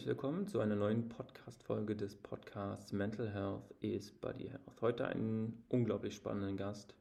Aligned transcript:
Herzlich 0.00 0.16
willkommen 0.16 0.46
zu 0.46 0.60
einer 0.60 0.76
neuen 0.76 1.10
Podcast-Folge 1.10 1.94
des 1.94 2.16
Podcasts 2.16 2.90
Mental 2.90 3.28
Health 3.28 3.74
is 3.82 4.10
Body 4.10 4.48
Health. 4.48 4.80
Heute 4.80 5.06
einen 5.06 5.62
unglaublich 5.68 6.14
spannenden 6.14 6.56
Gast 6.56 6.94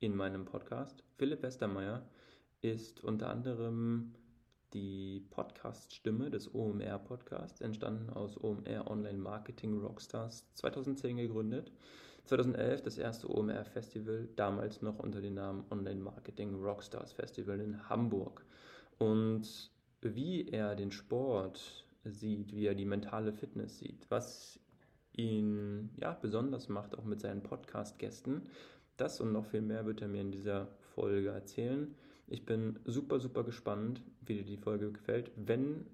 in 0.00 0.16
meinem 0.16 0.46
Podcast. 0.46 1.04
Philipp 1.16 1.44
Westermeier 1.44 2.04
ist 2.60 3.04
unter 3.04 3.30
anderem 3.30 4.14
die 4.74 5.24
Podcast-Stimme 5.30 6.28
des 6.28 6.52
OMR-Podcasts, 6.52 7.60
entstanden 7.60 8.10
aus 8.10 8.36
OMR 8.36 8.90
Online 8.90 9.18
Marketing 9.18 9.78
Rockstars, 9.78 10.44
2010 10.54 11.18
gegründet. 11.18 11.70
2011 12.24 12.82
das 12.82 12.98
erste 12.98 13.30
OMR-Festival, 13.30 14.28
damals 14.34 14.82
noch 14.82 14.98
unter 14.98 15.20
dem 15.20 15.34
Namen 15.34 15.66
Online 15.70 16.00
Marketing 16.00 16.60
Rockstars 16.60 17.12
Festival 17.12 17.60
in 17.60 17.88
Hamburg. 17.88 18.44
Und 18.98 19.70
wie 20.00 20.48
er 20.48 20.74
den 20.74 20.90
Sport 20.90 21.86
sieht, 22.04 22.54
wie 22.54 22.66
er 22.66 22.74
die 22.74 22.84
mentale 22.84 23.32
Fitness 23.32 23.78
sieht, 23.78 24.10
was 24.10 24.60
ihn 25.12 25.90
ja 25.96 26.12
besonders 26.12 26.68
macht, 26.68 26.96
auch 26.96 27.04
mit 27.04 27.20
seinen 27.20 27.42
Podcast-Gästen. 27.42 28.42
Das 28.96 29.20
und 29.20 29.32
noch 29.32 29.46
viel 29.46 29.62
mehr 29.62 29.86
wird 29.86 30.02
er 30.02 30.08
mir 30.08 30.20
in 30.20 30.32
dieser 30.32 30.68
Folge 30.94 31.30
erzählen. 31.30 31.94
Ich 32.26 32.46
bin 32.46 32.78
super, 32.84 33.18
super 33.18 33.44
gespannt, 33.44 34.02
wie 34.20 34.34
dir 34.34 34.44
die 34.44 34.56
Folge 34.56 34.92
gefällt. 34.92 35.32
Wenn 35.36 35.86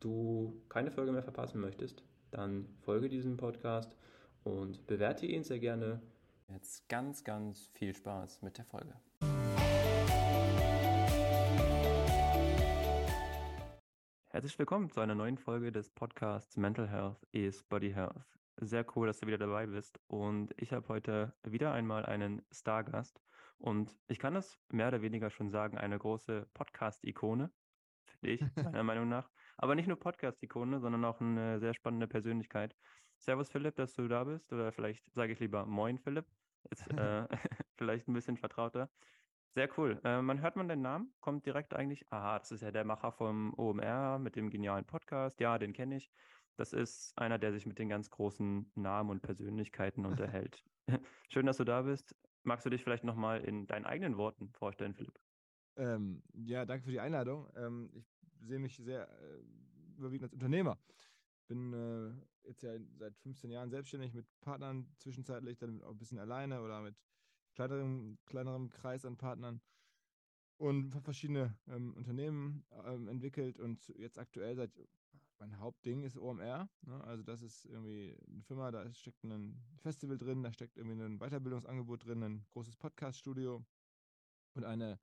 du 0.00 0.62
keine 0.68 0.90
Folge 0.90 1.12
mehr 1.12 1.22
verpassen 1.22 1.60
möchtest, 1.60 2.02
dann 2.30 2.66
folge 2.80 3.08
diesem 3.08 3.36
Podcast 3.36 3.96
und 4.44 4.86
bewerte 4.86 5.26
ihn 5.26 5.44
sehr 5.44 5.58
gerne. 5.58 6.00
Jetzt 6.48 6.88
ganz, 6.88 7.24
ganz 7.24 7.70
viel 7.74 7.94
Spaß 7.94 8.42
mit 8.42 8.58
der 8.58 8.64
Folge. 8.64 8.94
Herzlich 14.34 14.58
willkommen 14.58 14.90
zu 14.90 15.00
einer 15.00 15.14
neuen 15.14 15.38
Folge 15.38 15.70
des 15.70 15.90
Podcasts 15.90 16.56
Mental 16.56 16.88
Health 16.88 17.24
is 17.30 17.62
Body 17.62 17.92
Health. 17.92 18.26
Sehr 18.56 18.84
cool, 18.96 19.06
dass 19.06 19.20
du 19.20 19.28
wieder 19.28 19.38
dabei 19.38 19.64
bist. 19.66 20.00
Und 20.08 20.52
ich 20.56 20.72
habe 20.72 20.88
heute 20.88 21.32
wieder 21.44 21.72
einmal 21.72 22.04
einen 22.04 22.42
Stargast. 22.50 23.22
Und 23.58 23.96
ich 24.08 24.18
kann 24.18 24.34
das 24.34 24.58
mehr 24.72 24.88
oder 24.88 25.02
weniger 25.02 25.30
schon 25.30 25.50
sagen, 25.50 25.78
eine 25.78 25.96
große 25.96 26.48
Podcast-Ikone, 26.52 27.52
finde 28.06 28.28
ich, 28.28 28.40
meiner 28.56 28.82
Meinung 28.82 29.08
nach. 29.08 29.30
Aber 29.56 29.76
nicht 29.76 29.86
nur 29.86 30.00
Podcast-Ikone, 30.00 30.80
sondern 30.80 31.04
auch 31.04 31.20
eine 31.20 31.60
sehr 31.60 31.72
spannende 31.72 32.08
Persönlichkeit. 32.08 32.74
Servus 33.18 33.50
Philipp, 33.50 33.76
dass 33.76 33.94
du 33.94 34.08
da 34.08 34.24
bist. 34.24 34.52
Oder 34.52 34.72
vielleicht 34.72 35.14
sage 35.14 35.32
ich 35.32 35.38
lieber 35.38 35.64
Moin 35.64 35.96
Philipp. 35.96 36.26
Ist 36.70 36.90
äh, 36.90 37.28
vielleicht 37.76 38.08
ein 38.08 38.14
bisschen 38.14 38.36
vertrauter. 38.36 38.90
Sehr 39.54 39.68
cool. 39.78 40.00
Äh, 40.02 40.20
man 40.20 40.40
hört 40.40 40.56
man 40.56 40.66
den 40.66 40.82
Namen, 40.82 41.14
kommt 41.20 41.46
direkt 41.46 41.74
eigentlich, 41.74 42.10
aha, 42.10 42.40
das 42.40 42.50
ist 42.50 42.62
ja 42.62 42.72
der 42.72 42.84
Macher 42.84 43.12
vom 43.12 43.54
OMR 43.56 44.18
mit 44.18 44.34
dem 44.34 44.50
genialen 44.50 44.84
Podcast. 44.84 45.38
Ja, 45.38 45.58
den 45.58 45.72
kenne 45.72 45.96
ich. 45.96 46.10
Das 46.56 46.72
ist 46.72 47.16
einer, 47.16 47.38
der 47.38 47.52
sich 47.52 47.64
mit 47.64 47.78
den 47.78 47.88
ganz 47.88 48.10
großen 48.10 48.72
Namen 48.74 49.10
und 49.10 49.22
Persönlichkeiten 49.22 50.06
unterhält. 50.06 50.64
Schön, 51.28 51.46
dass 51.46 51.58
du 51.58 51.64
da 51.64 51.82
bist. 51.82 52.16
Magst 52.42 52.66
du 52.66 52.70
dich 52.70 52.82
vielleicht 52.82 53.04
nochmal 53.04 53.42
in 53.44 53.66
deinen 53.68 53.84
eigenen 53.84 54.16
Worten 54.16 54.52
vorstellen, 54.52 54.94
Philipp? 54.94 55.20
Ähm, 55.76 56.24
ja, 56.32 56.66
danke 56.66 56.84
für 56.84 56.90
die 56.90 57.00
Einladung. 57.00 57.48
Ähm, 57.54 57.90
ich 57.94 58.12
sehe 58.40 58.58
mich 58.58 58.76
sehr 58.76 59.08
äh, 59.08 59.38
überwiegend 59.96 60.24
als 60.24 60.32
Unternehmer. 60.32 60.82
Bin 61.46 61.72
äh, 61.72 62.48
jetzt 62.48 62.62
ja 62.62 62.72
seit 62.96 63.16
15 63.18 63.50
Jahren 63.50 63.70
selbstständig 63.70 64.14
mit 64.14 64.26
Partnern, 64.40 64.94
zwischenzeitlich 64.98 65.58
dann 65.58 65.82
auch 65.82 65.92
ein 65.92 65.98
bisschen 65.98 66.18
alleine 66.18 66.60
oder 66.60 66.80
mit 66.80 66.96
kleinerem, 67.54 68.18
kleinerem 68.26 68.70
Kreis 68.70 69.04
an 69.04 69.16
Partnern 69.16 69.60
und 70.56 70.94
verschiedene 71.02 71.56
ähm, 71.66 71.94
Unternehmen 71.94 72.64
ähm, 72.84 73.08
entwickelt 73.08 73.58
und 73.58 73.88
jetzt 73.96 74.18
aktuell 74.18 74.56
seit 74.56 74.70
mein 75.38 75.58
Hauptding 75.58 76.04
ist 76.04 76.16
OMR. 76.16 76.68
Ne? 76.82 77.04
Also 77.04 77.22
das 77.22 77.42
ist 77.42 77.64
irgendwie 77.66 78.16
eine 78.28 78.42
Firma, 78.42 78.70
da 78.70 78.92
steckt 78.94 79.24
ein 79.24 79.62
Festival 79.78 80.16
drin, 80.16 80.42
da 80.42 80.52
steckt 80.52 80.76
irgendwie 80.76 81.02
ein 81.02 81.18
Weiterbildungsangebot 81.18 82.06
drin, 82.06 82.22
ein 82.22 82.46
großes 82.52 82.76
Podcaststudio 82.76 83.64
und 84.54 84.64
eine 84.64 84.98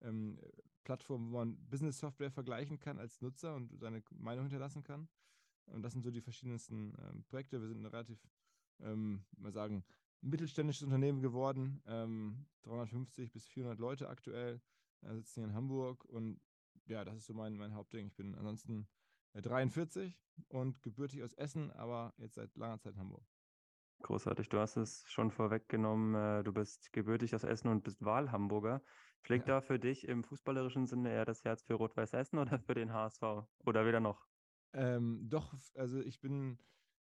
ähm, 0.00 0.38
Plattform, 0.82 1.30
wo 1.30 1.38
man 1.38 1.56
Business-Software 1.68 2.30
vergleichen 2.30 2.78
kann 2.78 2.98
als 2.98 3.20
Nutzer 3.20 3.54
und 3.54 3.78
seine 3.78 4.02
Meinung 4.10 4.44
hinterlassen 4.44 4.82
kann. 4.82 5.08
Und 5.66 5.82
das 5.82 5.92
sind 5.92 6.02
so 6.02 6.10
die 6.10 6.20
verschiedensten 6.20 6.94
ähm, 6.98 7.24
Projekte. 7.24 7.60
Wir 7.60 7.68
sind 7.68 7.78
eine 7.78 7.92
relativ, 7.92 8.18
ähm, 8.80 9.24
mal 9.36 9.52
sagen, 9.52 9.84
mittelständisches 10.20 10.82
Unternehmen 10.82 11.20
geworden. 11.20 11.82
Ähm, 11.86 12.46
350 12.62 13.32
bis 13.32 13.46
400 13.46 13.78
Leute 13.78 14.08
aktuell 14.08 14.60
äh, 15.02 15.14
sitzen 15.14 15.40
hier 15.40 15.48
in 15.48 15.54
Hamburg 15.54 16.04
und 16.04 16.40
ja, 16.86 17.04
das 17.04 17.16
ist 17.16 17.26
so 17.26 17.34
mein, 17.34 17.56
mein 17.56 17.74
Hauptding. 17.74 18.06
Ich 18.06 18.14
bin 18.14 18.34
ansonsten 18.34 18.88
äh, 19.32 19.42
43 19.42 20.18
und 20.48 20.82
gebürtig 20.82 21.22
aus 21.22 21.32
Essen, 21.34 21.70
aber 21.72 22.14
jetzt 22.18 22.34
seit 22.34 22.54
langer 22.56 22.78
Zeit 22.78 22.94
in 22.94 23.00
Hamburg. 23.00 23.24
Großartig, 24.02 24.48
du 24.48 24.58
hast 24.58 24.76
es 24.76 25.04
schon 25.08 25.30
vorweggenommen. 25.30 26.14
Äh, 26.14 26.44
du 26.44 26.52
bist 26.52 26.92
gebürtig 26.92 27.34
aus 27.34 27.44
Essen 27.44 27.68
und 27.68 27.82
bist 27.82 28.04
Wahlhamburger. 28.04 28.82
Schlägt 29.22 29.48
ja. 29.48 29.54
da 29.54 29.60
für 29.60 29.78
dich 29.78 30.06
im 30.06 30.22
fußballerischen 30.22 30.86
Sinne 30.86 31.10
eher 31.10 31.24
das 31.24 31.44
Herz 31.44 31.62
für 31.62 31.74
Rot-Weiß 31.74 32.12
Essen 32.12 32.38
oder 32.38 32.58
für 32.60 32.74
den 32.74 32.92
HSV? 32.92 33.22
Oder 33.64 33.86
weder 33.86 34.00
noch? 34.00 34.26
Ähm, 34.72 35.28
doch, 35.28 35.54
also 35.74 36.00
ich 36.00 36.20
bin 36.20 36.58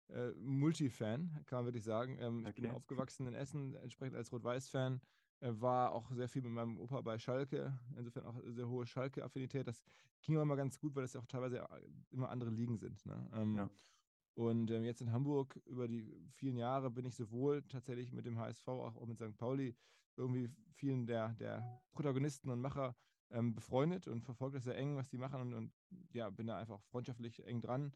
äh, 0.10 0.32
Multi-Fan, 0.38 1.44
kann 1.46 1.60
man 1.60 1.66
wirklich 1.66 1.84
sagen. 1.84 2.18
Ähm, 2.20 2.40
okay. 2.42 2.50
Ich 2.50 2.62
bin 2.62 2.72
aufgewachsen 2.72 3.28
in 3.28 3.34
Essen, 3.34 3.76
entsprechend 3.76 4.16
als 4.16 4.32
Rot-Weiß-Fan. 4.32 5.02
Äh, 5.42 5.52
war 5.60 5.92
auch 5.92 6.12
sehr 6.12 6.30
viel 6.30 6.42
mit 6.42 6.52
meinem 6.52 6.80
Opa 6.80 7.02
bei 7.02 7.18
Schalke, 7.18 7.78
insofern 7.98 8.26
auch 8.26 8.40
sehr 8.46 8.68
hohe 8.68 8.86
Schalke-Affinität. 8.86 9.68
Das 9.68 9.84
ging 10.22 10.36
immer 10.40 10.56
ganz 10.56 10.80
gut, 10.80 10.96
weil 10.96 11.04
das 11.04 11.14
ja 11.14 11.22
auch 11.22 11.26
teilweise 11.26 11.60
äh, 11.60 11.66
immer 12.12 12.30
andere 12.30 12.50
Ligen 12.50 12.78
sind. 12.78 13.06
Ne? 13.06 13.30
Ähm, 13.34 13.56
ja. 13.56 13.70
Und 14.36 14.70
ähm, 14.72 14.84
jetzt 14.84 15.02
in 15.02 15.12
Hamburg 15.12 15.60
über 15.66 15.88
die 15.88 16.14
vielen 16.34 16.58
Jahre 16.58 16.92
bin 16.92 17.06
ich 17.06 17.16
sowohl 17.16 17.64
tatsächlich 17.64 18.12
mit 18.12 18.26
dem 18.26 18.38
HSV, 18.38 18.68
auch, 18.68 18.96
auch 18.98 19.06
mit 19.06 19.18
St. 19.18 19.38
Pauli, 19.38 19.76
irgendwie 20.18 20.50
vielen 20.74 21.06
der, 21.06 21.30
der 21.34 21.82
Protagonisten 21.94 22.50
und 22.50 22.60
Macher 22.60 22.96
ähm, 23.32 23.56
befreundet 23.56 24.08
und 24.08 24.24
verfolge 24.24 24.58
das 24.58 24.66
sehr 24.66 24.78
eng, 24.78 24.96
was 24.98 25.10
die 25.10 25.18
machen 25.18 25.42
und, 25.42 25.54
und, 25.54 25.74
ja, 26.14 26.30
bin 26.30 26.48
da 26.48 26.58
einfach 26.58 26.82
freundschaftlich 26.84 27.46
eng 27.46 27.62
dran. 27.62 27.94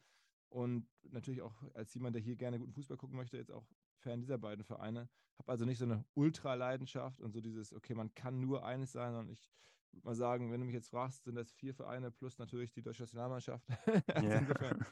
Und 0.49 0.87
natürlich 1.03 1.41
auch 1.41 1.53
als 1.73 1.93
jemand, 1.93 2.15
der 2.15 2.21
hier 2.21 2.35
gerne 2.35 2.59
guten 2.59 2.73
Fußball 2.73 2.97
gucken 2.97 3.17
möchte, 3.17 3.37
jetzt 3.37 3.51
auch 3.51 3.67
Fan 3.99 4.21
dieser 4.21 4.37
beiden 4.37 4.63
Vereine. 4.63 5.09
Habe 5.37 5.51
also 5.51 5.65
nicht 5.65 5.77
so 5.77 5.85
eine 5.85 6.05
Ultra-Leidenschaft 6.15 7.21
und 7.21 7.31
so 7.31 7.39
dieses, 7.39 7.73
okay, 7.73 7.93
man 7.93 8.13
kann 8.15 8.39
nur 8.39 8.65
eines 8.65 8.91
sein. 8.91 9.15
Und 9.15 9.29
ich 9.29 9.51
würde 9.91 10.05
mal 10.05 10.15
sagen, 10.15 10.51
wenn 10.51 10.59
du 10.59 10.65
mich 10.65 10.75
jetzt 10.75 10.89
fragst, 10.89 11.23
sind 11.23 11.35
das 11.35 11.51
vier 11.51 11.73
Vereine 11.73 12.11
plus 12.11 12.37
natürlich 12.39 12.71
die 12.71 12.81
deutsche 12.81 13.03
Nationalmannschaft. 13.03 13.65
also 14.07 14.27
yeah. 14.27 14.75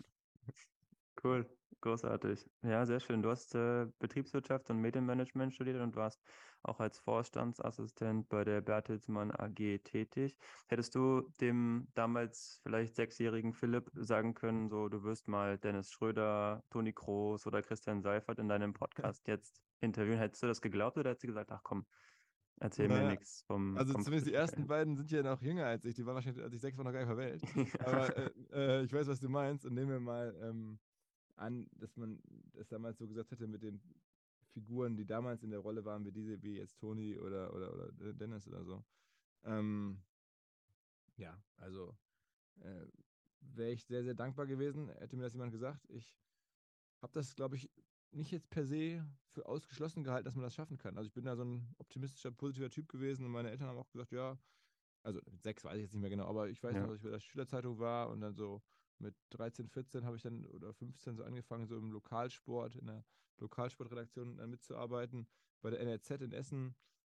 Cool. 1.24 1.50
Großartig. 1.82 2.50
Ja, 2.64 2.86
sehr 2.86 3.00
schön. 3.00 3.22
Du 3.22 3.30
hast 3.30 3.54
äh, 3.54 3.88
Betriebswirtschaft 4.00 4.70
und 4.70 4.80
Medienmanagement 4.80 5.54
studiert 5.54 5.80
und 5.80 5.96
warst 5.96 6.22
auch 6.64 6.80
als 6.80 6.98
Vorstandsassistent 7.00 8.28
bei 8.30 8.44
der 8.44 8.62
Bertelsmann 8.62 9.32
AG 9.32 9.80
tätig. 9.84 10.36
Hättest 10.68 10.96
du 10.96 11.30
dem 11.40 11.88
damals 11.94 12.60
vielleicht 12.64 12.96
sechsjährigen 12.96 13.54
Philipp 13.54 13.92
sagen 13.94 14.34
können, 14.34 14.70
so 14.70 14.90
du 14.90 15.04
wirst 15.04 15.28
mal 15.28 15.58
Dennis 15.60 15.92
Schröder, 15.92 16.64
Toni 16.72 16.94
Kroos 16.94 17.46
oder 17.46 17.62
Christian 17.62 18.02
Seifert 18.02 18.40
in 18.40 18.50
deinem 18.50 18.74
Podcast 18.74 19.28
jetzt 19.28 19.62
interviewen? 19.80 20.18
Hättest 20.18 20.42
du 20.42 20.48
das 20.48 20.62
geglaubt 20.62 20.98
oder 20.98 21.12
hättest 21.12 21.24
du 21.24 21.28
gesagt, 21.28 21.52
ach 21.52 21.62
komm, 21.64 21.86
Erzähl 22.60 22.88
naja, 22.88 23.04
mir 23.04 23.10
nichts 23.12 23.44
vom. 23.44 23.78
Also 23.78 23.94
vom 23.94 24.02
zumindest 24.02 24.28
die 24.28 24.34
ersten 24.34 24.66
beiden 24.66 24.96
sind 24.96 25.12
ja 25.12 25.22
noch 25.22 25.42
jünger 25.42 25.68
als 25.68 25.86
ich. 25.86 25.94
Die 25.94 26.06
waren 26.06 26.16
wahrscheinlich, 26.16 26.44
als 26.44 26.54
ich 26.56 26.62
sechs 26.62 26.76
war, 26.78 26.86
noch 26.86 26.92
gar 26.92 27.00
nicht 27.00 27.08
verwählt. 27.08 27.44
Aber 27.86 28.18
äh, 28.18 28.32
äh, 28.52 28.84
ich 28.84 28.92
weiß, 28.92 29.08
was 29.08 29.20
du 29.20 29.30
meinst. 29.30 29.66
Und 29.66 29.76
nehmen 29.76 29.92
wir 29.92 30.00
mal 30.00 30.36
ähm, 30.42 30.80
an, 31.38 31.68
dass 31.72 31.96
man 31.96 32.22
das 32.54 32.68
damals 32.68 32.98
so 32.98 33.08
gesagt 33.08 33.32
hätte 33.32 33.48
mit 33.48 33.64
den 33.64 33.82
Figuren, 34.48 34.96
die 34.98 35.06
damals 35.06 35.44
in 35.44 35.52
der 35.52 35.60
Rolle 35.60 35.86
waren, 35.86 36.06
wie 36.06 36.12
diese, 36.12 36.42
wie 36.42 36.58
jetzt 36.58 36.80
Toni 36.80 37.18
oder, 37.18 37.54
oder, 37.54 37.74
oder 37.74 38.14
Dennis 38.14 38.48
oder 38.48 38.64
so. 38.64 38.84
Ähm, 39.44 40.02
ja, 41.18 41.42
also 41.58 41.96
äh, 42.60 42.88
wäre 43.42 43.72
ich 43.72 43.86
sehr, 43.86 44.04
sehr 44.04 44.16
dankbar 44.16 44.48
gewesen, 44.48 44.90
hätte 44.90 45.16
mir 45.16 45.24
das 45.24 45.34
jemand 45.34 45.52
gesagt. 45.52 45.86
Ich 45.90 46.18
habe 47.02 47.14
das, 47.14 47.36
glaube 47.36 47.56
ich, 47.56 47.70
nicht 48.12 48.32
jetzt 48.32 48.50
per 48.50 48.66
se 48.66 49.06
für 49.30 49.46
ausgeschlossen 49.46 50.04
gehalten, 50.04 50.26
dass 50.26 50.36
man 50.36 50.44
das 50.44 50.56
schaffen 50.56 50.78
kann. 50.78 50.98
Also 50.98 51.08
ich 51.08 51.14
bin 51.14 51.26
da 51.26 51.36
so 51.36 51.44
ein 51.44 51.76
optimistischer, 51.78 52.32
positiver 52.32 52.70
Typ 52.70 52.90
gewesen 52.90 53.26
und 53.26 53.32
meine 53.32 53.52
Eltern 53.52 53.68
haben 53.68 53.78
auch 53.78 53.90
gesagt, 53.92 54.12
ja, 54.12 54.40
also 55.04 55.22
sechs 55.36 55.64
weiß 55.64 55.76
ich 55.76 55.84
jetzt 55.84 55.94
nicht 55.94 56.02
mehr 56.02 56.10
genau, 56.10 56.26
aber 56.26 56.50
ich 56.50 56.62
weiß 56.64 56.74
ja. 56.74 56.82
noch, 56.82 56.88
dass 56.88 56.98
ich 56.98 57.04
bei 57.04 57.12
der 57.12 57.20
Schülerzeitung 57.20 57.78
war 57.80 58.10
und 58.10 58.22
dann 58.22 58.34
so, 58.34 58.62
mit 59.00 59.16
13, 59.30 59.68
14 59.68 60.06
habe 60.06 60.18
ich 60.18 60.24
dann 60.24 60.46
oder 60.46 60.74
15 60.74 61.16
so 61.16 61.24
angefangen, 61.24 61.68
so 61.68 61.78
im 61.78 61.92
Lokalsport, 61.92 62.76
in 62.76 62.88
der 62.88 63.06
Lokalsportredaktion 63.38 64.40
äh, 64.40 64.48
mitzuarbeiten, 64.48 65.28
bei 65.62 65.70
der 65.70 65.80
NRZ 65.82 66.22
in 66.22 66.32
Essen. 66.32 66.76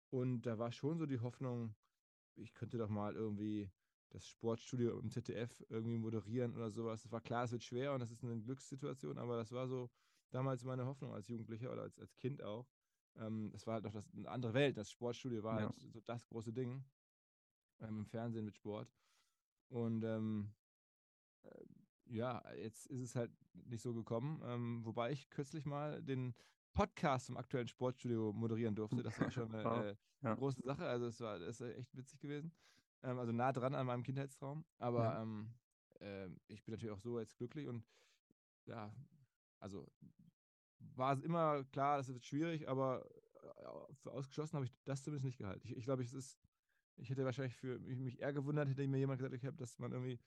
Und 0.09 0.41
da 0.43 0.57
war 0.57 0.71
schon 0.71 0.97
so 0.97 1.05
die 1.05 1.19
Hoffnung, 1.19 1.75
ich 2.35 2.53
könnte 2.53 2.77
doch 2.77 2.89
mal 2.89 3.15
irgendwie 3.15 3.71
das 4.09 4.27
Sportstudio 4.27 4.99
im 4.99 5.09
ZDF 5.09 5.63
irgendwie 5.69 5.97
moderieren 5.97 6.53
oder 6.55 6.69
sowas. 6.69 7.05
Es 7.05 7.11
war 7.11 7.21
klar, 7.21 7.45
es 7.45 7.51
wird 7.51 7.63
schwer 7.63 7.93
und 7.93 8.01
das 8.01 8.11
ist 8.11 8.23
eine 8.23 8.39
Glückssituation, 8.41 9.17
aber 9.17 9.37
das 9.37 9.51
war 9.51 9.67
so 9.67 9.89
damals 10.31 10.63
meine 10.63 10.85
Hoffnung 10.85 11.13
als 11.13 11.27
Jugendlicher 11.27 11.71
oder 11.71 11.83
als, 11.83 11.97
als 11.97 12.15
Kind 12.17 12.43
auch. 12.43 12.67
Ähm, 13.15 13.51
das 13.51 13.65
war 13.67 13.75
halt 13.75 13.83
noch 13.85 13.93
das, 13.93 14.09
eine 14.13 14.29
andere 14.29 14.53
Welt. 14.53 14.77
Das 14.77 14.91
Sportstudio 14.91 15.43
war 15.43 15.61
ja. 15.61 15.65
halt 15.67 15.79
so 15.79 16.01
das 16.01 16.25
große 16.27 16.53
Ding 16.53 16.83
ähm, 17.79 17.99
im 17.99 18.05
Fernsehen 18.05 18.45
mit 18.45 18.55
Sport. 18.55 18.93
Und 19.69 20.03
ähm, 20.03 20.53
ja, 22.11 22.43
jetzt 22.55 22.87
ist 22.87 23.01
es 23.01 23.15
halt 23.15 23.31
nicht 23.53 23.81
so 23.81 23.93
gekommen. 23.93 24.41
Ähm, 24.45 24.85
wobei 24.85 25.11
ich 25.11 25.29
kürzlich 25.29 25.65
mal 25.65 26.01
den 26.03 26.33
Podcast 26.73 27.29
im 27.29 27.37
aktuellen 27.37 27.67
Sportstudio 27.67 28.33
moderieren 28.33 28.75
durfte. 28.75 29.03
Das 29.03 29.19
war 29.19 29.31
schon 29.31 29.53
eine 29.53 29.91
äh, 29.91 29.95
ja. 30.21 30.35
große 30.35 30.61
Sache. 30.61 30.85
Also 30.85 31.07
es 31.07 31.19
war 31.21 31.39
das 31.39 31.61
ist 31.61 31.77
echt 31.77 31.95
witzig 31.95 32.19
gewesen. 32.19 32.51
Ähm, 33.03 33.17
also 33.19 33.31
nah 33.31 33.51
dran 33.51 33.75
an 33.75 33.87
meinem 33.87 34.03
Kindheitstraum. 34.03 34.65
Aber 34.77 35.03
ja. 35.03 35.21
ähm, 35.21 35.53
äh, 35.99 36.27
ich 36.47 36.63
bin 36.63 36.73
natürlich 36.73 36.93
auch 36.93 36.99
so 36.99 37.19
jetzt 37.19 37.37
glücklich 37.37 37.67
und 37.67 37.85
ja, 38.65 38.93
also 39.59 39.87
war 40.95 41.13
es 41.13 41.21
immer 41.21 41.63
klar, 41.65 41.97
das 41.97 42.07
wird 42.09 42.25
schwierig, 42.25 42.67
aber 42.67 43.05
äh, 43.41 43.93
für 43.93 44.11
ausgeschlossen 44.11 44.55
habe 44.55 44.65
ich 44.65 44.73
das 44.85 45.03
zumindest 45.03 45.25
nicht 45.25 45.37
gehalten. 45.37 45.61
Ich, 45.65 45.77
ich 45.77 45.83
glaube, 45.83 46.03
es 46.03 46.13
ist, 46.13 46.39
ich 46.97 47.09
hätte 47.09 47.25
wahrscheinlich 47.25 47.55
für 47.55 47.79
mich, 47.79 47.99
mich 47.99 48.19
eher 48.19 48.33
gewundert, 48.33 48.69
hätte 48.69 48.87
mir 48.87 48.97
jemand 48.97 49.19
gesagt, 49.19 49.35
ich 49.35 49.45
habe, 49.45 49.57
dass 49.57 49.79
man 49.79 49.91
irgendwie 49.91 50.19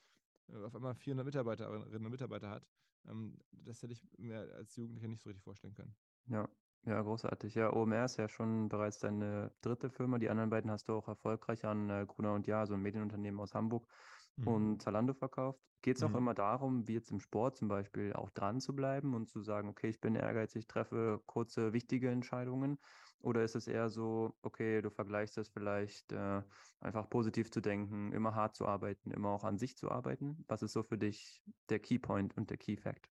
auf 0.64 0.75
einmal 0.75 0.94
400 0.94 1.25
Mitarbeiterinnen 1.25 2.06
und 2.06 2.11
Mitarbeiter 2.11 2.50
hat. 2.50 2.67
Ähm, 3.08 3.38
das 3.52 3.82
hätte 3.82 3.93
ich 3.93 4.02
mir 4.19 4.38
als 4.55 4.76
Jugendlicher 4.76 5.08
nicht 5.08 5.23
so 5.23 5.29
richtig 5.29 5.44
vorstellen 5.44 5.75
können. 5.75 5.94
Ja, 6.26 6.49
ja, 6.87 7.00
großartig. 7.00 7.55
Ja, 7.55 7.73
OMR 7.73 8.05
ist 8.05 8.19
ja 8.19 8.29
schon 8.29 8.69
bereits 8.69 8.99
deine 8.99 9.52
dritte 9.62 9.88
Firma. 9.88 10.19
Die 10.19 10.29
anderen 10.29 10.50
beiden 10.50 10.70
hast 10.70 10.88
du 10.88 10.94
auch 10.94 11.08
erfolgreich 11.08 11.64
an 11.64 11.88
äh, 11.88 12.05
Gruner 12.06 12.35
und 12.35 12.46
Ja, 12.46 12.67
so 12.67 12.75
ein 12.75 12.82
Medienunternehmen 12.82 13.41
aus 13.41 13.55
Hamburg 13.55 13.88
mhm. 14.37 14.49
und 14.49 14.82
Zalando 14.82 15.14
verkauft. 15.14 15.61
Geht 15.81 15.96
es 15.96 16.02
auch 16.02 16.11
mhm. 16.11 16.17
immer 16.17 16.35
darum, 16.35 16.87
wie 16.87 16.94
jetzt 16.94 17.11
im 17.11 17.20
Sport 17.20 17.56
zum 17.56 17.69
Beispiel, 17.69 18.12
auch 18.12 18.31
dran 18.31 18.61
zu 18.61 18.75
bleiben 18.75 19.14
und 19.14 19.29
zu 19.29 19.40
sagen, 19.43 19.69
okay, 19.69 19.88
ich 19.88 20.00
bin 20.00 20.14
ehrgeizig, 20.14 20.67
treffe 20.67 21.23
kurze, 21.26 21.73
wichtige 21.73 22.11
Entscheidungen? 22.11 22.79
Oder 23.25 23.43
ist 23.44 23.55
es 23.56 23.67
eher 23.69 23.88
so, 23.88 24.38
okay, 24.43 24.82
du 24.82 24.91
vergleichst 24.91 25.38
es 25.38 25.49
vielleicht 25.49 26.12
äh, 26.12 26.43
einfach 26.81 27.09
positiv 27.09 27.50
zu 27.50 27.61
denken, 27.62 28.12
immer 28.12 28.35
hart 28.35 28.55
zu 28.55 28.67
arbeiten, 28.67 29.11
immer 29.12 29.31
auch 29.31 29.44
an 29.44 29.59
sich 29.59 29.76
zu 29.76 29.91
arbeiten? 29.91 30.44
Was 30.49 30.62
ist 30.62 30.73
so 30.75 30.82
für 30.82 30.99
dich 30.99 31.43
der 31.71 31.81
Keypoint 31.81 32.37
und 32.37 32.50
der 32.50 32.59
Key 32.59 32.76
Fact? 32.76 33.11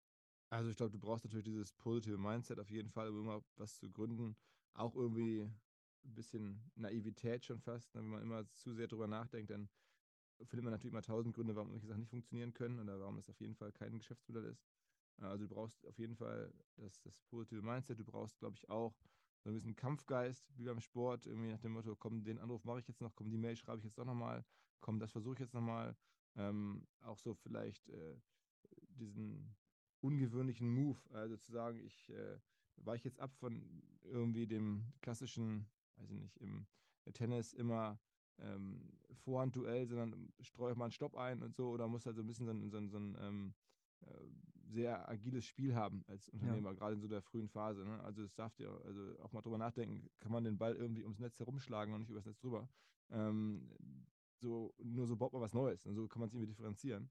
Also 0.50 0.70
ich 0.70 0.78
glaube, 0.78 0.92
du 0.92 1.00
brauchst 1.00 1.26
natürlich 1.26 1.46
dieses 1.46 1.74
positive 1.74 2.18
Mindset 2.18 2.60
auf 2.60 2.70
jeden 2.70 2.90
Fall, 2.90 3.10
um 3.10 3.20
immer 3.20 3.44
was 3.56 3.78
zu 3.80 3.92
gründen. 3.92 4.38
Auch 4.74 4.96
irgendwie 4.96 5.42
ein 5.44 6.14
bisschen 6.16 6.72
Naivität 6.76 7.46
schon 7.46 7.60
fast. 7.62 7.94
Ne? 7.96 8.02
Wenn 8.02 8.10
man 8.10 8.22
immer 8.22 8.52
zu 8.54 8.74
sehr 8.74 8.88
drüber 8.88 9.08
nachdenkt, 9.08 9.50
dann 9.52 9.70
findet 10.44 10.64
man 10.64 10.72
natürlich 10.74 10.94
immer 10.94 11.02
tausend 11.02 11.36
Gründe, 11.36 11.56
warum 11.56 11.72
solche 11.72 11.88
Sachen 11.88 12.02
nicht 12.02 12.10
funktionieren 12.10 12.54
können 12.54 12.80
oder 12.80 13.00
warum 13.00 13.18
es 13.18 13.30
auf 13.30 13.40
jeden 13.42 13.56
Fall 13.56 13.72
kein 13.72 13.98
Geschäftsmodell 13.98 14.46
ist. 14.46 14.66
Also 15.18 15.48
du 15.48 15.54
brauchst 15.54 15.86
auf 15.88 15.98
jeden 15.98 16.16
Fall 16.16 16.54
das, 16.78 17.02
das 17.02 17.22
positive 17.22 17.62
Mindset. 17.62 18.00
Du 18.00 18.06
brauchst, 18.06 18.40
glaube 18.40 18.56
ich, 18.58 18.70
auch 18.70 18.98
so 19.46 19.52
ein 19.52 19.56
bisschen 19.56 19.76
Kampfgeist, 19.76 20.58
wie 20.58 20.66
beim 20.66 20.80
Sport, 20.82 21.28
irgendwie 21.28 21.52
nach 21.52 21.60
dem 21.60 21.74
Motto, 21.74 21.96
komm, 21.96 22.24
den 22.24 22.40
Anruf 22.40 22.64
mache 22.66 22.80
ich 22.80 22.88
jetzt 22.88 23.00
noch, 23.02 23.14
komm, 23.16 23.30
die 23.30 23.38
Mail 23.38 23.56
schreibe 23.56 23.78
ich 23.78 23.86
jetzt 23.86 23.98
doch 23.98 24.06
nochmal, 24.06 24.44
komm, 24.80 25.00
das 25.00 25.12
versuche 25.12 25.36
ich 25.36 25.40
jetzt 25.40 25.54
nochmal. 25.54 25.96
Ähm, 26.36 26.88
auch 27.00 27.18
so 27.20 27.34
vielleicht 27.34 27.88
äh, 27.90 28.18
diesen 28.90 29.56
ungewöhnlichen 30.02 30.68
Move, 30.70 30.98
also 31.12 31.38
zu 31.38 31.52
sagen, 31.52 31.80
ich 31.80 32.10
äh, 32.10 32.40
weiche 32.78 33.08
jetzt 33.08 33.20
ab 33.20 33.36
von 33.36 33.84
irgendwie 34.02 34.48
dem 34.48 34.94
klassischen, 35.02 35.70
weiß 35.96 36.10
ich 36.10 36.18
nicht, 36.18 36.38
im 36.38 36.68
Tennis 37.14 37.54
immer 37.54 38.00
ähm, 38.40 39.00
Vorhand-Duell, 39.12 39.86
sondern 39.86 40.34
streue 40.42 40.76
mal 40.76 40.86
einen 40.86 40.92
Stopp 40.92 41.16
ein 41.16 41.44
und 41.44 41.56
so, 41.56 41.70
oder 41.70 41.88
muss 41.88 42.06
halt 42.06 42.16
so 42.16 42.24
ein 42.24 42.28
bisschen 42.28 42.48
so 42.48 42.70
so 42.70 42.78
ein, 42.78 42.90
so 42.90 42.98
ein 42.98 43.16
ähm, 43.20 43.54
äh, 44.02 44.28
sehr 44.68 45.08
agiles 45.10 45.46
Spiel 45.46 45.76
haben 45.76 46.04
als 46.08 46.30
Unternehmer, 46.30 46.70
ja. 46.70 46.76
gerade 46.76 46.96
in 46.96 47.02
so 47.02 47.08
der 47.08 47.22
frühen 47.22 47.50
Phase. 47.50 47.84
Ne? 47.84 48.00
Also 48.04 48.24
es 48.24 48.34
darf 48.34 48.54
dir 48.56 48.70
also 48.86 49.20
auch 49.20 49.32
mal 49.32 49.42
drüber 49.42 49.58
nachdenken, 49.58 50.10
kann 50.20 50.32
man 50.32 50.44
den 50.44 50.58
Ball 50.58 50.76
irgendwie 50.76 51.04
ums 51.04 51.20
Netz 51.20 51.40
herumschlagen 51.40 51.94
und 51.94 52.02
nicht 52.02 52.10
übers 52.10 52.26
Netz 52.26 52.40
drüber. 52.40 52.68
Ähm, 53.10 53.70
so, 54.40 54.74
nur 54.84 55.08
so 55.08 55.16
baut 55.16 55.34
man 55.34 55.42
was 55.42 55.54
Neues 55.54 55.86
und 55.86 55.96
so 55.96 56.08
kann 56.08 56.20
man 56.20 56.28
es 56.28 56.34
irgendwie 56.34 56.48
differenzieren. 56.48 57.10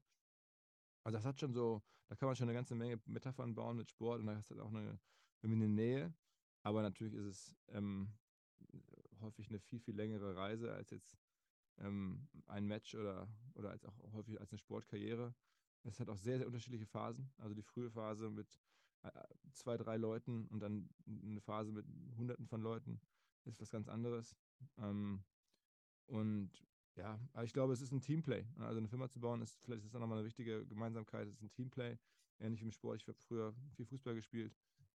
Also 1.03 1.17
das 1.17 1.25
hat 1.25 1.39
schon 1.39 1.53
so, 1.53 1.81
da 2.07 2.15
kann 2.15 2.27
man 2.27 2.35
schon 2.35 2.49
eine 2.49 2.55
ganze 2.55 2.75
Menge 2.75 2.99
Metaphern 3.05 3.55
bauen 3.55 3.77
mit 3.77 3.89
Sport 3.89 4.19
und 4.19 4.27
da 4.27 4.35
hast 4.35 4.49
du 4.49 4.55
halt 4.55 4.63
auch 4.65 4.69
eine, 4.69 4.99
irgendwie 5.41 5.63
eine 5.63 5.73
Nähe. 5.73 6.13
Aber 6.63 6.81
natürlich 6.81 7.13
ist 7.13 7.25
es 7.25 7.55
ähm, 7.69 8.13
häufig 9.21 9.49
eine 9.49 9.59
viel, 9.59 9.79
viel 9.79 9.95
längere 9.95 10.35
Reise 10.35 10.73
als 10.73 10.89
jetzt 10.89 11.17
ähm, 11.77 12.27
ein 12.47 12.65
Match 12.65 12.95
oder, 12.95 13.27
oder 13.53 13.69
als 13.69 13.85
auch 13.85 13.95
häufig 14.13 14.39
als 14.39 14.51
eine 14.51 14.59
Sportkarriere. 14.59 15.35
Es 15.85 15.99
hat 15.99 16.09
auch 16.09 16.17
sehr, 16.17 16.37
sehr 16.37 16.47
unterschiedliche 16.47 16.85
Phasen. 16.85 17.31
Also 17.37 17.53
die 17.53 17.61
frühe 17.61 17.89
Phase 17.91 18.29
mit 18.29 18.59
äh, 19.03 19.09
zwei, 19.51 19.77
drei 19.77 19.97
Leuten 19.97 20.47
und 20.47 20.59
dann 20.59 20.89
eine 21.07 21.41
Phase 21.41 21.71
mit 21.71 21.85
Hunderten 22.17 22.47
von 22.47 22.61
Leuten 22.61 22.99
ist 23.45 23.61
was 23.61 23.69
ganz 23.69 23.87
anderes. 23.87 24.35
Ähm, 24.77 25.23
und 26.07 26.49
ja, 26.95 27.19
ich 27.43 27.53
glaube, 27.53 27.73
es 27.73 27.81
ist 27.81 27.91
ein 27.91 28.01
Teamplay. 28.01 28.45
Also 28.57 28.77
eine 28.77 28.87
Firma 28.87 29.09
zu 29.09 29.19
bauen, 29.19 29.41
ist 29.41 29.61
vielleicht 29.63 29.83
ist 29.83 29.93
das 29.93 29.99
nochmal 29.99 30.17
eine 30.17 30.27
wichtige 30.27 30.65
Gemeinsamkeit. 30.65 31.27
Es 31.27 31.35
ist 31.35 31.43
ein 31.43 31.51
Teamplay. 31.51 31.97
Ähnlich 32.39 32.61
wie 32.61 32.65
im 32.65 32.71
Sport. 32.71 33.01
Ich 33.01 33.07
habe 33.07 33.17
früher 33.19 33.53
viel 33.75 33.85
Fußball 33.85 34.15
gespielt. 34.15 34.55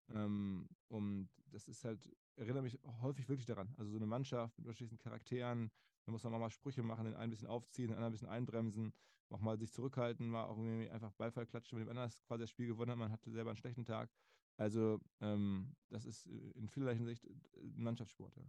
Ähm, 0.10 0.68
und 0.88 1.30
das 1.52 1.68
ist 1.68 1.84
halt, 1.86 2.10
erinnere 2.36 2.64
mich 2.64 2.80
häufig 3.02 3.30
wirklich 3.30 3.46
daran. 3.46 3.74
Also 3.78 3.92
so 3.92 3.98
eine 3.98 4.08
Mannschaft 4.08 4.58
mit 4.58 4.66
unterschiedlichen 4.66 4.98
Charakteren. 4.98 5.72
Da 6.06 6.12
muss 6.12 6.24
man 6.24 6.34
mal 6.34 6.50
Sprüche 6.50 6.82
machen, 6.82 7.06
den 7.06 7.14
einen 7.14 7.26
ein 7.26 7.30
bisschen 7.30 7.48
aufziehen, 7.48 7.90
den 7.90 7.98
anderen 7.98 8.12
ein 8.12 8.14
bisschen 8.14 8.30
einbremsen 8.30 8.94
auch 9.32 9.42
mal 9.42 9.58
sich 9.60 9.72
zurückhalten, 9.72 10.30
mal 10.30 10.46
auch 10.46 10.58
irgendwie 10.58 10.90
einfach 10.90 11.14
Beifall 11.14 11.46
klatschen, 11.48 11.78
wenn 11.78 11.84
jemand 11.84 12.00
anders 12.00 12.24
quasi 12.24 12.42
das 12.44 12.50
Spiel 12.50 12.68
gewonnen 12.68 12.92
hat, 12.92 12.98
man 12.98 13.12
hatte 13.12 13.32
selber 13.32 13.52
einen 13.52 13.58
schlechten 13.58 13.86
Tag. 13.86 14.12
Also 14.58 15.00
ähm, 15.22 15.76
das 15.90 16.06
ist 16.06 16.26
äh, 16.28 16.52
in 16.52 16.70
vielerlei 16.70 16.96
Hinsicht 16.96 17.26
äh, 17.26 17.30
ein 17.62 17.82
Mannschaftssport. 17.84 18.36
Ja. 18.38 18.44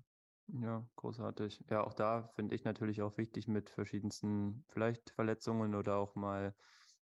Ja, 0.52 0.90
großartig. 0.96 1.64
Ja, 1.70 1.84
auch 1.84 1.94
da 1.94 2.26
finde 2.26 2.56
ich 2.56 2.64
natürlich 2.64 3.02
auch 3.02 3.16
wichtig, 3.18 3.46
mit 3.46 3.70
verschiedensten 3.70 4.64
vielleicht 4.68 5.10
Verletzungen 5.10 5.74
oder 5.76 5.96
auch 5.98 6.16
mal 6.16 6.56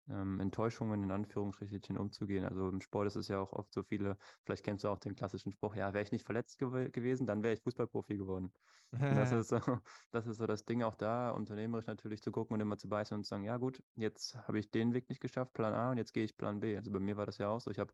ähm, 0.10 0.40
Enttäuschungen 0.40 1.04
in 1.04 1.12
Anführungsstrichen 1.12 1.98
umzugehen. 1.98 2.46
Also 2.46 2.70
im 2.70 2.82
Sport 2.82 3.08
ist 3.08 3.16
es 3.16 3.28
ja 3.28 3.40
auch 3.40 3.54
oft 3.54 3.74
so 3.74 3.84
viele, 3.84 4.18
vielleicht 4.44 4.64
kennst 4.64 4.84
du 4.84 4.90
auch 4.90 5.00
den 5.00 5.16
klassischen 5.16 5.52
Spruch, 5.52 5.76
ja, 5.76 5.94
wäre 5.94 6.04
ich 6.04 6.12
nicht 6.12 6.26
verletzt 6.26 6.58
gew 6.60 6.90
gewesen, 6.92 7.28
dann 7.28 7.44
wäre 7.44 7.54
ich 7.54 7.62
Fußballprofi 7.62 8.18
geworden. 8.18 8.54
das, 9.10 9.32
ist 9.32 9.50
so, 9.50 9.60
das 10.12 10.28
ist 10.28 10.38
so 10.38 10.48
das 10.48 10.66
Ding 10.66 10.84
auch 10.84 10.96
da, 10.96 11.32
unternehmerisch 11.32 11.88
natürlich 11.88 12.22
zu 12.22 12.32
gucken 12.32 12.56
und 12.56 12.62
immer 12.62 12.78
zu 12.78 12.90
beißen 12.90 13.16
und 13.16 13.24
zu 13.24 13.30
sagen, 13.30 13.44
ja 13.44 13.58
gut, 13.58 13.84
jetzt 13.96 14.36
habe 14.36 14.60
ich 14.60 14.72
den 14.72 14.94
Weg 14.94 15.10
nicht 15.10 15.22
geschafft, 15.22 15.54
Plan 15.54 15.74
A 15.74 15.92
und 15.92 15.98
jetzt 15.98 16.14
gehe 16.14 16.24
ich 16.24 16.38
Plan 16.38 16.60
B. 16.60 16.76
Also 16.78 16.92
bei 16.92 17.00
mir 17.00 17.18
war 17.18 17.26
das 17.26 17.38
ja 17.38 17.50
auch 17.50 17.60
so, 17.60 17.72
ich 17.72 17.80
habe 17.80 17.94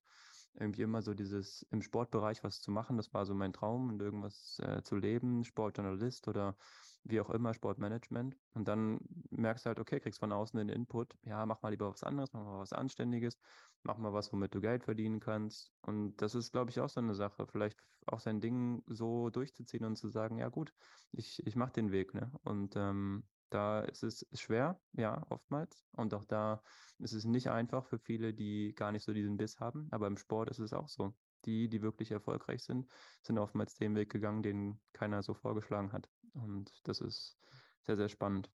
irgendwie 0.54 0.84
immer 0.84 1.02
so 1.02 1.14
dieses 1.14 1.64
im 1.72 1.82
Sportbereich 1.82 2.44
was 2.44 2.62
zu 2.62 2.72
machen, 2.72 2.98
das 2.98 3.14
war 3.14 3.26
so 3.26 3.34
mein 3.34 3.54
Traum 3.54 3.90
und 3.90 4.02
irgendwas 4.02 4.60
äh, 4.60 4.84
zu 4.84 4.96
leben, 4.96 5.44
Sportjournalist 5.44 6.28
oder 6.28 6.58
wie 7.04 7.20
auch 7.20 7.30
immer, 7.30 7.54
Sportmanagement. 7.54 8.36
Und 8.54 8.68
dann 8.68 9.00
merkst 9.30 9.66
du 9.66 9.70
halt, 9.70 9.80
okay, 9.80 10.00
kriegst 10.00 10.20
von 10.20 10.32
außen 10.32 10.58
den 10.58 10.70
Input, 10.70 11.16
ja, 11.24 11.46
mach 11.46 11.62
mal 11.62 11.70
lieber 11.70 11.92
was 11.92 12.04
anderes, 12.04 12.34
mach 12.34 12.44
mal 12.44 12.60
was 12.60 12.74
Anständiges, 12.74 13.38
mach 13.84 13.98
mal 13.98 14.14
was, 14.14 14.32
womit 14.32 14.56
du 14.56 14.62
Geld 14.62 14.84
verdienen 14.84 15.20
kannst. 15.20 15.72
Und 15.82 16.18
das 16.18 16.36
ist, 16.36 16.52
glaube 16.52 16.72
ich, 16.72 16.80
auch 16.80 16.90
so 16.90 17.00
eine 17.00 17.16
Sache, 17.16 17.48
vielleicht 17.48 17.80
auch 18.06 18.20
sein 18.20 18.42
Ding 18.42 18.84
so 18.88 19.30
durchzuziehen 19.30 19.86
und 19.86 19.96
zu 19.96 20.10
sagen, 20.10 20.38
ja 20.38 20.50
gut, 20.50 20.74
ich, 21.12 21.46
ich 21.46 21.56
mache 21.56 21.74
den 21.74 21.92
Weg. 21.92 22.14
Ne? 22.14 22.32
Und 22.44 22.76
ähm, 22.76 23.28
da 23.50 23.82
ist 23.82 24.04
es 24.04 24.26
schwer, 24.34 24.82
ja, 24.94 25.26
oftmals. 25.30 25.86
Und 25.92 26.14
auch 26.14 26.26
da 26.26 26.64
ist 27.00 27.14
es 27.14 27.26
nicht 27.26 27.50
einfach 27.50 27.86
für 27.86 28.00
viele, 28.00 28.34
die 28.34 28.74
gar 28.76 28.92
nicht 28.92 29.04
so 29.04 29.14
diesen 29.14 29.38
Biss 29.38 29.60
haben. 29.60 29.88
Aber 29.92 30.08
im 30.08 30.18
Sport 30.18 30.50
ist 30.50 30.60
es 30.60 30.74
auch 30.74 30.88
so 30.88 31.14
die, 31.46 31.70
die 31.70 31.82
wirklich 31.82 32.12
erfolgreich 32.12 32.64
sind, 32.64 32.88
sind 33.22 33.38
oftmals 33.38 33.76
den 33.76 33.96
Weg 33.96 34.12
gegangen, 34.12 34.44
den 34.44 34.82
keiner 34.94 35.22
so 35.24 35.34
vorgeschlagen 35.34 35.92
hat. 35.92 36.10
Und 36.34 36.72
das 36.84 37.02
ist 37.02 37.38
sehr, 37.82 37.98
sehr 37.98 38.10
spannend. 38.10 38.52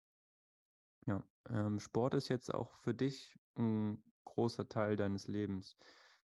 Ja, 1.06 1.22
ähm, 1.48 1.80
Sport 1.80 2.14
ist 2.14 2.28
jetzt 2.28 2.52
auch 2.52 2.76
für 2.80 2.94
dich 2.94 3.38
ein 3.56 4.02
großer 4.24 4.68
Teil 4.68 4.96
deines 4.96 5.26
Lebens. 5.28 5.78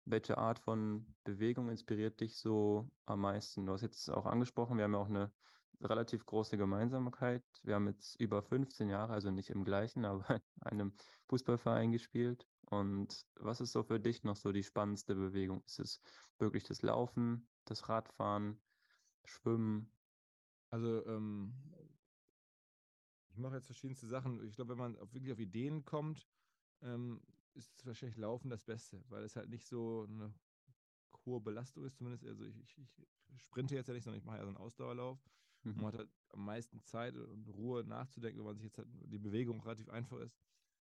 Welche 0.04 0.38
Art 0.38 0.58
von 0.58 1.14
Bewegung 1.24 1.68
inspiriert 1.68 2.20
dich 2.20 2.38
so 2.38 2.90
am 3.06 3.20
meisten? 3.20 3.66
Du 3.66 3.72
hast 3.72 3.82
jetzt 3.82 4.08
auch 4.10 4.26
angesprochen, 4.26 4.78
wir 4.78 4.84
haben 4.84 4.94
ja 4.94 5.00
auch 5.00 5.08
eine 5.08 5.32
relativ 5.82 6.26
große 6.26 6.56
Gemeinsamkeit. 6.56 7.44
Wir 7.62 7.74
haben 7.74 7.88
jetzt 7.88 8.18
über 8.20 8.42
15 8.42 8.88
Jahre, 8.88 9.12
also 9.12 9.30
nicht 9.30 9.50
im 9.50 9.64
gleichen, 9.64 10.04
aber 10.06 10.36
in 10.36 10.42
einem 10.64 10.94
Fußballverein 11.28 11.92
gespielt. 11.92 12.46
Und 12.66 13.26
was 13.36 13.60
ist 13.60 13.72
so 13.72 13.82
für 13.82 14.00
dich 14.00 14.22
noch 14.22 14.36
so 14.36 14.52
die 14.52 14.62
spannendste 14.62 15.14
Bewegung? 15.14 15.62
Ist 15.66 15.80
es 15.80 16.00
wirklich 16.38 16.64
das 16.64 16.82
Laufen, 16.82 17.48
das 17.64 17.88
Radfahren, 17.88 18.62
Schwimmen? 19.24 19.92
Also 20.70 21.04
ähm, 21.06 21.52
ich 23.30 23.38
mache 23.38 23.56
jetzt 23.56 23.66
verschiedenste 23.66 24.06
Sachen. 24.06 24.44
Ich 24.46 24.56
glaube, 24.56 24.70
wenn 24.70 24.78
man 24.78 24.96
auf, 24.98 25.12
wirklich 25.12 25.32
auf 25.32 25.38
Ideen 25.38 25.84
kommt, 25.84 26.28
ähm, 26.82 27.20
ist 27.54 27.84
wahrscheinlich 27.84 28.16
Laufen 28.16 28.50
das 28.50 28.64
Beste, 28.64 29.02
weil 29.08 29.24
es 29.24 29.36
halt 29.36 29.48
nicht 29.50 29.66
so 29.66 30.06
eine 30.08 30.32
hohe 31.26 31.40
Belastung 31.40 31.84
ist, 31.84 31.96
zumindest. 31.96 32.24
Also 32.24 32.44
ich, 32.44 32.56
ich, 32.78 32.78
ich 33.28 33.42
sprinte 33.42 33.74
jetzt 33.74 33.88
ja 33.88 33.94
nicht, 33.94 34.04
sondern 34.04 34.18
ich 34.18 34.24
mache 34.24 34.38
ja 34.38 34.42
so 34.42 34.48
einen 34.48 34.56
Ausdauerlauf. 34.56 35.18
Mhm. 35.64 35.76
Man 35.76 35.86
hat 35.86 35.96
halt 35.96 36.10
am 36.30 36.44
meisten 36.44 36.80
Zeit 36.82 37.16
und 37.16 37.48
Ruhe 37.48 37.84
nachzudenken, 37.84 38.38
wenn 38.38 38.46
man 38.46 38.56
sich 38.56 38.64
jetzt 38.64 38.78
halt 38.78 38.88
die 38.90 39.18
Bewegung 39.18 39.60
relativ 39.60 39.88
einfach 39.88 40.18
ist. 40.18 40.40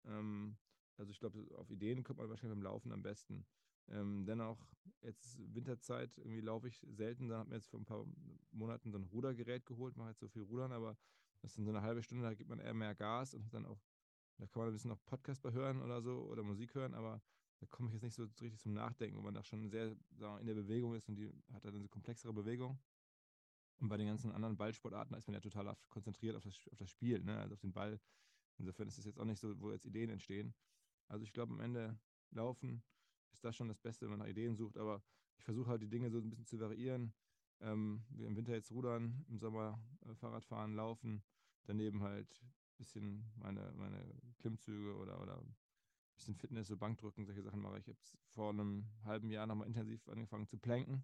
Ähm, 0.06 0.58
also 0.98 1.12
ich 1.12 1.20
glaube, 1.20 1.46
auf 1.58 1.70
Ideen 1.72 2.04
kommt 2.04 2.20
man 2.20 2.30
wahrscheinlich 2.30 2.56
beim 2.56 2.64
Laufen 2.64 2.92
am 2.92 3.02
besten. 3.02 3.46
Ähm, 3.90 4.26
dennoch, 4.26 4.66
jetzt 5.02 5.38
Winterzeit, 5.54 6.18
irgendwie 6.18 6.42
laufe 6.42 6.68
ich 6.68 6.86
selten. 6.92 7.28
Dann 7.28 7.40
habe 7.40 7.48
ich 7.48 7.50
mir 7.50 7.56
jetzt 7.58 7.70
vor 7.70 7.80
ein 7.80 7.86
paar 7.86 8.06
Monaten 8.52 8.92
so 8.92 8.98
ein 8.98 9.04
Rudergerät 9.04 9.66
geholt, 9.66 9.98
mache 9.98 10.10
jetzt 10.10 10.20
so 10.20 10.28
viel 10.28 10.44
Rudern, 10.44 10.72
aber 10.72 10.98
das 11.42 11.54
dann 11.56 11.66
so 11.66 11.72
eine 11.72 11.82
halbe 11.82 12.02
Stunde, 12.02 12.24
da 12.24 12.34
gibt 12.34 12.50
man 12.50 12.60
eher 12.60 12.74
mehr 12.74 12.96
Gas 12.96 13.34
und 13.34 13.54
dann 13.54 13.66
auch 13.66 13.82
Da 14.38 14.48
kann 14.48 14.62
man 14.62 14.70
ein 14.70 14.74
bisschen 14.74 14.90
noch 14.90 15.04
Podcast 15.06 15.42
bei 15.42 15.52
hören 15.52 15.82
oder 15.82 16.02
so 16.02 16.24
oder 16.24 16.44
Musik 16.44 16.74
hören, 16.74 16.94
aber 16.94 17.22
da 17.60 17.68
komme 17.68 17.90
ich 17.90 17.94
jetzt 17.94 18.04
nicht 18.04 18.16
so 18.16 18.24
richtig 18.42 18.60
zum 18.60 18.74
Nachdenken, 18.74 19.18
wo 19.18 19.22
man 19.22 19.34
da 19.34 19.44
schon 19.44 19.70
sehr 19.70 19.96
wir, 20.12 20.40
in 20.40 20.48
der 20.48 20.56
Bewegung 20.56 20.96
ist 20.96 21.08
und 21.08 21.16
die 21.16 21.32
hat 21.54 21.64
dann 21.66 21.76
eine 21.76 21.88
komplexere 21.88 22.34
Bewegung. 22.34 22.80
Und 23.80 23.90
bei 23.90 23.98
den 23.98 24.08
ganzen 24.08 24.32
anderen 24.32 24.58
Ballsportarten 24.58 25.16
ist 25.18 25.28
man 25.28 25.34
ja 25.34 25.42
total 25.42 25.76
konzentriert 25.90 26.36
auf 26.36 26.44
das, 26.44 26.56
auf 26.72 26.78
das 26.78 26.90
Spiel, 26.90 27.24
ne? 27.24 27.38
also 27.38 27.54
auf 27.56 27.62
den 27.62 27.74
Ball. 27.74 28.00
Insofern 28.58 28.88
ist 28.88 28.98
es 28.98 29.06
jetzt 29.06 29.20
auch 29.20 29.26
nicht 29.26 29.40
so, 29.40 29.60
wo 29.60 29.72
jetzt 29.72 29.86
Ideen 29.86 30.10
entstehen. 30.10 30.54
Also 31.08 31.24
ich 31.24 31.34
glaube, 31.34 31.54
am 31.54 31.60
Ende 31.60 32.00
laufen 32.32 32.84
ist 33.34 33.44
das 33.44 33.56
schon 33.56 33.68
das 33.68 33.80
Beste, 33.80 34.06
wenn 34.06 34.12
man 34.12 34.20
nach 34.20 34.28
Ideen 34.28 34.56
sucht. 34.56 34.78
Aber 34.78 35.04
ich 35.38 35.44
versuche 35.44 35.70
halt 35.70 35.82
die 35.82 35.90
Dinge 35.90 36.10
so 36.10 36.20
ein 36.20 36.30
bisschen 36.30 36.46
zu 36.46 36.60
variieren. 36.60 37.14
Ähm, 37.60 38.04
wir 38.10 38.28
im 38.28 38.36
Winter 38.36 38.54
jetzt 38.54 38.72
rudern, 38.72 39.26
im 39.30 39.40
Sommer 39.40 39.80
äh, 40.06 40.16
Fahrradfahren, 40.16 40.76
laufen. 40.76 41.24
Daneben 41.66 42.02
halt 42.02 42.42
ein 42.44 42.78
bisschen 42.78 43.32
meine, 43.36 43.72
meine 43.74 44.04
Klimmzüge 44.40 44.96
oder, 44.98 45.22
oder 45.22 45.38
ein 45.38 45.56
bisschen 46.16 46.36
Fitness, 46.36 46.68
so 46.68 46.78
Bankdrücken, 46.78 47.26
solche 47.26 47.44
Sachen 47.44 47.62
mache 47.62 47.80
ich. 47.80 47.88
Ich 47.88 47.90
habe 47.90 48.00
vor 48.28 48.50
einem 48.50 48.86
halben 49.04 49.30
Jahr 49.30 49.48
nochmal 49.48 49.68
intensiv 49.68 50.08
angefangen 50.10 50.48
zu 50.48 50.58
planken. 50.58 51.04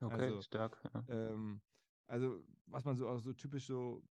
Okay, 0.00 0.14
also, 0.14 0.42
stark. 0.42 0.80
Ähm, 1.08 1.60
also, 2.06 2.42
was 2.66 2.84
man 2.84 2.96
so 2.96 3.08
auch 3.08 3.18
so 3.18 3.32
typisch 3.32 3.66
so 3.66 4.02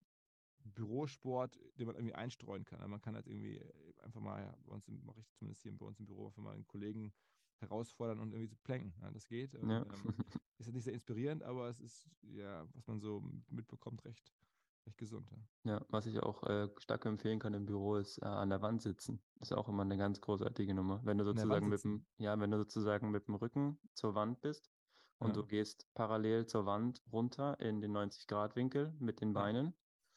Bürosport, 0.66 1.60
den 1.78 1.88
man 1.88 1.96
irgendwie 1.96 2.16
einstreuen 2.16 2.66
kann. 2.66 2.80
Also 2.80 2.90
man 2.90 3.02
kann 3.02 3.16
halt 3.16 3.28
irgendwie 3.28 3.62
einfach 4.02 4.20
mal, 4.20 4.42
ja, 4.42 4.58
bei 4.66 4.74
uns 4.74 4.88
mache 4.88 5.20
ich 5.20 5.32
zumindest 5.34 5.62
hier 5.62 5.78
bei 5.78 5.86
uns 5.86 6.00
im 6.00 6.06
Büro, 6.06 6.28
einfach 6.28 6.42
mal 6.42 6.56
einen 6.56 6.68
Kollegen 6.68 7.14
herausfordern 7.60 8.20
und 8.20 8.34
irgendwie 8.34 8.50
zu 8.50 8.58
planken. 8.58 8.94
Ja, 9.02 9.12
das 9.12 9.28
geht. 9.28 9.54
Ja. 9.54 9.60
Ähm, 9.62 9.86
ist 10.58 10.74
nicht 10.74 10.84
sehr 10.84 10.94
inspirierend, 10.94 11.44
aber 11.44 11.70
es 11.70 11.80
ist, 11.80 12.08
ja, 12.22 12.66
was 12.74 12.88
man 12.88 13.00
so 13.00 13.24
mitbekommt, 13.50 14.04
recht, 14.06 14.34
recht 14.86 14.98
gesund. 14.98 15.30
Ja, 15.64 15.74
ja 15.74 15.86
was 15.90 16.06
ich 16.06 16.20
auch 16.20 16.44
äh, 16.44 16.70
stark 16.78 17.06
empfehlen 17.06 17.40
kann 17.40 17.54
im 17.54 17.66
Büro, 17.66 17.96
ist 17.98 18.18
äh, 18.20 18.26
an 18.26 18.50
der 18.50 18.62
Wand 18.62 18.82
sitzen. 18.82 19.22
Das 19.40 19.52
ist 19.52 19.58
auch 19.58 19.70
immer 19.70 19.84
eine 19.84 19.98
ganz 19.98 20.22
großartige 20.22 20.74
Nummer. 20.74 21.02
Wenn 21.04 21.18
du 21.18 21.26
sozusagen 21.26 21.70
mit 21.70 21.84
dem, 21.84 22.06
ja, 22.18 22.40
wenn 22.40 22.52
du 22.52 22.58
sozusagen 22.58 23.12
mit 23.12 23.28
dem 23.28 23.36
Rücken 23.36 23.80
zur 23.94 24.16
Wand 24.16 24.42
bist 24.42 24.72
und 25.20 25.36
du 25.36 25.46
gehst 25.46 25.88
parallel 25.94 26.46
zur 26.46 26.66
Wand 26.66 27.02
runter 27.12 27.60
in 27.60 27.82
den 27.82 27.96
90-Grad-Winkel 27.96 28.94
mit 29.00 29.22
den 29.22 29.34
Beinen. 29.34 29.74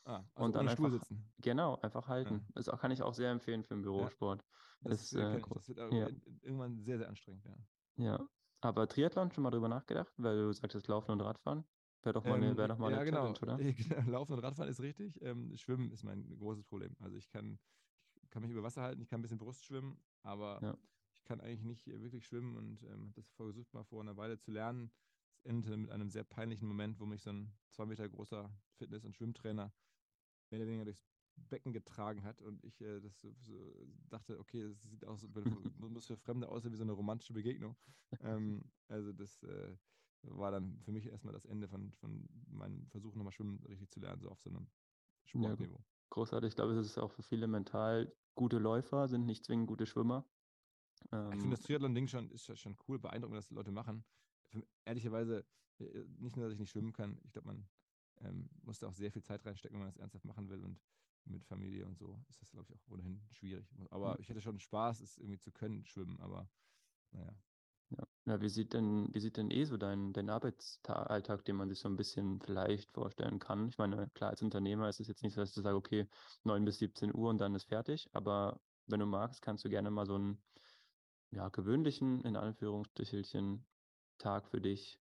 Ah, 0.08 0.24
also 0.34 0.46
und 0.46 0.54
dann 0.54 0.68
einfach, 0.68 0.90
sitzen. 0.90 1.30
Genau, 1.42 1.76
einfach 1.82 2.08
halten. 2.08 2.46
Ja. 2.56 2.62
Das 2.62 2.80
kann 2.80 2.90
ich 2.90 3.02
auch 3.02 3.12
sehr 3.12 3.30
empfehlen 3.30 3.62
für 3.62 3.74
den 3.74 3.82
Bürosport. 3.82 4.42
Ja, 4.80 4.90
das, 4.90 5.10
das, 5.10 5.34
äh, 5.34 5.42
das, 5.54 5.68
wird 5.68 5.92
ja. 5.92 6.08
irgendwann 6.40 6.80
sehr, 6.80 6.96
sehr 6.96 7.08
anstrengend, 7.10 7.44
ja. 7.44 7.56
Ja, 7.96 8.28
aber 8.62 8.88
Triathlon 8.88 9.30
schon 9.32 9.44
mal 9.44 9.50
drüber 9.50 9.68
nachgedacht, 9.68 10.10
weil 10.16 10.38
du 10.38 10.52
sagtest 10.54 10.88
Laufen 10.88 11.12
und 11.12 11.20
Radfahren? 11.20 11.62
Wäre 12.02 12.14
doch 12.14 12.24
mal 12.24 12.36
eine, 12.36 12.56
wär 12.56 12.68
doch 12.68 12.78
mal 12.78 12.90
ja, 12.90 12.98
eine 13.00 13.04
genau. 13.04 13.34
Challenge, 13.34 13.58
oder? 13.58 13.72
Genau. 13.98 14.10
Laufen 14.10 14.32
und 14.32 14.38
Radfahren 14.38 14.70
ist 14.70 14.80
richtig. 14.80 15.20
Ähm, 15.20 15.54
Schwimmen 15.58 15.90
ist 15.90 16.04
mein 16.04 16.38
großes 16.38 16.64
Problem. 16.64 16.96
Also 17.00 17.18
ich 17.18 17.28
kann, 17.28 17.58
ich 18.22 18.30
kann 18.30 18.40
mich 18.40 18.50
über 18.50 18.62
Wasser 18.62 18.80
halten, 18.80 19.02
ich 19.02 19.08
kann 19.08 19.18
ein 19.18 19.22
bisschen 19.22 19.38
Brust 19.38 19.66
schwimmen, 19.66 20.00
aber 20.22 20.78
ich 21.12 21.22
kann 21.24 21.42
eigentlich 21.42 21.64
nicht 21.64 21.86
wirklich 21.86 22.26
schwimmen 22.26 22.56
und 22.56 22.82
ähm, 22.84 23.08
habe 23.08 23.12
das 23.14 23.28
versucht 23.32 23.74
mal 23.74 23.84
vor 23.84 24.00
einer 24.00 24.16
Weile 24.16 24.38
zu 24.38 24.52
lernen. 24.52 24.90
Es 25.36 25.44
endete 25.44 25.76
mit 25.76 25.90
einem 25.90 26.08
sehr 26.08 26.24
peinlichen 26.24 26.66
Moment, 26.66 26.98
wo 26.98 27.04
mich 27.04 27.20
so 27.20 27.30
ein 27.30 27.52
zwei 27.72 27.84
Meter 27.84 28.08
großer 28.08 28.50
Fitness- 28.76 29.04
und 29.04 29.14
Schwimmtrainer 29.14 29.70
mehr 30.50 30.60
oder 30.60 30.68
weniger 30.68 30.84
durchs 30.84 31.04
Becken 31.36 31.72
getragen 31.72 32.24
hat 32.24 32.42
und 32.42 32.64
ich 32.64 32.80
äh, 32.80 33.00
das 33.00 33.20
so, 33.20 33.72
dachte, 34.08 34.38
okay, 34.38 34.62
das 34.68 34.82
sieht 34.82 35.04
aus, 35.04 35.26
muss 35.78 36.06
für 36.06 36.16
Fremde 36.16 36.48
aussehen 36.48 36.72
wie 36.72 36.76
so 36.76 36.82
eine 36.82 36.92
romantische 36.92 37.32
Begegnung. 37.32 37.76
ähm, 38.20 38.62
also 38.88 39.12
das 39.12 39.42
äh, 39.44 39.76
war 40.22 40.50
dann 40.50 40.80
für 40.80 40.92
mich 40.92 41.06
erstmal 41.06 41.32
das 41.32 41.44
Ende 41.44 41.68
von, 41.68 41.92
von 41.92 42.28
meinem 42.50 42.86
Versuch, 42.88 43.14
nochmal 43.14 43.32
Schwimmen 43.32 43.62
richtig 43.68 43.90
zu 43.90 44.00
lernen, 44.00 44.20
so 44.20 44.30
auf 44.30 44.40
so 44.40 44.50
einem 44.50 44.68
Sportniveau. 45.24 45.76
Ja, 45.76 45.84
großartig. 46.10 46.48
Ich 46.48 46.56
glaube, 46.56 46.74
es 46.74 46.86
ist 46.86 46.98
auch 46.98 47.12
für 47.12 47.22
viele 47.22 47.46
mental 47.46 48.12
gute 48.34 48.58
Läufer, 48.58 49.08
sind 49.08 49.26
nicht 49.26 49.44
zwingend 49.44 49.68
gute 49.68 49.86
Schwimmer. 49.86 50.28
Ähm, 51.12 51.32
ich 51.32 51.40
finde 51.40 51.56
das 51.56 51.64
Triathlon-Ding 51.64 52.08
schon, 52.08 52.30
ist 52.30 52.58
schon 52.58 52.76
cool, 52.88 52.98
beeindruckend, 52.98 53.38
dass 53.38 53.50
Leute 53.50 53.70
machen. 53.70 54.04
Für, 54.48 54.66
ehrlicherweise, 54.84 55.46
äh, 55.78 56.04
nicht 56.18 56.36
nur, 56.36 56.46
dass 56.46 56.54
ich 56.54 56.60
nicht 56.60 56.70
schwimmen 56.70 56.92
kann, 56.92 57.20
ich 57.24 57.32
glaube, 57.32 57.48
man 57.48 57.68
ähm, 58.22 58.48
muss 58.62 58.78
da 58.78 58.88
auch 58.88 58.94
sehr 58.94 59.12
viel 59.12 59.22
Zeit 59.22 59.44
reinstecken, 59.44 59.74
wenn 59.74 59.86
man 59.86 59.92
das 59.92 59.96
ernsthaft 59.96 60.24
machen 60.24 60.48
will 60.48 60.62
und 60.64 60.80
mit 61.24 61.44
Familie 61.44 61.86
und 61.86 61.98
so 61.98 62.18
ist 62.28 62.40
das, 62.40 62.50
glaube 62.50 62.66
ich, 62.72 62.74
auch 62.74 62.92
ohnehin 62.92 63.20
schwierig. 63.32 63.66
Aber 63.90 64.14
mhm. 64.14 64.20
ich 64.20 64.28
hätte 64.28 64.40
schon 64.40 64.58
Spaß, 64.58 65.00
es 65.00 65.18
irgendwie 65.18 65.38
zu 65.38 65.52
können, 65.52 65.84
schwimmen, 65.84 66.18
aber 66.20 66.48
naja. 67.12 67.34
Ja. 67.90 68.06
ja, 68.26 68.40
wie 68.42 68.50
sieht 68.50 68.74
denn, 68.74 69.08
wie 69.14 69.20
sieht 69.20 69.38
denn 69.38 69.50
eh 69.50 69.64
so 69.64 69.78
dein, 69.78 70.12
dein 70.12 70.28
Arbeitsalltag, 70.28 71.44
den 71.44 71.56
man 71.56 71.70
sich 71.70 71.78
so 71.78 71.88
ein 71.88 71.96
bisschen 71.96 72.40
vielleicht 72.40 72.92
vorstellen 72.92 73.38
kann? 73.38 73.68
Ich 73.68 73.78
meine, 73.78 74.08
klar, 74.10 74.30
als 74.30 74.42
Unternehmer 74.42 74.88
ist 74.88 75.00
es 75.00 75.08
jetzt 75.08 75.22
nicht 75.22 75.34
so, 75.34 75.40
dass 75.40 75.54
du 75.54 75.62
sagst, 75.62 75.76
okay, 75.76 76.06
9 76.44 76.64
bis 76.64 76.78
17 76.78 77.14
Uhr 77.14 77.30
und 77.30 77.38
dann 77.38 77.54
ist 77.54 77.64
fertig, 77.64 78.08
aber 78.12 78.60
wenn 78.86 79.00
du 79.00 79.06
magst, 79.06 79.40
kannst 79.40 79.64
du 79.64 79.70
gerne 79.70 79.90
mal 79.90 80.06
so 80.06 80.16
einen 80.16 80.42
ja, 81.30 81.48
gewöhnlichen, 81.48 82.22
in 82.22 82.36
Anführungsstrichelchen, 82.36 83.66
Tag 84.18 84.48
für 84.48 84.60
dich 84.60 84.98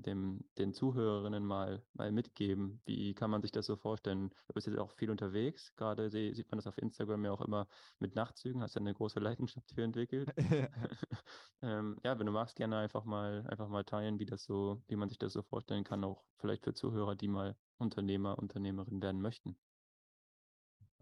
dem, 0.00 0.44
den 0.56 0.72
Zuhörerinnen 0.72 1.44
mal, 1.44 1.84
mal 1.92 2.10
mitgeben? 2.12 2.80
Wie 2.86 3.12
kann 3.12 3.30
man 3.30 3.42
sich 3.42 3.52
das 3.52 3.66
so 3.66 3.76
vorstellen? 3.76 4.30
Du 4.48 4.54
bist 4.54 4.66
jetzt 4.66 4.78
auch 4.78 4.92
viel 4.92 5.10
unterwegs. 5.10 5.74
Gerade 5.76 6.10
sieht 6.10 6.50
man 6.50 6.56
das 6.58 6.66
auf 6.66 6.78
Instagram 6.78 7.24
ja 7.24 7.32
auch 7.32 7.42
immer 7.42 7.66
mit 7.98 8.14
Nachtzügen. 8.14 8.62
Hast 8.62 8.74
ja 8.74 8.80
eine 8.80 8.94
große 8.94 9.20
Leidenschaft 9.20 9.70
für 9.74 9.82
entwickelt. 9.82 10.30
ähm, 11.62 11.98
ja, 12.04 12.18
wenn 12.18 12.26
du 12.26 12.32
magst, 12.32 12.56
gerne 12.56 12.78
einfach 12.78 13.04
mal, 13.04 13.46
einfach 13.48 13.68
mal 13.68 13.84
teilen, 13.84 14.18
wie 14.18 14.26
das 14.26 14.44
so, 14.44 14.82
wie 14.88 14.96
man 14.96 15.08
sich 15.08 15.18
das 15.18 15.34
so 15.34 15.42
vorstellen 15.42 15.84
kann, 15.84 16.04
auch 16.04 16.24
vielleicht 16.38 16.64
für 16.64 16.72
Zuhörer, 16.72 17.14
die 17.14 17.28
mal 17.28 17.56
Unternehmer, 17.78 18.38
Unternehmerin 18.38 19.02
werden 19.02 19.20
möchten. 19.20 19.58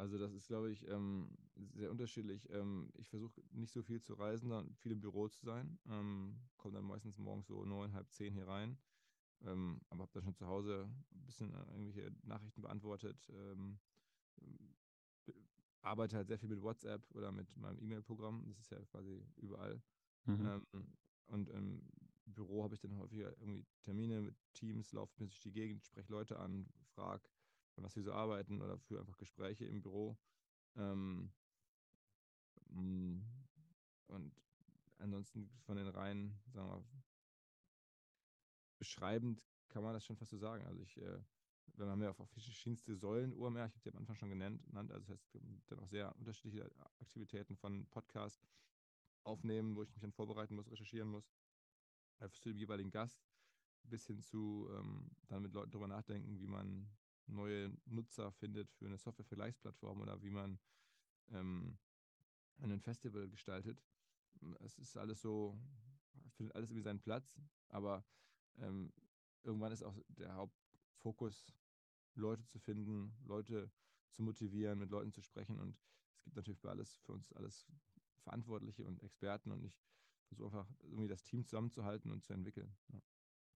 Also 0.00 0.16
das 0.16 0.32
ist, 0.32 0.48
glaube 0.48 0.70
ich, 0.72 0.88
ähm, 0.88 1.28
sehr 1.74 1.90
unterschiedlich. 1.90 2.48
Ähm, 2.50 2.90
ich 2.96 3.10
versuche 3.10 3.42
nicht 3.52 3.70
so 3.70 3.82
viel 3.82 4.00
zu 4.00 4.14
reisen, 4.14 4.48
dann 4.48 4.74
viel 4.76 4.92
im 4.92 5.00
Büro 5.02 5.28
zu 5.28 5.44
sein. 5.44 5.78
Ähm, 5.90 6.40
Komme 6.56 6.76
dann 6.76 6.86
meistens 6.86 7.18
morgens 7.18 7.48
so 7.48 7.66
neun, 7.66 7.92
halb 7.92 8.10
zehn 8.10 8.32
hier 8.32 8.48
rein. 8.48 8.78
Ähm, 9.42 9.82
aber 9.90 10.02
habe 10.04 10.12
dann 10.14 10.22
schon 10.22 10.34
zu 10.34 10.46
Hause 10.46 10.88
ein 11.12 11.26
bisschen 11.26 11.52
äh, 11.52 11.64
irgendwelche 11.72 12.10
Nachrichten 12.22 12.62
beantwortet. 12.62 13.28
Ähm, 13.28 13.78
arbeite 15.82 16.16
halt 16.16 16.28
sehr 16.28 16.38
viel 16.38 16.48
mit 16.48 16.62
WhatsApp 16.62 17.04
oder 17.14 17.30
mit 17.30 17.54
meinem 17.58 17.78
E-Mail-Programm. 17.78 18.46
Das 18.48 18.58
ist 18.58 18.70
ja 18.70 18.82
quasi 18.86 19.22
überall. 19.36 19.82
Mhm. 20.24 20.62
Ähm, 20.72 20.96
und 21.26 21.50
im 21.50 21.82
Büro 22.24 22.64
habe 22.64 22.74
ich 22.74 22.80
dann 22.80 22.96
häufiger 22.96 23.36
irgendwie 23.38 23.66
Termine 23.82 24.22
mit 24.22 24.36
Teams, 24.54 24.92
laufe 24.92 25.12
bisschen 25.12 25.28
durch 25.28 25.40
die 25.42 25.52
Gegend, 25.52 25.84
spreche 25.84 26.10
Leute 26.10 26.38
an, 26.38 26.72
frage, 26.94 27.28
was 27.76 27.96
wir 27.96 28.02
so 28.02 28.12
arbeiten 28.12 28.60
oder 28.60 28.78
für 28.78 29.00
einfach 29.00 29.16
Gespräche 29.16 29.64
im 29.64 29.82
Büro. 29.82 30.18
Ähm, 30.76 31.32
mm, 32.68 33.20
und 34.08 34.34
ansonsten 34.98 35.50
von 35.60 35.76
den 35.76 35.88
Reihen, 35.88 36.40
sagen 36.52 36.68
wir, 36.68 36.84
beschreibend 38.78 39.42
kann 39.68 39.82
man 39.82 39.94
das 39.94 40.04
schon 40.04 40.16
fast 40.16 40.30
so 40.30 40.38
sagen. 40.38 40.66
Also 40.66 40.82
ich, 40.82 40.96
äh, 40.98 41.20
wir 41.76 41.86
haben 41.86 42.02
ja 42.02 42.10
auch 42.10 42.28
verschiedenste 42.28 42.96
Säulen 42.96 43.32
UMR, 43.32 43.66
ich 43.66 43.72
habe 43.74 43.82
die 43.82 43.90
am 43.90 43.98
Anfang 43.98 44.16
schon 44.16 44.30
genannt, 44.30 44.62
also 44.74 44.98
das 44.98 45.08
heißt, 45.08 45.38
dann 45.66 45.78
auch 45.78 45.88
sehr 45.88 46.14
unterschiedliche 46.16 46.70
Aktivitäten 47.00 47.56
von 47.56 47.86
Podcast 47.86 48.46
aufnehmen, 49.24 49.76
wo 49.76 49.82
ich 49.82 49.90
mich 49.90 50.00
dann 50.00 50.12
vorbereiten 50.12 50.54
muss, 50.54 50.70
recherchieren 50.70 51.08
muss, 51.08 51.32
äh, 52.18 52.28
für 52.28 52.50
den 52.50 52.58
jeweiligen 52.58 52.90
Gast, 52.90 53.22
bis 53.84 54.06
hin 54.06 54.22
zu 54.22 54.68
ähm, 54.72 55.10
dann 55.28 55.42
mit 55.42 55.52
Leuten 55.52 55.70
darüber 55.70 55.88
nachdenken, 55.88 56.38
wie 56.38 56.46
man 56.46 56.90
neue 57.30 57.72
Nutzer 57.86 58.32
findet 58.32 58.70
für 58.72 58.86
eine 58.86 58.98
Software-Vergleichsplattform 58.98 60.00
oder 60.00 60.22
wie 60.22 60.30
man 60.30 60.58
ähm, 61.32 61.78
ein 62.58 62.80
Festival 62.80 63.28
gestaltet. 63.28 63.82
Es 64.60 64.78
ist 64.78 64.96
alles 64.96 65.20
so, 65.20 65.58
findet 66.36 66.54
alles 66.54 66.70
irgendwie 66.70 66.84
seinen 66.84 67.00
Platz, 67.00 67.38
aber 67.68 68.04
ähm, 68.58 68.92
irgendwann 69.42 69.72
ist 69.72 69.82
auch 69.82 69.96
der 70.08 70.34
Hauptfokus, 70.34 71.52
Leute 72.14 72.44
zu 72.46 72.58
finden, 72.58 73.16
Leute 73.24 73.70
zu 74.10 74.22
motivieren, 74.22 74.78
mit 74.78 74.90
Leuten 74.90 75.12
zu 75.12 75.22
sprechen 75.22 75.58
und 75.58 75.78
es 76.16 76.24
gibt 76.24 76.36
natürlich 76.36 76.60
für 76.60 76.70
alles, 76.70 76.96
für 76.98 77.12
uns 77.12 77.32
alles 77.32 77.66
Verantwortliche 78.22 78.84
und 78.84 79.02
Experten 79.02 79.52
und 79.52 79.64
ich 79.64 79.80
versuche 80.26 80.58
einfach 80.58 80.70
irgendwie 80.82 81.08
das 81.08 81.22
Team 81.22 81.44
zusammenzuhalten 81.44 82.10
und 82.10 82.24
zu 82.24 82.32
entwickeln. 82.32 82.76
Ja. 82.92 83.00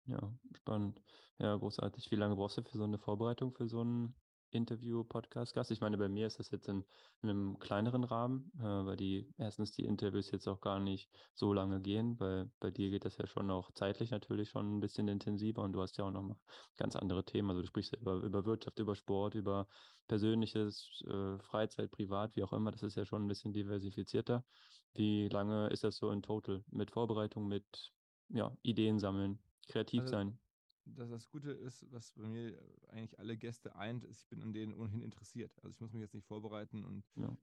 Ja, 0.06 0.34
spannend. 0.52 1.00
Ja, 1.38 1.56
großartig. 1.56 2.10
Wie 2.10 2.16
lange 2.16 2.36
brauchst 2.36 2.58
du 2.58 2.62
für 2.62 2.76
so 2.76 2.84
eine 2.84 2.98
Vorbereitung 2.98 3.52
für 3.54 3.66
so 3.68 3.82
ein 3.82 4.14
Interview, 4.50 5.02
Podcast-Gast? 5.02 5.70
Ich 5.70 5.80
meine, 5.80 5.96
bei 5.96 6.08
mir 6.10 6.26
ist 6.26 6.38
das 6.38 6.50
jetzt 6.50 6.68
in, 6.68 6.84
in 7.22 7.30
einem 7.30 7.58
kleineren 7.58 8.04
Rahmen, 8.04 8.52
äh, 8.58 8.62
weil 8.62 8.96
die 8.96 9.32
erstens 9.38 9.72
die 9.72 9.84
Interviews 9.84 10.30
jetzt 10.30 10.46
auch 10.46 10.60
gar 10.60 10.78
nicht 10.78 11.10
so 11.34 11.54
lange 11.54 11.80
gehen, 11.80 12.20
weil 12.20 12.50
bei 12.60 12.70
dir 12.70 12.90
geht 12.90 13.06
das 13.06 13.16
ja 13.16 13.26
schon 13.26 13.50
auch 13.50 13.72
zeitlich 13.72 14.10
natürlich 14.10 14.50
schon 14.50 14.76
ein 14.76 14.80
bisschen 14.80 15.08
intensiver 15.08 15.62
und 15.62 15.72
du 15.72 15.80
hast 15.80 15.96
ja 15.96 16.04
auch 16.04 16.10
nochmal 16.10 16.36
ganz 16.76 16.96
andere 16.96 17.24
Themen. 17.24 17.48
Also 17.48 17.62
du 17.62 17.66
sprichst 17.66 17.92
ja 17.92 17.98
über, 17.98 18.16
über 18.16 18.44
Wirtschaft, 18.44 18.78
über 18.78 18.94
Sport, 18.96 19.34
über 19.34 19.68
Persönliches, 20.06 21.02
äh, 21.06 21.38
Freizeit, 21.38 21.90
Privat, 21.90 22.36
wie 22.36 22.42
auch 22.44 22.52
immer. 22.52 22.70
Das 22.72 22.82
ist 22.82 22.96
ja 22.96 23.06
schon 23.06 23.24
ein 23.24 23.28
bisschen 23.28 23.54
diversifizierter. 23.54 24.44
Wie 24.92 25.28
lange 25.28 25.68
ist 25.68 25.82
das 25.82 25.96
so 25.96 26.10
in 26.10 26.20
total 26.22 26.62
mit 26.70 26.90
Vorbereitung, 26.90 27.48
mit 27.48 27.94
ja, 28.28 28.54
Ideen 28.62 28.98
sammeln? 28.98 29.40
Kreativ 29.66 30.00
Also 30.02 30.12
sein. 30.12 30.38
dass 30.86 31.10
das 31.10 31.28
Gute 31.28 31.50
ist, 31.50 31.90
was 31.92 32.12
bei 32.12 32.26
mir 32.26 32.58
eigentlich 32.88 33.18
alle 33.18 33.36
Gäste 33.36 33.74
eint, 33.76 34.04
ist, 34.04 34.22
ich 34.22 34.28
bin 34.28 34.42
an 34.42 34.52
denen 34.52 34.74
ohnehin 34.74 35.02
interessiert. 35.02 35.52
Also 35.62 35.70
ich 35.70 35.80
muss 35.80 35.92
mich 35.92 36.02
jetzt 36.02 36.14
nicht 36.14 36.26
vorbereiten 36.26 36.84
und 36.84 37.04
ja. 37.16 37.36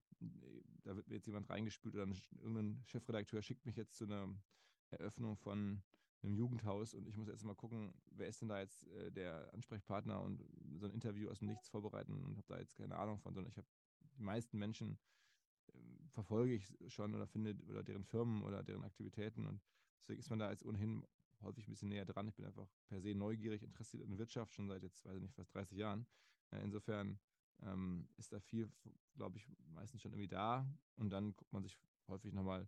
da 0.84 0.96
wird 0.96 1.08
mir 1.08 1.16
jetzt 1.16 1.28
jemand 1.28 1.50
reingespült 1.50 1.96
oder 1.96 2.08
irgendein 2.40 2.84
Chefredakteur 2.86 3.42
schickt 3.42 3.66
mich 3.66 3.76
jetzt 3.76 3.96
zu 3.96 4.06
einer 4.06 4.34
Eröffnung 4.92 5.38
von 5.38 5.82
einem 6.24 6.36
Jugendhaus 6.36 6.94
und 6.94 7.08
ich 7.08 7.18
muss 7.18 7.28
jetzt 7.28 7.44
mal 7.44 7.56
gucken, 7.56 7.94
wer 8.12 8.28
ist 8.28 8.42
denn 8.42 8.50
da 8.50 8.60
jetzt 8.60 8.88
äh, 8.90 9.12
der 9.12 9.52
Ansprechpartner 9.54 10.22
und 10.22 10.44
so 10.76 10.86
ein 10.86 10.92
Interview 10.92 11.30
aus 11.30 11.40
dem 11.40 11.48
Nichts 11.48 11.70
vorbereiten 11.70 12.24
und 12.24 12.38
habe 12.38 12.48
da 12.48 12.60
jetzt 12.60 12.76
keine 12.76 12.96
Ahnung 12.98 13.20
von, 13.20 13.34
sondern 13.34 13.50
ich 13.50 13.58
habe 13.58 13.68
die 14.18 14.22
meisten 14.22 14.60
Menschen 14.60 15.00
äh, 15.68 15.80
verfolge 16.10 16.54
ich 16.54 16.78
schon 16.88 17.16
oder 17.16 17.26
finde 17.26 17.56
oder 17.70 17.84
deren 17.84 18.04
Firmen 18.04 18.44
oder 18.44 18.62
deren 18.64 18.84
Aktivitäten 18.84 19.48
und 19.48 19.62
deswegen 20.00 20.20
ist 20.20 20.30
man 20.30 20.40
da 20.40 20.52
jetzt 20.52 20.66
ohnehin 20.66 21.06
häufig 21.42 21.68
ein 21.68 21.72
bisschen 21.72 21.90
näher 21.90 22.06
dran. 22.06 22.28
Ich 22.28 22.36
bin 22.36 22.46
einfach 22.46 22.68
per 22.88 23.02
se 23.02 23.16
neugierig, 23.16 23.64
interessiert 23.64 24.04
in 24.04 24.18
Wirtschaft 24.18 24.54
schon 24.54 24.68
seit 24.68 24.84
jetzt, 24.84 25.06
weiß 25.06 25.16
ich 25.16 25.22
nicht, 25.22 25.36
fast 25.36 25.54
30 25.54 25.78
Jahren. 25.78 26.06
insofern 26.64 27.20
ähm, 27.64 28.08
ist 28.18 28.34
da 28.34 28.40
viel, 28.40 28.72
glaube 29.16 29.38
ich, 29.38 29.48
meistens 29.74 30.02
schon 30.02 30.12
irgendwie 30.12 30.28
da 30.28 30.66
und 30.96 31.10
dann 31.12 31.36
guckt 31.36 31.54
man 31.54 31.64
sich 31.64 31.78
häufig 32.08 32.34
nochmal 32.34 32.68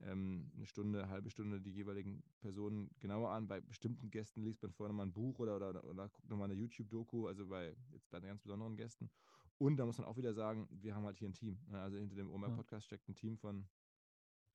ähm, 0.00 0.50
eine 0.54 0.66
Stunde, 0.66 1.02
eine 1.02 1.10
halbe 1.10 1.30
Stunde 1.30 1.60
die 1.60 1.70
jeweiligen 1.70 2.22
Personen 2.40 2.90
genauer 2.98 3.30
an. 3.30 3.48
Bei 3.48 3.60
bestimmten 3.60 4.10
Gästen 4.10 4.42
liest 4.42 4.62
man 4.62 4.72
vorher 4.72 4.92
nochmal 4.92 5.06
ein 5.06 5.12
Buch 5.12 5.38
oder, 5.38 5.56
oder, 5.56 5.84
oder 5.84 6.08
guckt 6.08 6.28
nochmal 6.28 6.50
eine 6.50 6.60
YouTube-Doku, 6.60 7.26
also 7.26 7.46
bei 7.46 7.74
jetzt 7.92 8.10
bei 8.10 8.20
ganz 8.20 8.42
besonderen 8.42 8.76
Gästen. 8.76 9.10
Und 9.58 9.78
da 9.78 9.86
muss 9.86 9.98
man 9.98 10.06
auch 10.06 10.18
wieder 10.18 10.34
sagen, 10.34 10.68
wir 10.70 10.94
haben 10.94 11.04
halt 11.04 11.18
hier 11.18 11.28
ein 11.28 11.34
Team. 11.34 11.58
Ne? 11.68 11.80
Also 11.80 11.96
hinter 11.96 12.16
dem 12.16 12.30
OMR-Podcast 12.30 12.86
steckt 12.86 13.08
ein 13.08 13.14
Team 13.14 13.38
von 13.38 13.66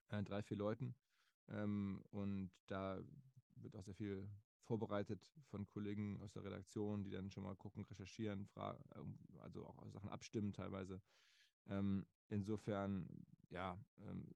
äh, 0.10 0.22
drei, 0.22 0.44
vier 0.44 0.58
Leuten. 0.58 0.94
Ähm, 1.50 2.04
und 2.12 2.52
da 2.68 3.02
wird 3.64 3.76
auch 3.76 3.84
sehr 3.84 3.96
viel 3.96 4.30
vorbereitet 4.64 5.34
von 5.50 5.68
Kollegen 5.68 6.22
aus 6.22 6.32
der 6.34 6.44
Redaktion, 6.44 7.04
die 7.04 7.12
dann 7.12 7.32
schon 7.32 7.44
mal 7.44 7.56
gucken, 7.56 7.84
recherchieren, 7.84 8.46
fragen, 8.48 8.84
also 9.40 9.66
auch 9.66 9.90
Sachen 9.90 10.10
abstimmen 10.10 10.54
teilweise. 10.54 11.02
Ähm, 11.68 12.06
insofern, 12.30 13.26
ja, 13.50 13.78
ähm, 14.00 14.28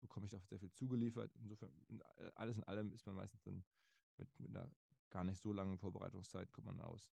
bekomme 0.00 0.26
ich 0.26 0.34
auch 0.34 0.44
sehr 0.44 0.58
viel 0.58 0.72
zugeliefert. 0.72 1.34
Insofern, 1.36 1.70
alles 2.34 2.56
in 2.56 2.64
allem 2.64 2.92
ist 2.92 3.06
man 3.06 3.16
meistens 3.16 3.42
dann 3.42 3.64
mit, 4.16 4.40
mit 4.40 4.50
einer 4.50 4.70
gar 5.10 5.24
nicht 5.24 5.40
so 5.40 5.52
langen 5.52 5.78
Vorbereitungszeit 5.78 6.52
kommt 6.52 6.66
man 6.66 6.80
aus. 6.80 7.10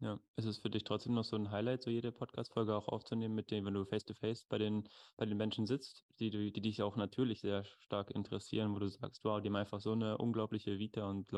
Ja, 0.00 0.20
ist 0.36 0.44
es 0.44 0.58
für 0.58 0.70
dich 0.70 0.84
trotzdem 0.84 1.14
noch 1.14 1.24
so 1.24 1.36
ein 1.36 1.50
Highlight, 1.50 1.82
so 1.82 1.90
jede 1.90 2.12
Podcast-Folge 2.12 2.74
auch 2.74 2.88
aufzunehmen, 2.88 3.34
mit 3.34 3.50
denen, 3.50 3.66
wenn 3.66 3.74
du 3.74 3.84
face-to-face 3.84 4.42
-face 4.42 4.46
bei 4.48 4.58
den, 4.58 4.88
bei 5.16 5.24
den 5.24 5.38
Menschen 5.38 5.66
sitzt, 5.66 6.04
die, 6.18 6.30
die, 6.30 6.52
die 6.52 6.60
dich 6.60 6.82
auch 6.82 6.96
natürlich 6.96 7.40
sehr 7.40 7.64
stark 7.64 8.10
interessieren, 8.10 8.74
wo 8.74 8.78
du 8.80 8.88
sagst, 8.88 9.24
wow, 9.24 9.40
die 9.40 9.48
haben 9.48 9.56
einfach 9.56 9.80
so 9.80 9.92
eine 9.92 10.18
unglaubliche 10.18 10.78
Vita 10.78 11.08
und 11.08 11.30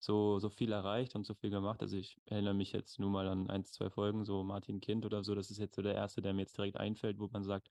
so, 0.00 0.38
so 0.38 0.50
viel 0.50 0.72
erreicht 0.72 1.14
und 1.14 1.24
so 1.24 1.34
viel 1.34 1.50
gemacht. 1.50 1.80
Also 1.82 1.96
ich 1.96 2.20
erinnere 2.26 2.54
mich 2.54 2.72
jetzt 2.72 2.98
nur 2.98 3.10
mal 3.10 3.28
an 3.28 3.48
ein, 3.48 3.64
zwei 3.64 3.90
Folgen, 3.90 4.24
so 4.24 4.42
Martin 4.42 4.80
Kind 4.80 5.06
oder 5.06 5.24
so, 5.24 5.34
das 5.34 5.50
ist 5.50 5.58
jetzt 5.58 5.76
so 5.76 5.82
der 5.82 5.94
erste, 5.94 6.20
der 6.20 6.34
mir 6.34 6.42
jetzt 6.42 6.58
direkt 6.58 6.76
einfällt, 6.76 7.18
wo 7.20 7.28
man 7.28 7.44
sagt, 7.44 7.70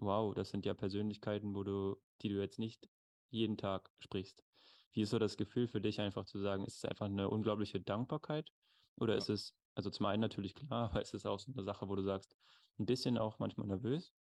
Wow, 0.00 0.32
das 0.34 0.50
sind 0.50 0.64
ja 0.64 0.74
Persönlichkeiten, 0.74 1.54
wo 1.54 1.64
du, 1.64 1.96
die 2.22 2.28
du 2.28 2.40
jetzt 2.40 2.58
nicht 2.58 2.88
jeden 3.30 3.56
Tag 3.56 3.90
sprichst. 3.98 4.44
Wie 4.92 5.02
ist 5.02 5.10
so 5.10 5.18
das 5.18 5.36
Gefühl 5.36 5.66
für 5.68 5.80
dich 5.80 6.00
einfach 6.00 6.24
zu 6.24 6.38
sagen, 6.38 6.64
ist 6.64 6.76
es 6.78 6.84
einfach 6.84 7.06
eine 7.06 7.28
unglaubliche 7.28 7.80
Dankbarkeit? 7.80 8.52
Oder 9.00 9.14
ja. 9.14 9.18
ist 9.18 9.28
es, 9.28 9.54
also 9.74 9.90
zum 9.90 10.06
einen 10.06 10.20
natürlich 10.20 10.54
klar, 10.54 10.90
aber 10.90 11.02
ist 11.02 11.14
es 11.14 11.26
auch 11.26 11.38
so 11.38 11.52
eine 11.52 11.62
Sache, 11.62 11.88
wo 11.88 11.94
du 11.94 12.02
sagst, 12.02 12.36
ein 12.78 12.86
bisschen 12.86 13.18
auch 13.18 13.38
manchmal 13.38 13.66
nervös? 13.66 14.12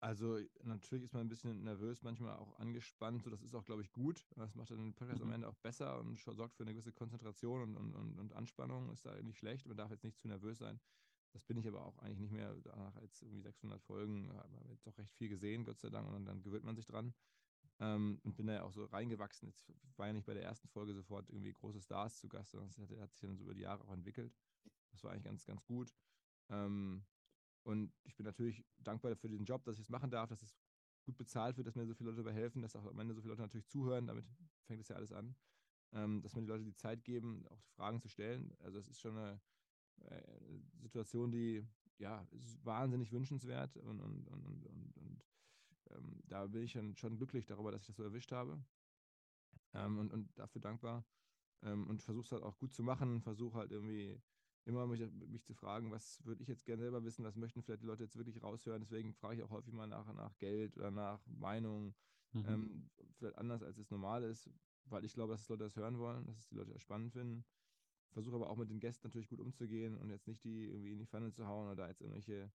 Also 0.00 0.38
natürlich 0.62 1.04
ist 1.04 1.14
man 1.14 1.22
ein 1.22 1.30
bisschen 1.30 1.64
nervös, 1.64 2.02
manchmal 2.02 2.36
auch 2.36 2.58
angespannt. 2.58 3.22
So, 3.22 3.30
das 3.30 3.42
ist 3.42 3.54
auch, 3.54 3.64
glaube 3.64 3.80
ich, 3.80 3.90
gut. 3.90 4.26
Das 4.36 4.54
macht 4.54 4.70
dann 4.70 4.76
den 4.76 4.94
Podcast 4.94 5.20
mhm. 5.20 5.28
am 5.28 5.32
Ende 5.32 5.48
auch 5.48 5.56
besser 5.56 5.98
und 5.98 6.20
sorgt 6.20 6.54
für 6.56 6.62
eine 6.62 6.72
gewisse 6.72 6.92
Konzentration 6.92 7.62
und, 7.62 7.76
und, 7.76 7.94
und, 7.94 8.20
und 8.20 8.32
Anspannung. 8.34 8.92
Ist 8.92 9.06
da 9.06 9.14
nicht 9.22 9.38
schlecht. 9.38 9.66
Man 9.66 9.78
darf 9.78 9.90
jetzt 9.90 10.04
nicht 10.04 10.18
zu 10.18 10.28
nervös 10.28 10.58
sein. 10.58 10.78
Das 11.32 11.42
bin 11.42 11.56
ich 11.56 11.66
aber 11.66 11.86
auch 11.86 11.98
eigentlich 12.00 12.18
nicht 12.18 12.32
mehr. 12.32 12.54
Danach 12.64 12.94
als 12.96 13.22
irgendwie 13.22 13.40
600 13.40 13.82
Folgen 13.82 14.30
haben 14.36 14.52
wir 14.52 14.72
jetzt 14.72 14.86
doch 14.86 14.96
recht 14.98 15.14
viel 15.14 15.30
gesehen, 15.30 15.64
Gott 15.64 15.80
sei 15.80 15.88
Dank. 15.88 16.06
Und 16.12 16.26
dann 16.26 16.42
gewöhnt 16.42 16.64
man 16.64 16.76
sich 16.76 16.84
dran. 16.84 17.14
Ähm, 17.80 18.20
und 18.22 18.36
bin 18.36 18.46
da 18.46 18.54
ja 18.54 18.62
auch 18.62 18.72
so 18.72 18.84
reingewachsen. 18.84 19.48
Jetzt 19.48 19.72
war 19.96 20.06
ja 20.06 20.12
nicht 20.12 20.26
bei 20.26 20.34
der 20.34 20.44
ersten 20.44 20.68
Folge 20.68 20.94
sofort 20.94 21.28
irgendwie 21.28 21.52
große 21.52 21.80
Stars 21.80 22.18
zu 22.18 22.28
Gast, 22.28 22.52
sondern 22.52 22.68
es 22.68 22.78
hat, 22.78 22.90
hat, 23.00 23.12
sich 23.12 23.20
dann 23.20 23.36
so 23.36 23.44
über 23.44 23.54
die 23.54 23.62
Jahre 23.62 23.82
auch 23.82 23.92
entwickelt. 23.92 24.32
Das 24.92 25.02
war 25.02 25.10
eigentlich 25.10 25.24
ganz, 25.24 25.44
ganz 25.44 25.64
gut. 25.64 25.92
Ähm, 26.50 27.04
und 27.64 27.92
ich 28.04 28.14
bin 28.14 28.26
natürlich 28.26 28.64
dankbar 28.78 29.16
für 29.16 29.28
den 29.28 29.44
Job, 29.44 29.64
dass 29.64 29.76
ich 29.78 29.84
es 29.84 29.90
machen 29.90 30.10
darf, 30.10 30.28
dass 30.28 30.42
es 30.42 30.56
gut 31.04 31.16
bezahlt 31.16 31.56
wird, 31.56 31.66
dass 31.66 31.74
mir 31.74 31.86
so 31.86 31.94
viele 31.94 32.10
Leute 32.10 32.22
dabei 32.22 32.34
helfen, 32.34 32.62
dass 32.62 32.76
auch 32.76 32.86
am 32.86 32.98
Ende 32.98 33.14
so 33.14 33.20
viele 33.20 33.32
Leute 33.32 33.42
natürlich 33.42 33.68
zuhören. 33.68 34.06
Damit 34.06 34.24
fängt 34.66 34.80
es 34.80 34.88
ja 34.88 34.96
alles 34.96 35.12
an. 35.12 35.34
Ähm, 35.92 36.22
dass 36.22 36.34
mir 36.34 36.42
die 36.42 36.48
Leute 36.48 36.64
die 36.64 36.74
Zeit 36.74 37.04
geben, 37.04 37.46
auch 37.48 37.62
Fragen 37.76 38.00
zu 38.00 38.08
stellen. 38.08 38.54
Also 38.60 38.78
es 38.78 38.88
ist 38.88 39.00
schon 39.00 39.16
eine, 39.16 39.40
äh, 40.00 40.22
Situation, 40.80 41.30
die 41.30 41.66
ja 41.98 42.26
wahnsinnig 42.62 43.12
wünschenswert 43.12 43.76
und, 43.76 44.00
und, 44.00 44.26
und, 44.26 44.44
und, 44.44 44.96
und 44.96 45.24
ähm, 45.90 46.20
da 46.26 46.46
bin 46.46 46.62
ich 46.62 46.72
schon, 46.72 46.96
schon 46.96 47.16
glücklich 47.16 47.46
darüber, 47.46 47.70
dass 47.70 47.82
ich 47.82 47.86
das 47.88 47.96
so 47.96 48.04
erwischt 48.04 48.32
habe. 48.32 48.64
Ähm, 49.72 49.98
und, 49.98 50.12
und 50.12 50.38
dafür 50.38 50.60
dankbar. 50.60 51.04
Ähm, 51.62 51.86
und 51.88 52.02
versuche 52.02 52.24
es 52.24 52.32
halt 52.32 52.42
auch 52.42 52.58
gut 52.58 52.72
zu 52.72 52.82
machen, 52.82 53.22
versuche 53.22 53.58
halt 53.58 53.72
irgendwie 53.72 54.20
immer 54.64 54.86
mich, 54.86 55.00
mich 55.12 55.44
zu 55.44 55.54
fragen, 55.54 55.90
was 55.90 56.24
würde 56.24 56.42
ich 56.42 56.48
jetzt 56.48 56.64
gerne 56.64 56.82
selber 56.82 57.04
wissen, 57.04 57.24
was 57.24 57.36
möchten 57.36 57.62
vielleicht 57.62 57.82
die 57.82 57.86
Leute 57.86 58.04
jetzt 58.04 58.16
wirklich 58.16 58.42
raushören, 58.42 58.80
deswegen 58.80 59.12
frage 59.12 59.36
ich 59.36 59.42
auch 59.42 59.50
häufig 59.50 59.74
mal 59.74 59.86
nach, 59.86 60.12
nach 60.14 60.38
Geld 60.38 60.76
oder 60.76 60.90
nach 60.90 61.26
Meinung, 61.26 61.94
mhm. 62.32 62.44
ähm, 62.48 62.90
vielleicht 63.16 63.36
anders 63.36 63.62
als 63.62 63.78
es 63.78 63.90
normal 63.90 64.22
ist, 64.22 64.50
weil 64.86 65.04
ich 65.04 65.14
glaube, 65.14 65.32
dass 65.32 65.46
die 65.46 65.52
Leute 65.52 65.64
das 65.64 65.76
hören 65.76 65.98
wollen, 65.98 66.26
dass 66.26 66.38
es 66.38 66.48
die 66.48 66.54
Leute 66.54 66.78
spannend 66.78 67.12
finden. 67.12 67.44
Versuche 68.12 68.36
aber 68.36 68.48
auch 68.48 68.56
mit 68.56 68.70
den 68.70 68.80
Gästen 68.80 69.06
natürlich 69.06 69.28
gut 69.28 69.40
umzugehen 69.40 69.96
und 69.96 70.10
jetzt 70.10 70.28
nicht 70.28 70.44
die 70.44 70.66
irgendwie 70.66 70.92
in 70.92 70.98
die 70.98 71.06
Pfanne 71.06 71.32
zu 71.32 71.46
hauen 71.46 71.68
oder 71.70 71.88
jetzt 71.88 72.00
irgendwelche 72.00 72.52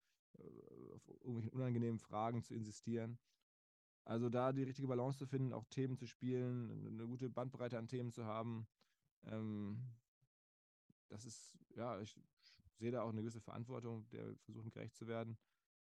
auf 0.94 1.08
irgendwelchen 1.08 1.52
unangenehmen 1.52 2.00
Fragen 2.00 2.44
zu 2.44 2.54
insistieren. 2.54 3.18
Also 4.04 4.30
da 4.30 4.52
die 4.52 4.64
richtige 4.64 4.88
Balance 4.88 5.18
zu 5.18 5.26
finden, 5.26 5.54
auch 5.54 5.66
Themen 5.66 5.98
zu 5.98 6.06
spielen, 6.06 6.88
eine 6.88 7.08
gute 7.08 7.30
Bandbreite 7.30 7.78
an 7.78 7.88
Themen 7.88 8.12
zu 8.12 8.26
haben, 8.26 8.68
ähm, 9.24 9.82
das 11.08 11.26
ist, 11.26 11.58
ja, 11.76 12.00
ich 12.02 12.16
sehe 12.76 12.92
da 12.92 13.02
auch 13.04 13.10
eine 13.10 13.22
gewisse 13.22 13.42
Verantwortung, 13.42 14.08
der 14.10 14.36
versuchen 14.38 14.70
gerecht 14.70 14.96
zu 14.96 15.08
werden 15.08 15.38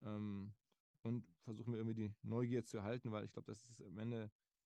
ähm, 0.02 0.54
und 1.04 1.26
versuche 1.44 1.70
mir 1.70 1.78
irgendwie 1.78 2.08
die 2.08 2.16
Neugier 2.24 2.64
zu 2.66 2.78
erhalten, 2.78 3.12
weil 3.12 3.26
ich 3.26 3.32
glaube, 3.32 3.52
das 3.52 3.64
ist 3.70 3.82
am 3.82 3.98
Ende, 4.00 4.32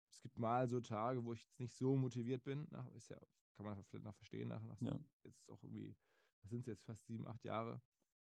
es 0.08 0.20
gibt 0.22 0.38
mal 0.38 0.68
so 0.68 0.80
Tage, 0.80 1.24
wo 1.24 1.34
ich 1.34 1.42
jetzt 1.42 1.60
nicht 1.60 1.74
so 1.74 1.96
motiviert 1.96 2.44
bin, 2.44 2.66
na, 2.70 2.88
ist 2.94 3.10
ja 3.10 3.18
kann 3.56 3.66
man 3.66 3.82
vielleicht 3.84 4.04
noch 4.04 4.14
verstehen, 4.14 4.48
nach, 4.48 4.62
nach 4.62 4.80
ja. 4.80 4.98
jetzt 5.24 5.48
auch 5.48 5.62
irgendwie, 5.62 5.96
das 6.42 6.50
sind 6.50 6.66
jetzt 6.66 6.84
fast 6.84 7.06
sieben, 7.06 7.26
acht 7.26 7.42
Jahre. 7.44 7.80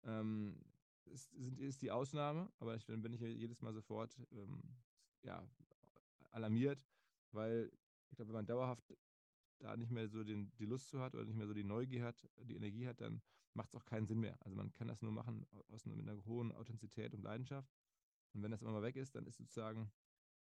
Ähm, 0.03 0.59
ist, 1.09 1.31
sind, 1.31 1.59
ist 1.59 1.81
die 1.81 1.91
Ausnahme, 1.91 2.51
aber 2.59 2.75
ich, 2.75 2.85
dann 2.85 3.01
bin 3.01 3.13
ich 3.13 3.21
jedes 3.21 3.61
Mal 3.61 3.73
sofort 3.73 4.17
ähm, 4.31 4.61
ja, 5.23 5.45
alarmiert, 6.31 6.85
weil 7.31 7.71
ich 8.09 8.15
glaube, 8.15 8.29
wenn 8.29 8.37
man 8.37 8.45
dauerhaft 8.45 8.95
da 9.59 9.75
nicht 9.75 9.91
mehr 9.91 10.07
so 10.07 10.23
den, 10.23 10.55
die 10.57 10.65
Lust 10.65 10.89
zu 10.89 11.01
hat 11.01 11.15
oder 11.15 11.25
nicht 11.25 11.35
mehr 11.35 11.47
so 11.47 11.53
die 11.53 11.63
Neugier 11.63 12.03
hat, 12.05 12.27
die 12.43 12.55
Energie 12.55 12.87
hat, 12.87 13.01
dann 13.01 13.21
macht 13.53 13.69
es 13.69 13.75
auch 13.75 13.85
keinen 13.85 14.07
Sinn 14.07 14.19
mehr. 14.19 14.37
Also 14.45 14.55
man 14.55 14.71
kann 14.71 14.87
das 14.87 15.01
nur 15.01 15.11
machen 15.11 15.45
aus, 15.67 15.85
mit 15.85 15.99
einer 15.99 16.23
hohen 16.25 16.51
Authentizität 16.53 17.13
und 17.13 17.23
Leidenschaft. 17.23 17.69
Und 18.33 18.43
wenn 18.43 18.51
das 18.51 18.61
immer 18.61 18.71
mal 18.71 18.83
weg 18.83 18.95
ist, 18.95 19.15
dann 19.15 19.25
ist 19.25 19.37
sozusagen, 19.37 19.91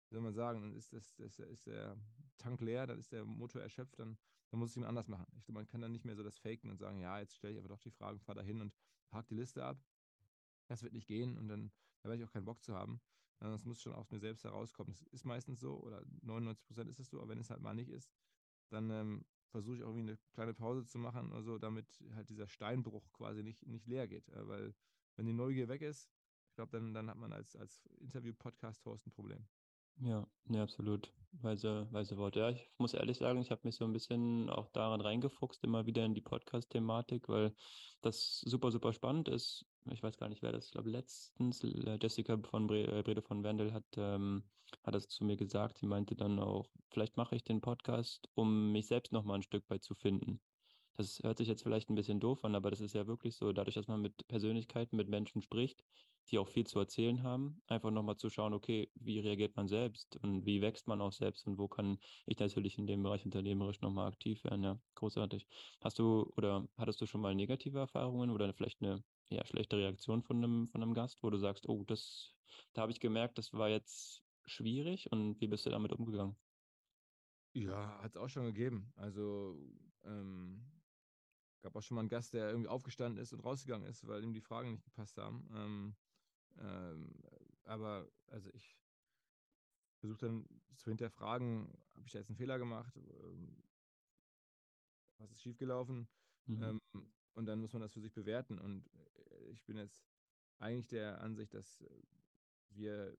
wie 0.09 0.15
soll 0.15 0.23
man 0.23 0.33
sagen, 0.33 0.61
dann 0.61 0.73
ist, 0.73 0.91
das, 0.91 1.15
das, 1.15 1.39
ist 1.39 1.67
der 1.67 1.97
Tank 2.37 2.59
leer, 2.61 2.87
dann 2.87 2.99
ist 2.99 3.11
der 3.11 3.23
Motor 3.23 3.61
erschöpft, 3.61 3.99
dann 3.99 4.17
dann 4.49 4.59
muss 4.59 4.71
ich 4.71 4.77
ihn 4.77 4.83
anders 4.83 5.07
machen. 5.07 5.25
Ich 5.37 5.47
man 5.49 5.67
kann 5.67 5.81
dann 5.81 5.91
nicht 5.91 6.05
mehr 6.05 6.15
so 6.15 6.23
das 6.23 6.37
faken 6.37 6.69
und 6.69 6.77
sagen, 6.77 7.01
ja, 7.01 7.19
jetzt 7.19 7.35
stelle 7.35 7.53
ich 7.53 7.57
einfach 7.57 7.75
doch 7.75 7.81
die 7.81 7.91
Fragen, 7.91 8.19
fahre 8.19 8.39
da 8.39 8.43
hin 8.43 8.61
und 8.61 8.73
hake 9.11 9.27
die 9.27 9.35
Liste 9.35 9.63
ab. 9.63 9.77
Das 10.67 10.83
wird 10.83 10.93
nicht 10.93 11.07
gehen 11.07 11.37
und 11.37 11.47
dann 11.47 11.71
da 12.01 12.09
werde 12.09 12.21
ich 12.21 12.29
auch 12.29 12.33
keinen 12.33 12.45
Bock 12.45 12.63
zu 12.63 12.75
haben. 12.75 13.01
Das 13.39 13.65
muss 13.65 13.81
schon 13.81 13.93
aus 13.93 14.11
mir 14.11 14.19
selbst 14.19 14.43
herauskommen. 14.43 14.93
Das 14.93 15.01
ist 15.11 15.25
meistens 15.25 15.59
so 15.59 15.81
oder 15.81 16.03
99 16.21 16.65
Prozent 16.65 16.89
ist 16.89 16.99
es 16.99 17.09
so, 17.09 17.19
aber 17.19 17.29
wenn 17.29 17.39
es 17.39 17.49
halt 17.49 17.61
mal 17.61 17.73
nicht 17.73 17.89
ist, 17.89 18.13
dann 18.69 18.89
ähm, 18.91 19.25
versuche 19.49 19.77
ich 19.77 19.83
auch 19.83 19.87
irgendwie 19.87 20.11
eine 20.11 20.19
kleine 20.33 20.53
Pause 20.53 20.85
zu 20.85 20.99
machen 20.99 21.31
oder 21.31 21.43
so, 21.43 21.57
damit 21.57 22.03
halt 22.13 22.29
dieser 22.29 22.47
Steinbruch 22.47 23.11
quasi 23.11 23.41
nicht, 23.43 23.65
nicht 23.65 23.87
leer 23.87 24.07
geht. 24.07 24.29
Äh, 24.29 24.47
weil 24.47 24.75
wenn 25.15 25.25
die 25.25 25.33
Neugier 25.33 25.67
weg 25.67 25.81
ist, 25.81 26.11
ich 26.49 26.55
glaube, 26.55 26.71
dann, 26.71 26.93
dann 26.93 27.09
hat 27.09 27.17
man 27.17 27.33
als, 27.33 27.55
als 27.55 27.85
Interview-Podcast-Host 27.99 29.07
ein 29.07 29.11
Problem. 29.11 29.47
Ja, 29.99 30.27
ne, 30.45 30.61
absolut. 30.61 31.11
Weise, 31.41 31.87
weise 31.91 32.17
Worte. 32.17 32.39
Ja, 32.39 32.49
ich 32.49 32.69
muss 32.77 32.93
ehrlich 32.93 33.17
sagen, 33.17 33.41
ich 33.41 33.51
habe 33.51 33.61
mich 33.65 33.75
so 33.75 33.83
ein 33.85 33.91
bisschen 33.93 34.49
auch 34.49 34.69
daran 34.69 35.01
reingefuchst, 35.01 35.63
immer 35.65 35.85
wieder 35.85 36.05
in 36.05 36.13
die 36.13 36.21
Podcast-Thematik, 36.21 37.27
weil 37.27 37.53
das 38.01 38.39
super, 38.45 38.71
super 38.71 38.93
spannend 38.93 39.27
ist. 39.27 39.65
Ich 39.91 40.01
weiß 40.01 40.17
gar 40.17 40.29
nicht, 40.29 40.41
wer 40.41 40.51
das, 40.53 40.67
ich 40.67 40.71
glaube, 40.71 40.89
letztens, 40.89 41.61
äh, 41.63 41.97
Jessica 42.01 42.37
von 42.41 42.67
Bre 42.67 42.83
äh, 42.99 43.03
Brede 43.03 43.21
von 43.21 43.43
Wendel 43.43 43.73
hat, 43.73 43.85
ähm, 43.97 44.49
hat 44.83 44.95
das 44.95 45.07
zu 45.09 45.25
mir 45.25 45.35
gesagt. 45.35 45.77
Sie 45.77 45.87
meinte 45.87 46.15
dann 46.15 46.39
auch, 46.39 46.69
vielleicht 46.89 47.17
mache 47.17 47.35
ich 47.35 47.43
den 47.43 47.61
Podcast, 47.61 48.29
um 48.33 48.71
mich 48.71 48.87
selbst 48.87 49.11
nochmal 49.11 49.39
ein 49.39 49.43
Stück 49.43 49.69
weit 49.69 49.83
zu 49.83 49.93
finden. 49.93 50.41
Das 50.97 51.19
hört 51.23 51.37
sich 51.37 51.47
jetzt 51.49 51.61
vielleicht 51.63 51.89
ein 51.89 51.95
bisschen 51.95 52.19
doof 52.21 52.43
an, 52.45 52.55
aber 52.55 52.69
das 52.71 52.79
ist 52.81 52.93
ja 52.95 53.05
wirklich 53.07 53.35
so, 53.35 53.51
dadurch, 53.51 53.75
dass 53.75 53.87
man 53.87 54.01
mit 54.01 54.27
Persönlichkeiten, 54.27 54.95
mit 54.95 55.09
Menschen 55.09 55.41
spricht, 55.41 55.83
die 56.29 56.39
auch 56.39 56.47
viel 56.47 56.65
zu 56.65 56.79
erzählen 56.79 57.21
haben, 57.21 57.61
einfach 57.67 57.91
nochmal 57.91 58.15
zu 58.17 58.29
schauen, 58.29 58.53
okay, 58.53 58.91
wie 58.95 59.19
reagiert 59.19 59.55
man 59.57 59.67
selbst 59.67 60.15
und 60.17 60.45
wie 60.45 60.61
wächst 60.61 60.87
man 60.87 61.01
auch 61.01 61.11
selbst 61.11 61.47
und 61.47 61.57
wo 61.57 61.67
kann 61.67 61.99
ich 62.25 62.39
natürlich 62.39 62.77
in 62.77 62.87
dem 62.87 63.03
Bereich 63.03 63.25
unternehmerisch 63.25 63.81
nochmal 63.81 64.07
aktiv 64.07 64.43
werden, 64.45 64.63
ja, 64.63 64.79
großartig. 64.95 65.47
Hast 65.81 65.99
du 65.99 66.31
oder 66.37 66.67
hattest 66.77 67.01
du 67.01 67.05
schon 67.05 67.21
mal 67.21 67.35
negative 67.35 67.77
Erfahrungen 67.79 68.29
oder 68.31 68.53
vielleicht 68.53 68.81
eine 68.81 69.03
ja, 69.29 69.45
schlechte 69.45 69.77
Reaktion 69.77 70.23
von 70.23 70.37
einem, 70.37 70.69
von 70.69 70.81
einem 70.81 70.93
Gast, 70.93 71.21
wo 71.23 71.29
du 71.29 71.37
sagst, 71.37 71.67
oh, 71.67 71.83
das, 71.83 72.35
da 72.73 72.83
habe 72.83 72.91
ich 72.91 72.99
gemerkt, 72.99 73.37
das 73.37 73.51
war 73.53 73.69
jetzt 73.69 74.23
schwierig 74.45 75.11
und 75.11 75.41
wie 75.41 75.47
bist 75.47 75.65
du 75.65 75.69
damit 75.71 75.91
umgegangen? 75.91 76.37
Ja, 77.53 77.99
hat 78.01 78.11
es 78.11 78.17
auch 78.17 78.27
schon 78.27 78.45
gegeben. 78.45 78.91
Also, 78.95 79.57
ähm, 80.03 80.74
gab 81.65 81.75
auch 81.75 81.81
schon 81.81 81.95
mal 81.95 82.01
einen 82.01 82.09
Gast, 82.09 82.33
der 82.35 82.49
irgendwie 82.49 82.69
aufgestanden 82.69 83.19
ist 83.19 83.33
und 83.33 83.39
rausgegangen 83.39 83.87
ist, 83.87 84.05
weil 84.05 84.23
ihm 84.23 84.33
die 84.33 84.41
Fragen 84.41 84.71
nicht 84.71 84.83
gepasst 84.83 85.17
haben. 85.17 85.49
Ähm, 85.51 85.95
ähm, 86.59 87.11
aber, 87.63 88.07
also 88.27 88.51
ich 88.53 88.77
versuche 89.97 90.19
dann 90.19 90.61
zu 90.75 90.91
hinterfragen, 90.91 91.73
habe 91.95 92.05
ich 92.05 92.11
da 92.11 92.19
jetzt 92.19 92.29
einen 92.29 92.37
Fehler 92.37 92.59
gemacht? 92.59 92.95
Ähm, 92.97 93.63
was 95.17 95.31
ist 95.31 95.41
schiefgelaufen? 95.41 96.07
Mhm. 96.45 96.63
Ähm, 96.93 97.11
und 97.33 97.47
dann 97.47 97.59
muss 97.59 97.73
man 97.73 97.81
das 97.81 97.93
für 97.93 98.01
sich 98.01 98.13
bewerten. 98.13 98.59
Und 98.59 98.87
äh, 98.93 99.49
ich 99.49 99.65
bin 99.65 99.77
jetzt 99.77 100.05
eigentlich 100.59 100.87
der 100.87 101.19
Ansicht, 101.21 101.55
dass 101.55 101.83
wir 102.69 103.17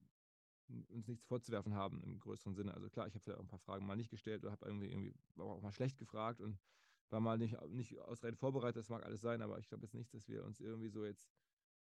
uns 0.68 1.08
nichts 1.08 1.24
vorzuwerfen 1.24 1.74
haben 1.74 2.00
im 2.04 2.20
größeren 2.20 2.54
Sinne. 2.54 2.74
Also 2.74 2.88
klar, 2.90 3.08
ich 3.08 3.14
habe 3.14 3.24
vielleicht 3.24 3.40
auch 3.40 3.44
ein 3.44 3.48
paar 3.48 3.58
Fragen 3.58 3.86
mal 3.86 3.96
nicht 3.96 4.10
gestellt 4.10 4.44
oder 4.44 4.52
habe 4.52 4.66
irgendwie, 4.66 4.86
irgendwie 4.86 5.14
auch 5.36 5.60
mal 5.62 5.72
schlecht 5.72 5.98
gefragt 5.98 6.40
und 6.40 6.60
war 7.10 7.20
mal 7.20 7.38
nicht, 7.38 7.60
nicht 7.68 7.98
ausreichend 8.00 8.38
vorbereitet, 8.38 8.76
das 8.76 8.88
mag 8.88 9.04
alles 9.04 9.20
sein, 9.20 9.42
aber 9.42 9.58
ich 9.58 9.68
glaube 9.68 9.84
jetzt 9.84 9.94
nicht, 9.94 10.12
dass 10.14 10.28
wir 10.28 10.44
uns 10.44 10.60
irgendwie 10.60 10.88
so 10.88 11.04
jetzt 11.04 11.30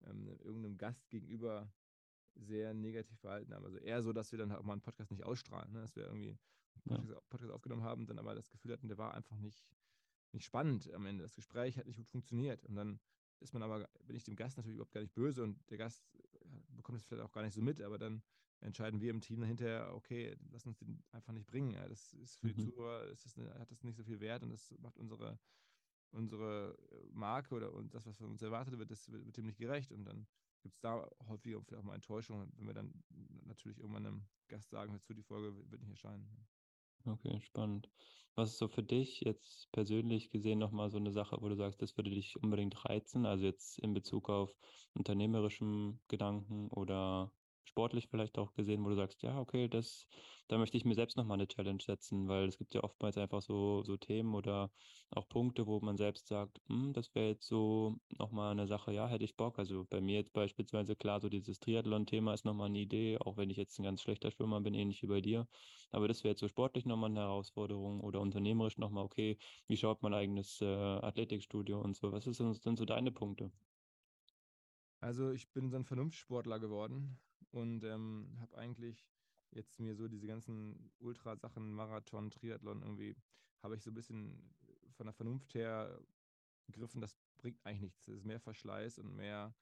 ähm, 0.06 0.28
irgendeinem 0.42 0.76
Gast 0.76 1.08
gegenüber 1.08 1.72
sehr 2.34 2.74
negativ 2.74 3.18
verhalten 3.20 3.54
haben. 3.54 3.64
Also 3.64 3.78
eher 3.78 4.02
so, 4.02 4.12
dass 4.12 4.32
wir 4.32 4.38
dann 4.38 4.52
auch 4.52 4.62
mal 4.62 4.72
einen 4.72 4.82
Podcast 4.82 5.10
nicht 5.10 5.24
ausstrahlen, 5.24 5.72
ne? 5.72 5.80
dass 5.82 5.94
wir 5.96 6.04
irgendwie 6.04 6.30
einen 6.30 6.82
Podcast, 6.82 7.10
ja. 7.10 7.20
Podcast 7.28 7.52
aufgenommen 7.52 7.82
haben, 7.82 8.06
dann 8.06 8.18
aber 8.18 8.34
das 8.34 8.50
Gefühl 8.50 8.72
hatten, 8.72 8.88
der 8.88 8.98
war 8.98 9.14
einfach 9.14 9.36
nicht, 9.36 9.64
nicht 10.32 10.44
spannend 10.44 10.92
am 10.92 11.06
Ende. 11.06 11.22
Das 11.22 11.34
Gespräch 11.34 11.78
hat 11.78 11.86
nicht 11.86 11.96
gut 11.96 12.08
funktioniert. 12.08 12.64
Und 12.64 12.74
dann 12.74 13.00
ist 13.40 13.52
man 13.52 13.62
aber, 13.62 13.88
bin 14.02 14.16
ich 14.16 14.24
dem 14.24 14.36
Gast 14.36 14.56
natürlich 14.56 14.74
überhaupt 14.74 14.92
gar 14.92 15.00
nicht 15.00 15.14
böse 15.14 15.42
und 15.42 15.58
der 15.70 15.78
Gast 15.78 16.04
bekommt 16.68 16.98
es 16.98 17.06
vielleicht 17.06 17.24
auch 17.24 17.32
gar 17.32 17.42
nicht 17.42 17.54
so 17.54 17.62
mit, 17.62 17.80
aber 17.80 17.98
dann 17.98 18.22
entscheiden 18.60 19.00
wir 19.00 19.10
im 19.10 19.20
Team 19.20 19.42
hinterher, 19.42 19.94
okay, 19.94 20.36
lass 20.50 20.66
uns 20.66 20.78
den 20.78 21.02
einfach 21.10 21.32
nicht 21.32 21.46
bringen. 21.46 21.74
Das 21.88 22.12
ist 22.14 22.40
für 22.40 22.48
die 22.48 22.62
mhm. 22.62 22.70
Zuhörer, 22.70 23.06
ist 23.08 23.38
eine, 23.38 23.54
hat 23.58 23.70
das 23.70 23.82
nicht 23.82 23.96
so 23.96 24.04
viel 24.04 24.20
Wert 24.20 24.42
und 24.42 24.50
das 24.50 24.74
macht 24.78 24.96
unsere, 24.96 25.38
unsere 26.10 26.76
Marke 27.12 27.54
oder 27.54 27.72
und 27.72 27.94
das, 27.94 28.06
was 28.06 28.16
von 28.16 28.30
uns 28.30 28.42
erwartet 28.42 28.78
wird, 28.78 28.90
das 28.90 29.10
wird, 29.10 29.24
wird 29.24 29.36
dem 29.36 29.46
nicht 29.46 29.58
gerecht. 29.58 29.92
Und 29.92 30.04
dann 30.04 30.26
gibt 30.62 30.74
es 30.74 30.80
da 30.80 31.08
häufig 31.28 31.54
vielleicht 31.64 31.74
auch 31.74 31.84
mal 31.84 31.94
Enttäuschung, 31.94 32.50
wenn 32.56 32.66
wir 32.66 32.74
dann 32.74 33.02
natürlich 33.44 33.78
irgendwann 33.78 34.06
einem 34.06 34.26
Gast 34.48 34.70
sagen, 34.70 34.92
hör 34.92 35.02
zu, 35.02 35.14
die 35.14 35.22
Folge 35.22 35.54
wird 35.70 35.80
nicht 35.82 35.90
erscheinen. 35.90 36.28
Okay, 37.06 37.38
spannend. 37.42 37.90
Was 38.34 38.50
ist 38.50 38.58
so 38.58 38.66
für 38.66 38.82
dich 38.82 39.20
jetzt 39.20 39.70
persönlich 39.72 40.30
gesehen 40.30 40.58
nochmal 40.58 40.90
so 40.90 40.96
eine 40.96 41.12
Sache, 41.12 41.36
wo 41.40 41.48
du 41.48 41.54
sagst, 41.54 41.82
das 41.82 41.96
würde 41.96 42.10
dich 42.10 42.36
unbedingt 42.42 42.84
reizen? 42.84 43.26
Also 43.26 43.44
jetzt 43.44 43.78
in 43.78 43.94
Bezug 43.94 44.28
auf 44.28 44.56
unternehmerischem 44.94 46.00
Gedanken 46.08 46.68
oder 46.68 47.30
sportlich 47.74 48.06
vielleicht 48.08 48.38
auch 48.38 48.54
gesehen, 48.54 48.84
wo 48.84 48.88
du 48.88 48.94
sagst, 48.94 49.22
ja, 49.22 49.38
okay, 49.40 49.68
das, 49.68 50.06
da 50.46 50.58
möchte 50.58 50.76
ich 50.76 50.84
mir 50.84 50.94
selbst 50.94 51.16
nochmal 51.16 51.36
eine 51.38 51.48
Challenge 51.48 51.82
setzen, 51.82 52.28
weil 52.28 52.46
es 52.46 52.56
gibt 52.56 52.72
ja 52.74 52.84
oftmals 52.84 53.18
einfach 53.18 53.42
so, 53.42 53.82
so 53.82 53.96
Themen 53.96 54.34
oder 54.34 54.70
auch 55.10 55.28
Punkte, 55.28 55.66
wo 55.66 55.80
man 55.80 55.96
selbst 55.96 56.28
sagt, 56.28 56.60
hm, 56.68 56.92
das 56.92 57.14
wäre 57.16 57.28
jetzt 57.30 57.46
so 57.48 57.96
nochmal 58.16 58.52
eine 58.52 58.68
Sache, 58.68 58.92
ja, 58.92 59.08
hätte 59.08 59.24
ich 59.24 59.36
Bock. 59.36 59.58
Also 59.58 59.84
bei 59.86 60.00
mir 60.00 60.14
jetzt 60.16 60.32
beispielsweise 60.32 60.94
klar, 60.94 61.20
so 61.20 61.28
dieses 61.28 61.58
Triathlon-Thema 61.58 62.32
ist 62.34 62.44
nochmal 62.44 62.68
eine 62.68 62.78
Idee, 62.78 63.18
auch 63.18 63.36
wenn 63.36 63.50
ich 63.50 63.56
jetzt 63.56 63.78
ein 63.80 63.82
ganz 63.82 64.00
schlechter 64.02 64.30
Schwimmer 64.30 64.60
bin, 64.60 64.74
ähnlich 64.74 65.02
wie 65.02 65.08
bei 65.08 65.20
dir. 65.20 65.48
Aber 65.90 66.06
das 66.06 66.22
wäre 66.22 66.32
jetzt 66.32 66.40
so 66.40 66.48
sportlich 66.48 66.86
nochmal 66.86 67.10
eine 67.10 67.20
Herausforderung 67.20 68.00
oder 68.00 68.20
unternehmerisch 68.20 68.78
nochmal, 68.78 69.04
okay, 69.04 69.36
wie 69.66 69.76
schaut 69.76 70.02
mein 70.02 70.14
eigenes 70.14 70.60
äh, 70.60 70.66
Athletikstudio 70.66 71.80
und 71.80 71.96
so? 71.96 72.12
Was 72.12 72.24
sind 72.24 72.78
so 72.78 72.84
deine 72.84 73.10
Punkte? 73.10 73.50
Also 75.00 75.30
ich 75.30 75.52
bin 75.52 75.70
so 75.70 75.76
ein 75.76 75.84
Vernunftssportler 75.84 76.58
geworden 76.58 77.23
und 77.54 77.84
ähm, 77.84 78.36
habe 78.40 78.58
eigentlich 78.58 79.06
jetzt 79.52 79.78
mir 79.78 79.94
so 79.94 80.08
diese 80.08 80.26
ganzen 80.26 80.90
Ultrasachen, 80.98 81.72
Marathon, 81.72 82.30
Triathlon 82.30 82.82
irgendwie, 82.82 83.16
habe 83.62 83.76
ich 83.76 83.82
so 83.82 83.90
ein 83.90 83.94
bisschen 83.94 84.54
von 84.96 85.06
der 85.06 85.14
Vernunft 85.14 85.54
her 85.54 86.00
begriffen, 86.66 87.00
das 87.00 87.16
bringt 87.36 87.64
eigentlich 87.64 87.82
nichts. 87.82 88.08
Es 88.08 88.18
ist 88.18 88.24
mehr 88.24 88.40
Verschleiß 88.40 88.98
und 88.98 89.14
mehr 89.14 89.54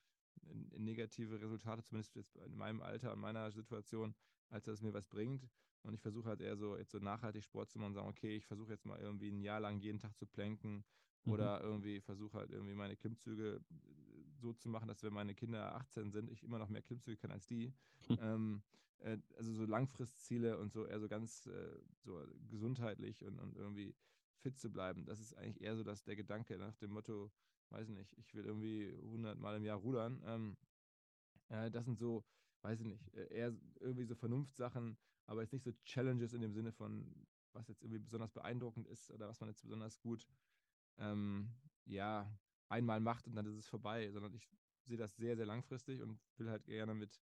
negative 0.78 1.40
Resultate, 1.40 1.82
zumindest 1.82 2.16
jetzt 2.16 2.36
in 2.36 2.56
meinem 2.56 2.80
Alter 2.80 3.12
und 3.12 3.20
meiner 3.20 3.50
Situation, 3.50 4.14
als 4.48 4.64
dass 4.64 4.76
es 4.76 4.82
mir 4.82 4.94
was 4.94 5.06
bringt. 5.06 5.46
Und 5.82 5.94
ich 5.94 6.00
versuche 6.00 6.28
halt 6.28 6.40
eher 6.40 6.56
so 6.56 6.76
jetzt 6.76 6.92
so 6.92 6.98
nachhaltig 6.98 7.44
Sport 7.44 7.70
zu 7.70 7.78
machen 7.78 7.88
und 7.88 7.94
sagen, 7.94 8.08
okay, 8.08 8.36
ich 8.36 8.46
versuche 8.46 8.72
jetzt 8.72 8.86
mal 8.86 9.00
irgendwie 9.00 9.30
ein 9.30 9.42
Jahr 9.42 9.60
lang 9.60 9.80
jeden 9.80 9.98
Tag 9.98 10.16
zu 10.16 10.26
planken 10.26 10.84
mhm. 11.24 11.32
oder 11.32 11.60
irgendwie 11.60 12.00
versuche 12.00 12.38
halt 12.38 12.50
irgendwie 12.50 12.74
meine 12.74 12.96
Klimmzüge 12.96 13.60
so 14.42 14.52
zu 14.52 14.68
machen, 14.68 14.88
dass 14.88 15.02
wenn 15.02 15.12
meine 15.12 15.34
Kinder 15.34 15.74
18 15.76 16.10
sind, 16.10 16.30
ich 16.30 16.42
immer 16.42 16.58
noch 16.58 16.68
mehr 16.68 16.82
Klimmzüge 16.82 17.16
kann 17.16 17.30
als 17.30 17.46
die. 17.46 17.72
Hm. 18.08 18.18
Ähm, 18.20 18.62
äh, 18.98 19.18
also 19.36 19.52
so 19.52 19.64
Langfristziele 19.64 20.58
und 20.58 20.72
so 20.72 20.86
eher 20.86 21.00
so 21.00 21.08
ganz 21.08 21.46
äh, 21.46 21.78
so 22.02 22.24
gesundheitlich 22.48 23.24
und, 23.24 23.38
und 23.38 23.56
irgendwie 23.56 23.94
fit 24.38 24.58
zu 24.58 24.70
bleiben. 24.70 25.06
Das 25.06 25.20
ist 25.20 25.34
eigentlich 25.34 25.62
eher 25.62 25.76
so 25.76 25.84
dass 25.84 26.04
der 26.04 26.16
Gedanke 26.16 26.58
nach 26.58 26.76
dem 26.76 26.90
Motto, 26.90 27.30
weiß 27.70 27.88
nicht, 27.88 28.16
ich 28.18 28.34
will 28.34 28.44
irgendwie 28.44 28.92
100 29.02 29.38
Mal 29.38 29.56
im 29.56 29.64
Jahr 29.64 29.78
rudern. 29.78 30.22
Ähm, 30.26 30.56
äh, 31.48 31.70
das 31.70 31.84
sind 31.84 31.98
so, 31.98 32.24
weiß 32.62 32.80
ich 32.80 32.86
nicht, 32.86 33.14
äh, 33.14 33.32
eher 33.32 33.56
irgendwie 33.80 34.04
so 34.04 34.14
Vernunftsachen, 34.14 34.96
aber 35.26 35.42
jetzt 35.42 35.52
nicht 35.52 35.64
so 35.64 35.72
Challenges 35.84 36.32
in 36.32 36.42
dem 36.42 36.52
Sinne 36.52 36.72
von, 36.72 37.26
was 37.52 37.68
jetzt 37.68 37.82
irgendwie 37.82 38.00
besonders 38.00 38.32
beeindruckend 38.32 38.86
ist 38.88 39.10
oder 39.10 39.28
was 39.28 39.40
man 39.40 39.48
jetzt 39.48 39.62
besonders 39.62 40.00
gut, 40.00 40.26
ähm, 40.98 41.50
ja, 41.84 42.30
einmal 42.72 43.00
macht 43.00 43.26
und 43.28 43.36
dann 43.36 43.46
ist 43.46 43.56
es 43.56 43.68
vorbei, 43.68 44.10
sondern 44.10 44.34
ich 44.34 44.48
sehe 44.84 44.96
das 44.96 45.14
sehr, 45.16 45.36
sehr 45.36 45.46
langfristig 45.46 46.00
und 46.00 46.18
will 46.38 46.50
halt 46.50 46.64
gerne 46.64 46.94
mit, 46.94 47.22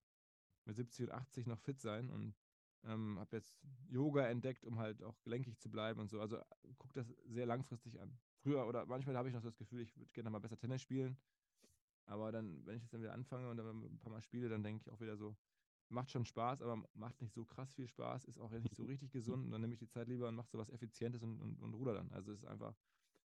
mit 0.65 0.77
70 0.77 1.07
und 1.07 1.13
80 1.13 1.47
noch 1.47 1.59
fit 1.59 1.81
sein 1.81 2.11
und 2.11 2.37
ähm, 2.85 3.19
habe 3.19 3.37
jetzt 3.37 3.57
Yoga 3.89 4.29
entdeckt, 4.29 4.65
um 4.65 4.79
halt 4.79 5.03
auch 5.03 5.21
gelenkig 5.23 5.59
zu 5.59 5.71
bleiben 5.71 6.01
und 6.01 6.09
so. 6.09 6.21
Also 6.21 6.39
gucke 6.77 6.95
das 6.95 7.09
sehr 7.25 7.47
langfristig 7.47 8.01
an. 8.01 8.21
Früher 8.37 8.67
oder 8.67 8.87
manchmal 8.87 9.17
habe 9.17 9.29
ich 9.29 9.35
noch 9.35 9.43
so 9.43 9.49
das 9.49 9.59
Gefühl, 9.59 9.81
ich 9.81 9.97
würde 9.97 10.13
gerne 10.13 10.31
mal 10.31 10.39
besser 10.39 10.59
Tennis 10.59 10.83
spielen. 10.83 11.19
Aber 12.05 12.31
dann, 12.31 12.65
wenn 12.65 12.77
ich 12.77 12.83
das 12.83 12.91
dann 12.91 13.01
wieder 13.01 13.13
anfange 13.13 13.51
und 13.51 13.57
dann 13.57 13.67
ein 13.67 13.99
paar 13.99 14.13
Mal 14.13 14.23
spiele, 14.23 14.49
dann 14.49 14.63
denke 14.63 14.81
ich 14.81 14.91
auch 14.91 15.01
wieder 15.01 15.17
so, 15.17 15.37
macht 15.89 16.11
schon 16.11 16.25
Spaß, 16.25 16.63
aber 16.63 16.89
macht 16.95 17.21
nicht 17.21 17.35
so 17.35 17.45
krass 17.45 17.75
viel 17.75 17.89
Spaß, 17.89 18.27
ist 18.27 18.39
auch 18.39 18.51
nicht 18.51 18.75
so 18.77 18.85
richtig 18.85 19.11
gesund. 19.11 19.45
Und 19.45 19.51
dann 19.51 19.61
nehme 19.61 19.75
ich 19.75 19.81
die 19.81 19.89
Zeit 19.89 20.09
lieber 20.09 20.29
und 20.29 20.37
mache 20.37 20.49
so 20.49 20.59
was 20.59 20.71
Effizientes 20.71 21.23
und, 21.23 21.41
und, 21.41 21.61
und 21.61 21.75
ruder 21.75 21.95
dann. 21.95 22.13
Also 22.13 22.33
es 22.33 22.41
ist 22.41 22.47
einfach, 22.47 22.75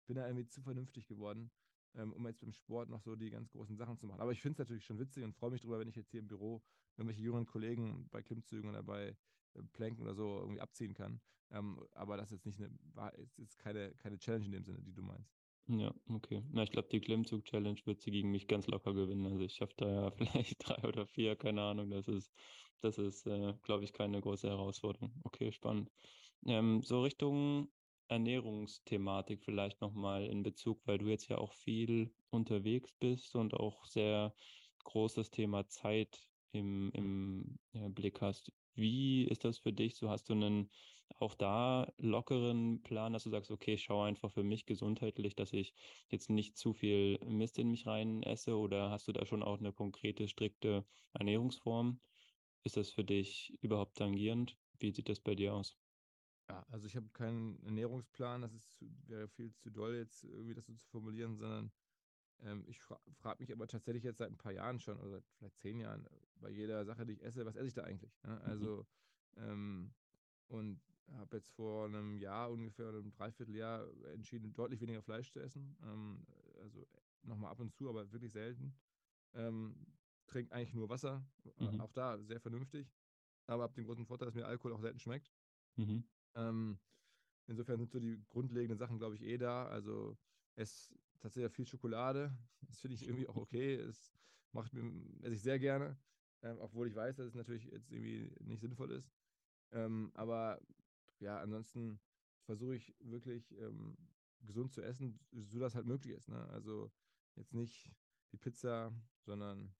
bin 0.06 0.16
da 0.16 0.26
irgendwie 0.26 0.46
zu 0.46 0.62
vernünftig 0.62 1.06
geworden 1.08 1.50
ähm, 1.94 2.12
um 2.12 2.26
jetzt 2.26 2.40
beim 2.40 2.52
Sport 2.52 2.88
noch 2.88 3.00
so 3.00 3.16
die 3.16 3.30
ganz 3.30 3.50
großen 3.50 3.76
Sachen 3.76 3.98
zu 3.98 4.06
machen. 4.06 4.20
Aber 4.20 4.32
ich 4.32 4.40
finde 4.40 4.54
es 4.54 4.58
natürlich 4.58 4.84
schon 4.84 4.98
witzig 4.98 5.24
und 5.24 5.34
freue 5.34 5.50
mich 5.50 5.60
darüber, 5.60 5.78
wenn 5.78 5.88
ich 5.88 5.96
jetzt 5.96 6.10
hier 6.10 6.20
im 6.20 6.28
Büro 6.28 6.62
irgendwelche 6.96 7.22
jüngeren 7.22 7.46
Kollegen 7.46 8.08
bei 8.10 8.22
Klimmzügen 8.22 8.70
oder 8.70 8.82
bei 8.82 9.16
äh, 9.54 9.62
Planken 9.72 10.02
oder 10.02 10.14
so 10.14 10.38
irgendwie 10.38 10.60
abziehen 10.60 10.94
kann. 10.94 11.20
Ähm, 11.50 11.80
aber 11.92 12.16
das 12.16 12.30
ist 12.30 12.44
jetzt 12.44 12.46
nicht 12.46 12.60
eine, 12.60 13.10
ist 13.16 13.38
jetzt 13.38 13.58
keine, 13.58 13.92
keine 13.96 14.18
Challenge 14.18 14.46
in 14.46 14.52
dem 14.52 14.64
Sinne, 14.64 14.82
die 14.82 14.94
du 14.94 15.02
meinst. 15.02 15.34
Ja, 15.66 15.94
okay. 16.08 16.42
Na, 16.50 16.62
ich 16.64 16.70
glaube, 16.70 16.88
die 16.90 17.00
Klimmzug-Challenge 17.00 17.80
wird 17.84 18.00
sie 18.00 18.10
gegen 18.10 18.30
mich 18.30 18.48
ganz 18.48 18.66
locker 18.66 18.92
gewinnen. 18.92 19.26
Also 19.26 19.44
ich 19.44 19.54
schaffe 19.54 19.74
da 19.76 19.88
ja 19.88 20.10
vielleicht 20.16 20.68
drei 20.68 20.82
oder 20.88 21.06
vier, 21.06 21.36
keine 21.36 21.62
Ahnung. 21.62 21.90
Das 21.90 22.08
ist, 22.08 22.32
das 22.80 22.98
ist, 22.98 23.26
äh, 23.26 23.54
glaube 23.62 23.84
ich, 23.84 23.92
keine 23.92 24.20
große 24.20 24.48
Herausforderung. 24.48 25.12
Okay, 25.24 25.52
spannend. 25.52 25.90
Ähm, 26.46 26.82
so 26.82 27.02
Richtung 27.02 27.68
Ernährungsthematik 28.10 29.42
vielleicht 29.44 29.80
nochmal 29.80 30.26
in 30.26 30.42
Bezug, 30.42 30.86
weil 30.86 30.98
du 30.98 31.06
jetzt 31.08 31.28
ja 31.28 31.38
auch 31.38 31.54
viel 31.54 32.14
unterwegs 32.30 32.92
bist 32.92 33.34
und 33.36 33.54
auch 33.54 33.86
sehr 33.86 34.34
großes 34.84 35.30
Thema 35.30 35.66
Zeit 35.68 36.28
im, 36.52 36.90
im 36.92 37.60
ja, 37.72 37.88
Blick 37.88 38.20
hast. 38.20 38.52
Wie 38.74 39.24
ist 39.24 39.44
das 39.44 39.58
für 39.58 39.72
dich? 39.72 39.96
So 39.96 40.10
hast 40.10 40.28
du 40.28 40.32
einen 40.34 40.70
auch 41.18 41.34
da 41.34 41.92
lockeren 41.98 42.82
Plan, 42.82 43.12
dass 43.12 43.24
du 43.24 43.30
sagst, 43.30 43.50
okay, 43.50 43.74
ich 43.74 43.82
schaue 43.84 44.06
einfach 44.06 44.32
für 44.32 44.42
mich 44.44 44.66
gesundheitlich, 44.66 45.34
dass 45.36 45.52
ich 45.52 45.74
jetzt 46.08 46.30
nicht 46.30 46.56
zu 46.56 46.72
viel 46.72 47.18
Mist 47.24 47.58
in 47.58 47.70
mich 47.70 47.86
rein 47.86 48.22
esse 48.22 48.56
oder 48.56 48.90
hast 48.90 49.08
du 49.08 49.12
da 49.12 49.26
schon 49.26 49.42
auch 49.42 49.58
eine 49.58 49.72
konkrete, 49.72 50.28
strikte 50.28 50.86
Ernährungsform? 51.12 52.00
Ist 52.64 52.76
das 52.76 52.90
für 52.90 53.04
dich 53.04 53.54
überhaupt 53.60 53.96
tangierend? 53.98 54.58
Wie 54.78 54.92
sieht 54.92 55.08
das 55.08 55.20
bei 55.20 55.34
dir 55.34 55.54
aus? 55.54 55.79
Ja, 56.50 56.66
also 56.70 56.86
ich 56.86 56.96
habe 56.96 57.08
keinen 57.10 57.62
Ernährungsplan, 57.64 58.42
das 58.42 58.52
ist 58.52 58.84
wäre 59.06 59.28
viel 59.28 59.54
zu 59.54 59.70
doll, 59.70 59.94
jetzt 59.94 60.24
irgendwie 60.24 60.54
das 60.54 60.66
so 60.66 60.74
zu 60.74 60.86
formulieren, 60.88 61.36
sondern 61.36 61.72
ähm, 62.42 62.64
ich 62.66 62.80
fra 62.80 63.00
frage 63.18 63.42
mich 63.42 63.52
aber 63.52 63.66
tatsächlich 63.66 64.04
jetzt 64.04 64.18
seit 64.18 64.30
ein 64.30 64.38
paar 64.38 64.52
Jahren 64.52 64.80
schon, 64.80 64.98
oder 65.00 65.22
vielleicht 65.38 65.58
zehn 65.58 65.78
Jahren, 65.80 66.06
bei 66.40 66.50
jeder 66.50 66.84
Sache, 66.84 67.04
die 67.06 67.12
ich 67.12 67.22
esse, 67.22 67.44
was 67.44 67.56
esse 67.56 67.68
ich 67.68 67.74
da 67.74 67.82
eigentlich? 67.84 68.12
Ne? 68.22 68.40
Also, 68.42 68.86
mhm. 69.36 69.42
ähm, 69.42 69.94
und 70.48 70.80
habe 71.12 71.36
jetzt 71.36 71.50
vor 71.50 71.86
einem 71.86 72.18
Jahr 72.18 72.50
ungefähr, 72.50 72.88
einem 72.88 73.10
Dreivierteljahr 73.10 73.86
entschieden, 74.12 74.52
deutlich 74.54 74.80
weniger 74.80 75.02
Fleisch 75.02 75.30
zu 75.30 75.40
essen. 75.40 75.76
Ähm, 75.82 76.26
also 76.62 76.86
nochmal 77.22 77.50
ab 77.50 77.60
und 77.60 77.72
zu, 77.74 77.88
aber 77.88 78.10
wirklich 78.12 78.32
selten. 78.32 78.74
Ähm, 79.34 79.76
trinke 80.26 80.52
eigentlich 80.54 80.74
nur 80.74 80.88
Wasser. 80.88 81.24
Mhm. 81.58 81.80
Auch 81.80 81.92
da 81.92 82.18
sehr 82.22 82.40
vernünftig. 82.40 82.92
Aber 83.46 83.64
habe 83.64 83.74
den 83.74 83.84
großen 83.84 84.06
Vorteil, 84.06 84.26
dass 84.26 84.34
mir 84.34 84.46
Alkohol 84.46 84.72
auch 84.72 84.80
selten 84.80 85.00
schmeckt. 85.00 85.32
Mhm. 85.76 86.04
Ähm, 86.34 86.78
insofern 87.46 87.78
sind 87.78 87.90
so 87.90 88.00
die 88.00 88.24
grundlegenden 88.28 88.78
Sachen, 88.78 88.98
glaube 88.98 89.14
ich, 89.16 89.22
eh 89.22 89.38
da. 89.38 89.66
Also 89.66 90.16
es 90.54 90.94
tatsächlich 91.20 91.52
viel 91.52 91.66
Schokolade. 91.66 92.36
Das 92.68 92.80
finde 92.80 92.94
ich 92.94 93.02
irgendwie 93.02 93.26
auch 93.26 93.36
okay. 93.36 93.74
Es 93.74 94.12
macht 94.52 94.72
mir, 94.72 94.82
esse 95.22 95.34
ich 95.34 95.42
sehr 95.42 95.58
gerne. 95.58 95.96
Ähm, 96.42 96.58
obwohl 96.60 96.86
ich 96.88 96.94
weiß, 96.94 97.16
dass 97.16 97.26
es 97.26 97.34
natürlich 97.34 97.64
jetzt 97.64 97.90
irgendwie 97.90 98.32
nicht 98.44 98.60
sinnvoll 98.60 98.90
ist. 98.92 99.12
Ähm, 99.72 100.10
aber 100.14 100.60
ja, 101.18 101.40
ansonsten 101.40 102.00
versuche 102.44 102.76
ich 102.76 102.94
wirklich 103.00 103.52
ähm, 103.58 103.96
gesund 104.40 104.72
zu 104.72 104.82
essen, 104.82 105.18
so 105.32 105.58
dass 105.58 105.74
halt 105.74 105.86
möglich 105.86 106.14
ist. 106.16 106.28
Ne? 106.28 106.48
Also 106.48 106.92
jetzt 107.36 107.54
nicht 107.54 107.92
die 108.32 108.36
Pizza, 108.36 108.92
sondern 109.24 109.74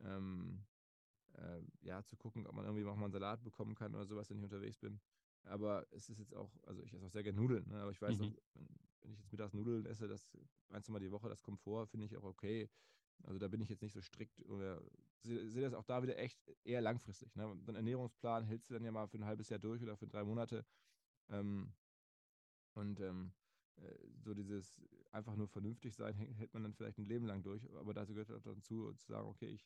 ähm, 0.00 0.66
äh, 1.34 1.62
ja, 1.82 2.02
zu 2.04 2.16
gucken, 2.16 2.46
ob 2.46 2.54
man 2.54 2.64
irgendwie 2.64 2.84
mal 2.84 2.94
einen 2.94 3.12
Salat 3.12 3.42
bekommen 3.42 3.74
kann 3.74 3.94
oder 3.94 4.06
sowas, 4.06 4.30
wenn 4.30 4.38
ich 4.38 4.44
unterwegs 4.44 4.78
bin. 4.78 5.00
Aber 5.44 5.86
es 5.90 6.08
ist 6.08 6.18
jetzt 6.18 6.34
auch, 6.34 6.50
also 6.66 6.82
ich 6.82 6.92
esse 6.94 7.04
auch 7.04 7.10
sehr 7.10 7.22
gerne 7.22 7.38
Nudeln, 7.38 7.68
ne? 7.68 7.82
aber 7.82 7.90
ich 7.90 8.00
weiß 8.00 8.18
mhm. 8.18 8.24
auch, 8.24 8.32
wenn 9.02 9.12
ich 9.12 9.18
jetzt 9.18 9.30
mittags 9.32 9.52
Nudeln 9.52 9.84
esse, 9.86 10.08
das 10.08 10.26
ein, 10.70 10.82
zwei 10.82 10.92
Mal 10.92 11.00
die 11.00 11.10
Woche, 11.10 11.28
das 11.28 11.42
kommt 11.42 11.60
vor, 11.60 11.86
finde 11.86 12.06
ich 12.06 12.16
auch 12.16 12.24
okay. 12.24 12.70
Also 13.22 13.38
da 13.38 13.48
bin 13.48 13.60
ich 13.60 13.68
jetzt 13.68 13.82
nicht 13.82 13.92
so 13.92 14.00
strikt 14.00 14.44
oder 14.46 14.82
sehe 15.20 15.48
seh 15.48 15.60
das 15.60 15.74
auch 15.74 15.84
da 15.84 16.02
wieder 16.02 16.18
echt 16.18 16.38
eher 16.64 16.80
langfristig. 16.80 17.34
Ne? 17.36 17.44
So 17.60 17.68
einen 17.68 17.76
Ernährungsplan 17.76 18.44
hältst 18.44 18.70
du 18.70 18.74
dann 18.74 18.84
ja 18.84 18.90
mal 18.90 19.06
für 19.06 19.18
ein 19.18 19.24
halbes 19.24 19.48
Jahr 19.48 19.60
durch 19.60 19.82
oder 19.82 19.96
für 19.96 20.06
drei 20.06 20.24
Monate. 20.24 20.64
Ähm, 21.28 21.72
und 22.74 23.00
ähm, 23.00 23.32
äh, 23.76 23.94
so 24.18 24.34
dieses 24.34 24.80
einfach 25.12 25.36
nur 25.36 25.48
vernünftig 25.48 25.94
sein, 25.94 26.14
hält 26.16 26.52
man 26.52 26.64
dann 26.64 26.74
vielleicht 26.74 26.98
ein 26.98 27.06
Leben 27.06 27.26
lang 27.26 27.42
durch. 27.42 27.62
Aber 27.76 27.94
dazu 27.94 28.14
gehört 28.14 28.32
auch 28.32 28.42
dazu, 28.42 28.92
zu 28.94 29.06
sagen, 29.06 29.28
okay, 29.28 29.48
ich 29.48 29.64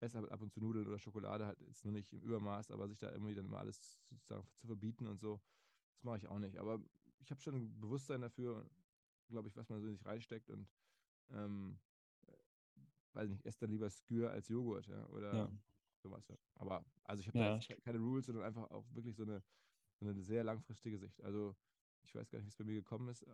esse 0.00 0.18
halt 0.18 0.30
ab 0.30 0.40
und 0.42 0.52
zu 0.52 0.60
Nudeln 0.60 0.86
oder 0.86 0.98
Schokolade, 0.98 1.46
halt 1.46 1.60
jetzt 1.60 1.84
nur 1.84 1.92
nicht 1.92 2.12
im 2.12 2.20
Übermaß, 2.20 2.70
aber 2.70 2.88
sich 2.88 2.98
da 2.98 3.10
irgendwie 3.10 3.34
dann 3.34 3.46
immer 3.46 3.58
alles 3.58 3.98
sozusagen 4.10 4.46
zu 4.56 4.66
verbieten 4.66 5.06
und 5.06 5.20
so, 5.20 5.40
das 5.94 6.04
mache 6.04 6.18
ich 6.18 6.28
auch 6.28 6.38
nicht. 6.38 6.58
Aber 6.58 6.80
ich 7.20 7.30
habe 7.30 7.40
schon 7.40 7.54
ein 7.54 7.80
Bewusstsein 7.80 8.20
dafür, 8.20 8.68
glaube 9.28 9.48
ich, 9.48 9.56
was 9.56 9.68
man 9.68 9.80
so 9.80 9.86
in 9.86 9.94
sich 9.94 10.06
reinsteckt 10.06 10.50
und 10.50 10.68
ähm, 11.30 11.78
weiß 13.12 13.28
nicht, 13.28 13.44
esse 13.44 13.60
dann 13.60 13.70
lieber 13.70 13.90
Skür 13.90 14.30
als 14.30 14.48
Joghurt, 14.48 14.86
ja, 14.86 15.06
oder 15.08 15.34
ja. 15.34 15.50
sowas. 15.96 16.26
Ja. 16.28 16.36
Aber 16.54 16.84
also 17.04 17.20
ich 17.20 17.28
habe 17.28 17.38
ja. 17.38 17.58
da 17.58 17.76
keine 17.76 17.98
Rules, 17.98 18.26
sondern 18.26 18.44
einfach 18.44 18.70
auch 18.70 18.84
wirklich 18.94 19.16
so 19.16 19.24
eine, 19.24 19.42
so 19.98 20.06
eine 20.06 20.22
sehr 20.22 20.44
langfristige 20.44 20.98
Sicht. 20.98 21.22
Also 21.22 21.56
ich 22.04 22.14
weiß 22.14 22.30
gar 22.30 22.38
nicht, 22.38 22.46
wie 22.46 22.50
es 22.50 22.56
bei 22.56 22.64
mir 22.64 22.74
gekommen 22.74 23.08
ist, 23.08 23.26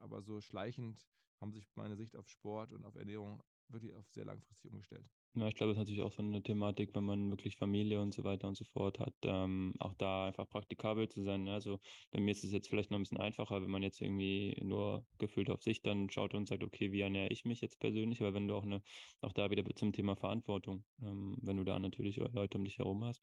aber 0.00 0.22
so 0.22 0.40
schleichend 0.40 1.06
haben 1.40 1.52
sich 1.52 1.68
meine 1.76 1.96
Sicht 1.96 2.16
auf 2.16 2.28
Sport 2.28 2.72
und 2.72 2.84
auf 2.84 2.96
Ernährung 2.96 3.42
wirklich 3.68 3.94
auf 3.94 4.08
sehr 4.10 4.24
langfristig 4.24 4.70
umgestellt. 4.70 5.06
Ja, 5.38 5.48
ich 5.48 5.54
glaube, 5.54 5.72
das 5.74 5.76
ist 5.76 5.80
natürlich 5.80 6.00
auch 6.00 6.12
so 6.12 6.22
eine 6.22 6.42
Thematik, 6.42 6.94
wenn 6.94 7.04
man 7.04 7.28
wirklich 7.30 7.56
Familie 7.58 8.00
und 8.00 8.14
so 8.14 8.24
weiter 8.24 8.48
und 8.48 8.54
so 8.56 8.64
fort 8.64 8.98
hat, 8.98 9.14
ähm, 9.22 9.74
auch 9.80 9.92
da 9.92 10.28
einfach 10.28 10.48
praktikabel 10.48 11.08
zu 11.10 11.22
sein. 11.22 11.44
Ne? 11.44 11.52
Also 11.52 11.78
bei 12.10 12.20
mir 12.20 12.30
ist 12.30 12.42
es 12.42 12.52
jetzt 12.52 12.68
vielleicht 12.68 12.90
noch 12.90 12.98
ein 12.98 13.02
bisschen 13.02 13.20
einfacher, 13.20 13.60
wenn 13.60 13.68
man 13.70 13.82
jetzt 13.82 14.00
irgendwie 14.00 14.56
nur 14.64 15.06
gefühlt 15.18 15.50
auf 15.50 15.62
sich 15.62 15.82
dann 15.82 16.08
schaut 16.08 16.32
und 16.32 16.46
sagt, 16.48 16.62
okay, 16.64 16.90
wie 16.90 17.02
ernähre 17.02 17.28
ich 17.28 17.44
mich 17.44 17.60
jetzt 17.60 17.78
persönlich? 17.80 18.22
Aber 18.22 18.32
wenn 18.32 18.48
du 18.48 18.54
auch 18.54 18.62
eine, 18.62 18.80
auch 19.20 19.34
da 19.34 19.50
wieder 19.50 19.62
zum 19.74 19.92
Thema 19.92 20.16
Verantwortung, 20.16 20.86
ähm, 21.02 21.36
wenn 21.42 21.58
du 21.58 21.64
da 21.64 21.78
natürlich 21.78 22.16
Leute 22.16 22.56
um 22.56 22.64
dich 22.64 22.78
herum 22.78 23.04
hast 23.04 23.22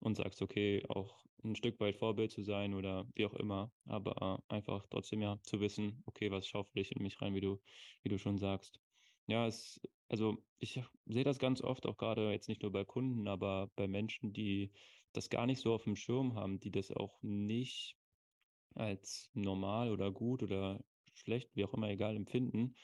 und 0.00 0.16
sagst, 0.16 0.42
okay, 0.42 0.84
auch 0.88 1.24
ein 1.44 1.54
Stück 1.54 1.78
weit 1.78 1.94
Vorbild 1.96 2.32
zu 2.32 2.42
sein 2.42 2.74
oder 2.74 3.06
wie 3.14 3.24
auch 3.24 3.34
immer, 3.34 3.72
aber 3.84 4.42
einfach 4.48 4.86
trotzdem 4.90 5.22
ja 5.22 5.38
zu 5.44 5.60
wissen, 5.60 6.02
okay, 6.06 6.32
was 6.32 6.48
schaufel 6.48 6.80
ich 6.82 6.90
in 6.96 7.02
mich 7.04 7.20
rein, 7.22 7.34
wie 7.36 7.40
du, 7.40 7.60
wie 8.02 8.08
du 8.08 8.18
schon 8.18 8.38
sagst. 8.38 8.80
Ja, 9.26 9.46
es, 9.46 9.80
also 10.12 10.44
ich 10.58 10.78
sehe 11.06 11.24
das 11.24 11.38
ganz 11.38 11.62
oft, 11.62 11.86
auch 11.86 11.96
gerade 11.96 12.30
jetzt 12.32 12.48
nicht 12.48 12.62
nur 12.62 12.70
bei 12.70 12.84
Kunden, 12.84 13.26
aber 13.28 13.72
bei 13.76 13.88
Menschen, 13.88 14.34
die 14.34 14.72
das 15.12 15.30
gar 15.30 15.46
nicht 15.46 15.60
so 15.60 15.72
auf 15.72 15.84
dem 15.84 15.96
Schirm 15.96 16.34
haben, 16.34 16.60
die 16.60 16.70
das 16.70 16.92
auch 16.92 17.22
nicht 17.22 17.96
als 18.74 19.30
normal 19.32 19.90
oder 19.90 20.12
gut 20.12 20.42
oder 20.42 20.84
schlecht, 21.14 21.56
wie 21.56 21.64
auch 21.64 21.72
immer, 21.72 21.88
egal 21.88 22.14
empfinden, 22.14 22.74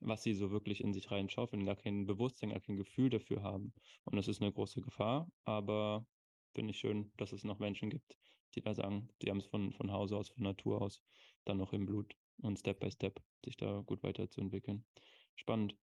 was 0.00 0.24
sie 0.24 0.34
so 0.34 0.50
wirklich 0.50 0.80
in 0.82 0.92
sich 0.92 1.08
reinschaufeln, 1.12 1.64
gar 1.64 1.76
kein 1.76 2.04
Bewusstsein, 2.04 2.50
gar 2.50 2.60
kein 2.60 2.76
Gefühl 2.76 3.10
dafür 3.10 3.44
haben. 3.44 3.74
Und 4.04 4.16
das 4.16 4.26
ist 4.26 4.42
eine 4.42 4.52
große 4.52 4.80
Gefahr, 4.80 5.30
aber 5.44 6.04
finde 6.52 6.72
ich 6.72 6.78
schön, 6.80 7.12
dass 7.16 7.30
es 7.30 7.44
noch 7.44 7.60
Menschen 7.60 7.90
gibt, 7.90 8.16
die 8.56 8.60
da 8.60 8.74
sagen, 8.74 9.08
die 9.22 9.30
haben 9.30 9.38
es 9.38 9.46
von, 9.46 9.72
von 9.72 9.92
Hause 9.92 10.16
aus, 10.16 10.30
von 10.30 10.42
Natur 10.42 10.82
aus, 10.82 11.00
dann 11.44 11.58
noch 11.58 11.72
im 11.72 11.86
Blut 11.86 12.16
und 12.38 12.58
Step 12.58 12.80
by 12.80 12.90
Step 12.90 13.22
sich 13.44 13.56
da 13.56 13.82
gut 13.82 14.02
weiterzuentwickeln. 14.02 14.84
Spannend. 15.36 15.76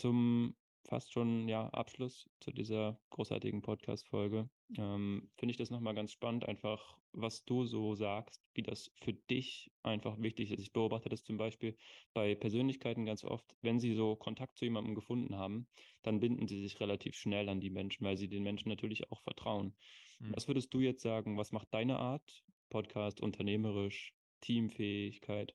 Zum 0.00 0.54
fast 0.88 1.12
schon 1.12 1.46
ja, 1.46 1.68
Abschluss 1.68 2.30
zu 2.40 2.52
dieser 2.52 2.98
großartigen 3.10 3.60
Podcast-Folge 3.60 4.48
ähm, 4.78 5.28
finde 5.36 5.50
ich 5.50 5.58
das 5.58 5.68
nochmal 5.68 5.94
ganz 5.94 6.10
spannend, 6.10 6.48
einfach 6.48 6.96
was 7.12 7.44
du 7.44 7.66
so 7.66 7.94
sagst, 7.94 8.42
wie 8.54 8.62
das 8.62 8.90
für 9.02 9.12
dich 9.12 9.70
einfach 9.82 10.18
wichtig 10.18 10.52
ist. 10.52 10.60
Ich 10.62 10.72
beobachte 10.72 11.10
das 11.10 11.22
zum 11.22 11.36
Beispiel 11.36 11.76
bei 12.14 12.34
Persönlichkeiten 12.34 13.04
ganz 13.04 13.24
oft, 13.24 13.44
wenn 13.60 13.78
sie 13.78 13.92
so 13.92 14.16
Kontakt 14.16 14.56
zu 14.56 14.64
jemandem 14.64 14.94
gefunden 14.94 15.36
haben, 15.36 15.68
dann 16.00 16.18
binden 16.18 16.48
sie 16.48 16.62
sich 16.62 16.80
relativ 16.80 17.14
schnell 17.14 17.50
an 17.50 17.60
die 17.60 17.68
Menschen, 17.68 18.06
weil 18.06 18.16
sie 18.16 18.28
den 18.28 18.42
Menschen 18.42 18.70
natürlich 18.70 19.12
auch 19.12 19.20
vertrauen. 19.20 19.74
Mhm. 20.18 20.34
Was 20.34 20.48
würdest 20.48 20.72
du 20.72 20.80
jetzt 20.80 21.02
sagen, 21.02 21.36
was 21.36 21.52
macht 21.52 21.68
deine 21.74 21.98
Art, 21.98 22.42
Podcast, 22.70 23.20
unternehmerisch, 23.20 24.14
Teamfähigkeit, 24.40 25.54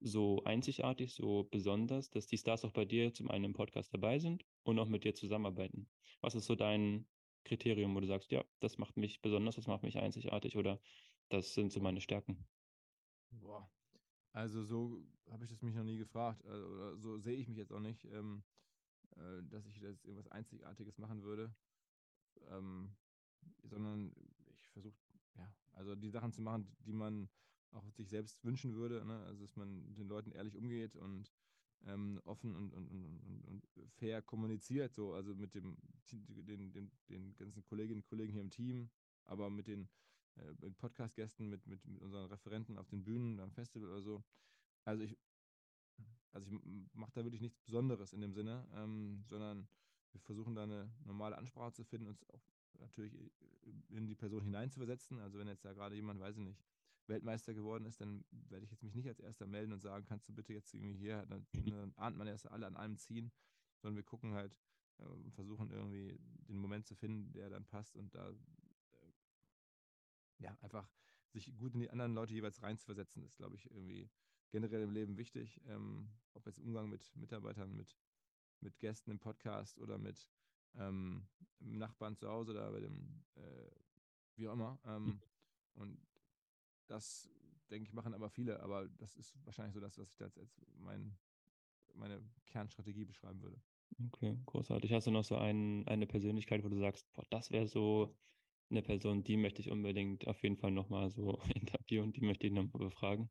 so 0.00 0.42
einzigartig, 0.44 1.14
so 1.14 1.44
besonders, 1.44 2.10
dass 2.10 2.26
die 2.26 2.38
Stars 2.38 2.64
auch 2.64 2.72
bei 2.72 2.84
dir 2.84 3.12
zum 3.14 3.30
einen 3.30 3.46
im 3.46 3.52
Podcast 3.54 3.92
dabei 3.94 4.18
sind 4.18 4.44
und 4.62 4.78
auch 4.78 4.88
mit 4.88 5.04
dir 5.04 5.14
zusammenarbeiten? 5.14 5.90
Was 6.20 6.34
ist 6.34 6.46
so 6.46 6.56
dein 6.56 7.08
Kriterium, 7.44 7.94
wo 7.94 8.00
du 8.00 8.06
sagst, 8.06 8.30
ja, 8.32 8.44
das 8.60 8.78
macht 8.78 8.96
mich 8.96 9.20
besonders, 9.22 9.56
das 9.56 9.66
macht 9.66 9.82
mich 9.82 9.98
einzigartig 9.98 10.56
oder 10.56 10.80
das 11.28 11.54
sind 11.54 11.72
so 11.72 11.80
meine 11.80 12.00
Stärken? 12.00 12.48
Boah. 13.30 13.70
Also 14.32 14.64
so 14.64 15.06
habe 15.30 15.44
ich 15.44 15.50
das 15.50 15.62
mich 15.62 15.74
noch 15.74 15.84
nie 15.84 15.98
gefragt 15.98 16.44
also, 16.46 16.66
oder 16.68 16.96
so 16.98 17.18
sehe 17.18 17.36
ich 17.36 17.48
mich 17.48 17.58
jetzt 17.58 17.72
auch 17.72 17.80
nicht, 17.80 18.04
ähm, 18.04 18.44
äh, 19.16 19.42
dass 19.44 19.66
ich 19.66 19.78
jetzt 19.78 20.04
irgendwas 20.04 20.28
Einzigartiges 20.28 20.98
machen 20.98 21.22
würde, 21.22 21.54
ähm, 22.48 22.96
sondern 23.62 24.14
ich 24.46 24.68
versuche, 24.70 24.96
ja, 25.36 25.54
also 25.72 25.96
die 25.96 26.10
Sachen 26.10 26.32
zu 26.32 26.42
machen, 26.42 26.76
die 26.80 26.92
man 26.92 27.30
auch 27.72 27.90
sich 27.92 28.08
selbst 28.08 28.42
wünschen 28.44 28.74
würde. 28.74 29.04
Ne? 29.04 29.18
Also, 29.26 29.42
dass 29.42 29.56
man 29.56 29.94
den 29.94 30.08
Leuten 30.08 30.32
ehrlich 30.32 30.56
umgeht 30.56 30.96
und 30.96 31.32
ähm, 31.86 32.20
offen 32.24 32.54
und, 32.54 32.72
und, 32.72 32.88
und, 32.88 33.44
und, 33.46 33.90
fair 33.92 34.20
kommuniziert, 34.22 34.94
so, 34.94 35.14
also 35.14 35.34
mit 35.34 35.54
dem, 35.54 35.76
den, 36.10 36.72
den, 36.72 36.90
den 37.08 37.36
ganzen 37.36 37.64
Kolleginnen 37.64 38.00
und 38.00 38.06
Kollegen 38.06 38.32
hier 38.32 38.42
im 38.42 38.50
Team, 38.50 38.90
aber 39.24 39.48
mit 39.48 39.66
den 39.66 39.88
äh, 40.36 40.70
Podcast-Gästen, 40.78 41.48
mit, 41.48 41.66
mit, 41.66 41.84
mit 41.86 42.02
unseren 42.02 42.26
Referenten 42.26 42.76
auf 42.78 42.88
den 42.88 43.04
Bühnen, 43.04 43.40
am 43.40 43.50
Festival 43.52 43.88
oder 43.88 44.02
so. 44.02 44.22
Also 44.84 45.04
ich, 45.04 45.16
also 46.32 46.50
ich 46.50 46.94
mache 46.94 47.12
da 47.14 47.24
wirklich 47.24 47.40
nichts 47.40 47.58
Besonderes 47.60 48.12
in 48.12 48.20
dem 48.20 48.34
Sinne, 48.34 48.66
ähm, 48.74 49.24
sondern 49.28 49.68
wir 50.12 50.20
versuchen 50.20 50.54
da 50.54 50.64
eine 50.64 50.92
normale 51.04 51.38
Ansprache 51.38 51.72
zu 51.72 51.84
finden, 51.84 52.08
uns 52.08 52.28
auch 52.28 52.42
natürlich 52.78 53.14
in 53.88 54.06
die 54.06 54.14
Person 54.14 54.42
hineinzuversetzen. 54.42 55.18
Also 55.20 55.38
wenn 55.38 55.48
jetzt 55.48 55.64
da 55.64 55.72
gerade 55.72 55.94
jemand, 55.94 56.20
weiß 56.20 56.36
ich 56.36 56.42
nicht, 56.42 56.60
Weltmeister 57.10 57.52
geworden 57.52 57.84
ist, 57.84 58.00
dann 58.00 58.24
werde 58.30 58.64
ich 58.64 58.70
jetzt 58.70 58.82
mich 58.82 58.94
nicht 58.94 59.08
als 59.08 59.20
erster 59.20 59.46
melden 59.46 59.72
und 59.72 59.80
sagen, 59.80 60.06
kannst 60.06 60.28
du 60.28 60.32
bitte 60.32 60.54
jetzt 60.54 60.72
irgendwie 60.72 60.94
hier, 60.94 61.26
dann, 61.26 61.46
dann 61.52 61.92
ahnt 61.96 62.16
man 62.16 62.26
erst 62.26 62.50
alle 62.50 62.66
an 62.66 62.76
einem 62.76 62.96
ziehen, 62.96 63.30
sondern 63.82 63.96
wir 63.96 64.04
gucken 64.04 64.32
halt 64.32 64.56
äh, 64.98 65.04
und 65.04 65.34
versuchen 65.34 65.70
irgendwie 65.70 66.18
den 66.48 66.58
Moment 66.58 66.86
zu 66.86 66.94
finden, 66.94 67.32
der 67.32 67.50
dann 67.50 67.66
passt 67.66 67.96
und 67.96 68.14
da 68.14 68.30
äh, 68.30 68.34
ja 70.38 70.56
einfach 70.62 70.88
sich 71.28 71.56
gut 71.58 71.74
in 71.74 71.80
die 71.80 71.90
anderen 71.90 72.14
Leute 72.14 72.34
jeweils 72.34 72.62
reinzuversetzen, 72.62 73.22
ist, 73.22 73.36
glaube 73.36 73.56
ich, 73.56 73.70
irgendwie 73.70 74.10
generell 74.50 74.82
im 74.82 74.90
Leben 74.90 75.16
wichtig. 75.16 75.60
Ähm, 75.66 76.08
ob 76.34 76.46
jetzt 76.46 76.58
Umgang 76.58 76.88
mit 76.88 77.14
Mitarbeitern, 77.14 77.76
mit, 77.76 77.96
mit 78.60 78.78
Gästen 78.80 79.10
im 79.10 79.18
Podcast 79.18 79.78
oder 79.78 79.98
mit 79.98 80.28
ähm, 80.74 81.26
Nachbarn 81.60 82.16
zu 82.16 82.28
Hause 82.28 82.52
oder 82.52 82.70
bei 82.72 82.80
dem, 82.80 83.22
äh, 83.36 83.70
wie 84.36 84.48
auch 84.48 84.54
immer. 84.54 84.78
Ähm, 84.84 85.04
mhm. 85.04 85.22
und 85.74 86.09
das, 86.90 87.30
denke 87.70 87.88
ich, 87.88 87.92
machen 87.92 88.14
aber 88.14 88.30
viele, 88.30 88.60
aber 88.60 88.88
das 88.98 89.16
ist 89.16 89.34
wahrscheinlich 89.44 89.74
so 89.74 89.80
das, 89.80 89.98
was 89.98 90.10
ich 90.10 90.16
da 90.16 90.24
als 90.24 90.60
mein, 90.78 91.16
meine 91.94 92.22
Kernstrategie 92.46 93.04
beschreiben 93.04 93.40
würde. 93.42 93.60
Okay, 94.06 94.38
großartig. 94.46 94.92
Hast 94.92 95.06
du 95.06 95.10
noch 95.10 95.24
so 95.24 95.36
ein, 95.36 95.86
eine 95.86 96.06
Persönlichkeit, 96.06 96.64
wo 96.64 96.68
du 96.68 96.78
sagst, 96.78 97.12
boah, 97.12 97.24
das 97.30 97.50
wäre 97.50 97.66
so 97.66 98.16
eine 98.70 98.82
Person, 98.82 99.24
die 99.24 99.36
möchte 99.36 99.60
ich 99.60 99.70
unbedingt 99.70 100.26
auf 100.28 100.42
jeden 100.42 100.56
Fall 100.56 100.70
nochmal 100.70 101.10
so 101.10 101.40
interviewen, 101.54 102.12
die 102.12 102.22
möchte 102.22 102.46
ich 102.46 102.52
nochmal 102.52 102.88
befragen? 102.88 103.30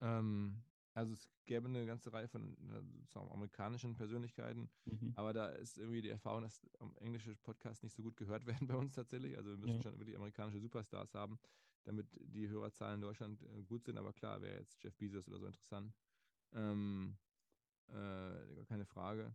Ähm, 0.00 0.62
also 0.94 1.12
es 1.12 1.28
gäbe 1.46 1.68
eine 1.68 1.84
ganze 1.84 2.12
Reihe 2.12 2.28
von 2.28 2.56
sozusagen 3.00 3.30
amerikanischen 3.30 3.94
Persönlichkeiten, 3.94 4.70
mhm. 4.84 5.12
aber 5.14 5.32
da 5.32 5.48
ist 5.48 5.78
irgendwie 5.78 6.00
die 6.00 6.08
Erfahrung, 6.08 6.42
dass 6.42 6.66
englische 6.96 7.34
Podcasts 7.36 7.82
nicht 7.82 7.94
so 7.94 8.02
gut 8.02 8.16
gehört 8.16 8.46
werden 8.46 8.66
bei 8.66 8.76
uns 8.76 8.94
tatsächlich. 8.94 9.36
Also 9.36 9.50
wir 9.50 9.58
müssen 9.58 9.76
ja. 9.76 9.82
schon 9.82 9.98
wirklich 9.98 10.16
amerikanische 10.16 10.60
Superstars 10.60 11.14
haben. 11.14 11.38
Damit 11.86 12.08
die 12.20 12.48
Hörerzahlen 12.48 12.96
in 12.96 13.00
Deutschland 13.00 13.42
äh, 13.42 13.62
gut 13.62 13.84
sind. 13.84 13.96
Aber 13.96 14.12
klar, 14.12 14.42
wäre 14.42 14.58
jetzt 14.58 14.82
Jeff 14.82 14.94
Bezos 14.96 15.28
oder 15.28 15.38
so 15.38 15.46
interessant. 15.46 15.94
Ähm, 16.52 17.16
äh, 17.88 18.64
keine 18.66 18.84
Frage. 18.84 19.34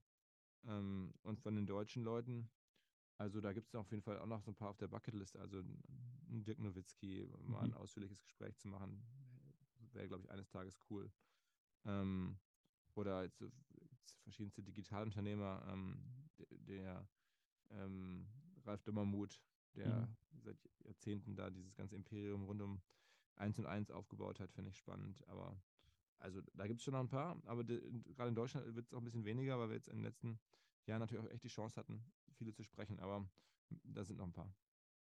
Ähm, 0.65 1.13
und 1.23 1.39
von 1.39 1.55
den 1.55 1.65
deutschen 1.65 2.03
Leuten, 2.03 2.49
also 3.17 3.39
da 3.41 3.53
gibt 3.53 3.67
es 3.69 3.75
auf 3.75 3.89
jeden 3.91 4.03
Fall 4.03 4.19
auch 4.19 4.27
noch 4.27 4.43
so 4.43 4.51
ein 4.51 4.55
paar 4.55 4.69
auf 4.69 4.77
der 4.77 4.89
Bucketlist. 4.89 5.37
Also 5.37 5.63
Dirk 6.27 6.59
Nowitzki, 6.59 7.27
mal 7.45 7.61
ein 7.61 7.69
mhm. 7.71 7.77
ausführliches 7.77 8.21
Gespräch 8.23 8.57
zu 8.57 8.67
machen, 8.67 9.01
wäre, 9.93 10.07
glaube 10.07 10.23
ich, 10.25 10.31
eines 10.31 10.49
Tages 10.49 10.77
cool. 10.89 11.09
Ähm, 11.85 12.37
oder 12.95 13.23
jetzt, 13.23 13.41
jetzt 13.41 14.19
verschiedenste 14.23 14.61
Digitalunternehmer, 14.61 15.65
ähm, 15.69 16.29
der, 16.37 16.47
der 16.51 17.09
ähm, 17.69 18.27
Ralf 18.65 18.83
Dummermuth, 18.83 19.41
der 19.75 20.07
mhm. 20.07 20.17
seit 20.43 20.57
Jahrzehnten 20.83 21.35
da 21.35 21.49
dieses 21.49 21.75
ganze 21.75 21.95
Imperium 21.95 22.43
rund 22.43 22.61
um 22.61 22.81
1 23.35 23.59
und 23.59 23.65
1 23.65 23.91
aufgebaut 23.91 24.39
hat, 24.39 24.51
finde 24.51 24.71
ich 24.71 24.77
spannend. 24.77 25.27
Aber 25.27 25.59
also 26.19 26.41
da 26.53 26.67
gibt 26.67 26.79
es 26.79 26.83
schon 26.83 26.93
noch 26.93 26.99
ein 26.99 27.09
paar, 27.09 27.41
aber 27.45 27.63
gerade 27.63 28.29
in 28.29 28.35
Deutschland 28.35 28.75
wird 28.75 28.85
es 28.85 28.93
auch 28.93 28.99
ein 28.99 29.03
bisschen 29.03 29.25
weniger, 29.25 29.57
weil 29.59 29.69
wir 29.69 29.75
jetzt 29.75 29.87
in 29.87 29.97
den 29.97 30.05
letzten 30.05 30.39
Jahren 30.85 30.99
natürlich 30.99 31.23
auch 31.23 31.29
echt 31.29 31.43
die 31.43 31.49
Chance 31.49 31.79
hatten, 31.79 32.05
viele 32.33 32.53
zu 32.53 32.63
sprechen, 32.63 32.99
aber 32.99 33.27
da 33.83 34.03
sind 34.03 34.17
noch 34.17 34.27
ein 34.27 34.33
paar. 34.33 34.53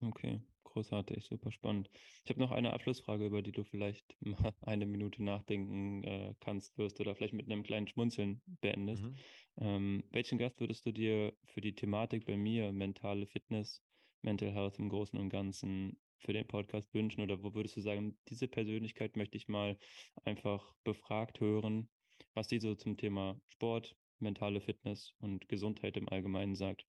Okay, 0.00 0.40
großartig, 0.64 1.24
super 1.24 1.53
spannend. 1.53 1.88
Ich 2.24 2.31
habe 2.31 2.40
noch 2.40 2.50
eine 2.50 2.72
Abschlussfrage, 2.72 3.27
über 3.27 3.42
die 3.42 3.53
du 3.53 3.64
vielleicht 3.64 4.16
mal 4.20 4.55
eine 4.62 4.87
Minute 4.87 5.22
nachdenken 5.22 6.03
äh, 6.05 6.35
kannst, 6.40 6.77
wirst 6.79 7.00
oder 7.00 7.14
vielleicht 7.14 7.35
mit 7.35 7.46
einem 7.46 7.62
kleinen 7.62 7.87
Schmunzeln 7.87 8.42
beendest. 8.61 9.05
Mhm. 9.05 9.16
Ähm, 9.59 10.05
welchen 10.11 10.38
Gast 10.38 10.61
würdest 10.61 10.85
du 10.85 10.92
dir 10.92 11.33
für 11.44 11.61
die 11.61 11.74
Thematik 11.74 12.27
bei 12.27 12.37
mir, 12.37 12.72
mentale 12.72 13.27
Fitness, 13.27 13.83
Mental 14.24 14.50
Health 14.50 14.78
im 14.78 14.88
Großen 14.88 15.18
und 15.18 15.28
Ganzen 15.28 15.98
für 16.18 16.32
den 16.32 16.46
Podcast 16.46 16.92
wünschen? 16.94 17.20
Oder 17.20 17.42
wo 17.42 17.54
würdest 17.54 17.76
du 17.76 17.80
sagen, 17.80 18.18
diese 18.28 18.48
Persönlichkeit 18.48 19.16
möchte 19.16 19.37
ich 19.37 19.48
mal 19.48 19.78
einfach 20.24 20.74
befragt 20.84 21.40
hören, 21.40 21.88
was 22.34 22.48
sie 22.48 22.58
so 22.58 22.74
zum 22.74 22.96
Thema 22.96 23.40
Sport, 23.48 23.96
mentale 24.18 24.60
Fitness 24.60 25.12
und 25.18 25.48
Gesundheit 25.48 25.96
im 25.96 26.08
Allgemeinen 26.08 26.56
sagt? 26.56 26.87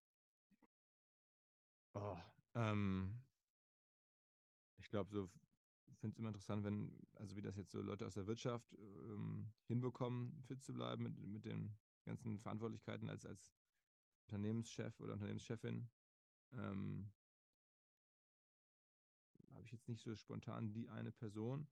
Oh, 1.94 2.18
ähm, 2.56 3.22
ich 4.78 4.90
glaube, 4.90 5.12
so 5.12 5.30
finde 6.06 6.14
es 6.14 6.20
immer 6.20 6.30
interessant, 6.30 6.64
wenn, 6.64 6.92
also 7.16 7.36
wie 7.36 7.42
das 7.42 7.58
jetzt 7.58 7.72
so 7.72 7.82
Leute 7.82 8.06
aus 8.06 8.14
der 8.14 8.28
Wirtschaft 8.28 8.72
ähm, 8.78 9.52
hinbekommen, 9.68 10.40
fit 10.44 10.64
zu 10.64 10.72
bleiben 10.72 11.04
mit, 11.04 11.18
mit 11.18 11.46
den 11.46 11.76
ganzen 12.06 12.40
Verantwortlichkeiten 12.40 13.10
als, 13.10 13.26
als 13.26 13.56
Unternehmenschef 14.28 15.00
oder 15.00 15.14
Unternehmenschefin. 15.14 15.90
Ähm, 16.54 17.12
Habe 19.66 19.74
ich 19.76 19.80
jetzt 19.80 19.88
nicht 19.88 20.04
so 20.04 20.16
spontan 20.16 20.74
die 20.74 20.90
eine 20.90 21.12
Person, 21.12 21.68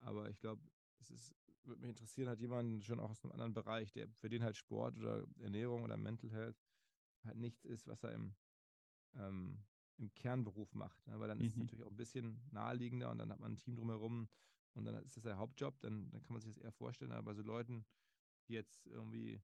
aber 0.00 0.30
ich 0.30 0.40
glaube, 0.40 0.62
es 0.98 1.10
ist, 1.10 1.34
würde 1.64 1.82
mich 1.82 1.90
interessieren, 1.90 2.28
hat 2.28 2.40
jemand 2.40 2.84
schon 2.84 3.00
auch 3.00 3.10
aus 3.10 3.22
einem 3.22 3.32
anderen 3.32 3.52
Bereich, 3.52 3.92
der 3.92 4.08
für 4.08 4.30
den 4.30 4.42
halt 4.42 4.56
Sport 4.56 4.96
oder 4.96 5.26
Ernährung 5.40 5.82
oder 5.82 5.96
Mental 5.96 6.30
Health 6.30 6.56
halt 7.24 7.36
nichts 7.36 7.64
ist, 7.64 7.86
was 7.86 8.02
er 8.02 8.12
im 8.12 8.34
ähm, 9.16 9.62
im 9.98 10.12
Kernberuf 10.14 10.74
macht. 10.74 11.06
Ne? 11.06 11.18
Weil 11.20 11.28
dann 11.28 11.38
mhm. 11.38 11.44
ist 11.44 11.52
es 11.52 11.56
mhm. 11.56 11.62
natürlich 11.62 11.84
auch 11.84 11.90
ein 11.90 11.96
bisschen 11.96 12.40
naheliegender 12.50 13.10
und 13.10 13.18
dann 13.18 13.30
hat 13.30 13.40
man 13.40 13.52
ein 13.52 13.56
Team 13.56 13.76
drumherum 13.76 14.28
und 14.74 14.84
dann 14.84 14.94
ist 15.04 15.16
das 15.16 15.22
der 15.22 15.36
Hauptjob, 15.36 15.80
dann, 15.80 16.10
dann 16.10 16.22
kann 16.22 16.32
man 16.32 16.40
sich 16.40 16.54
das 16.54 16.62
eher 16.62 16.72
vorstellen. 16.72 17.12
Aber 17.12 17.22
bei 17.22 17.34
so 17.34 17.42
Leuten, 17.42 17.84
die 18.48 18.54
jetzt 18.54 18.86
irgendwie 18.86 19.40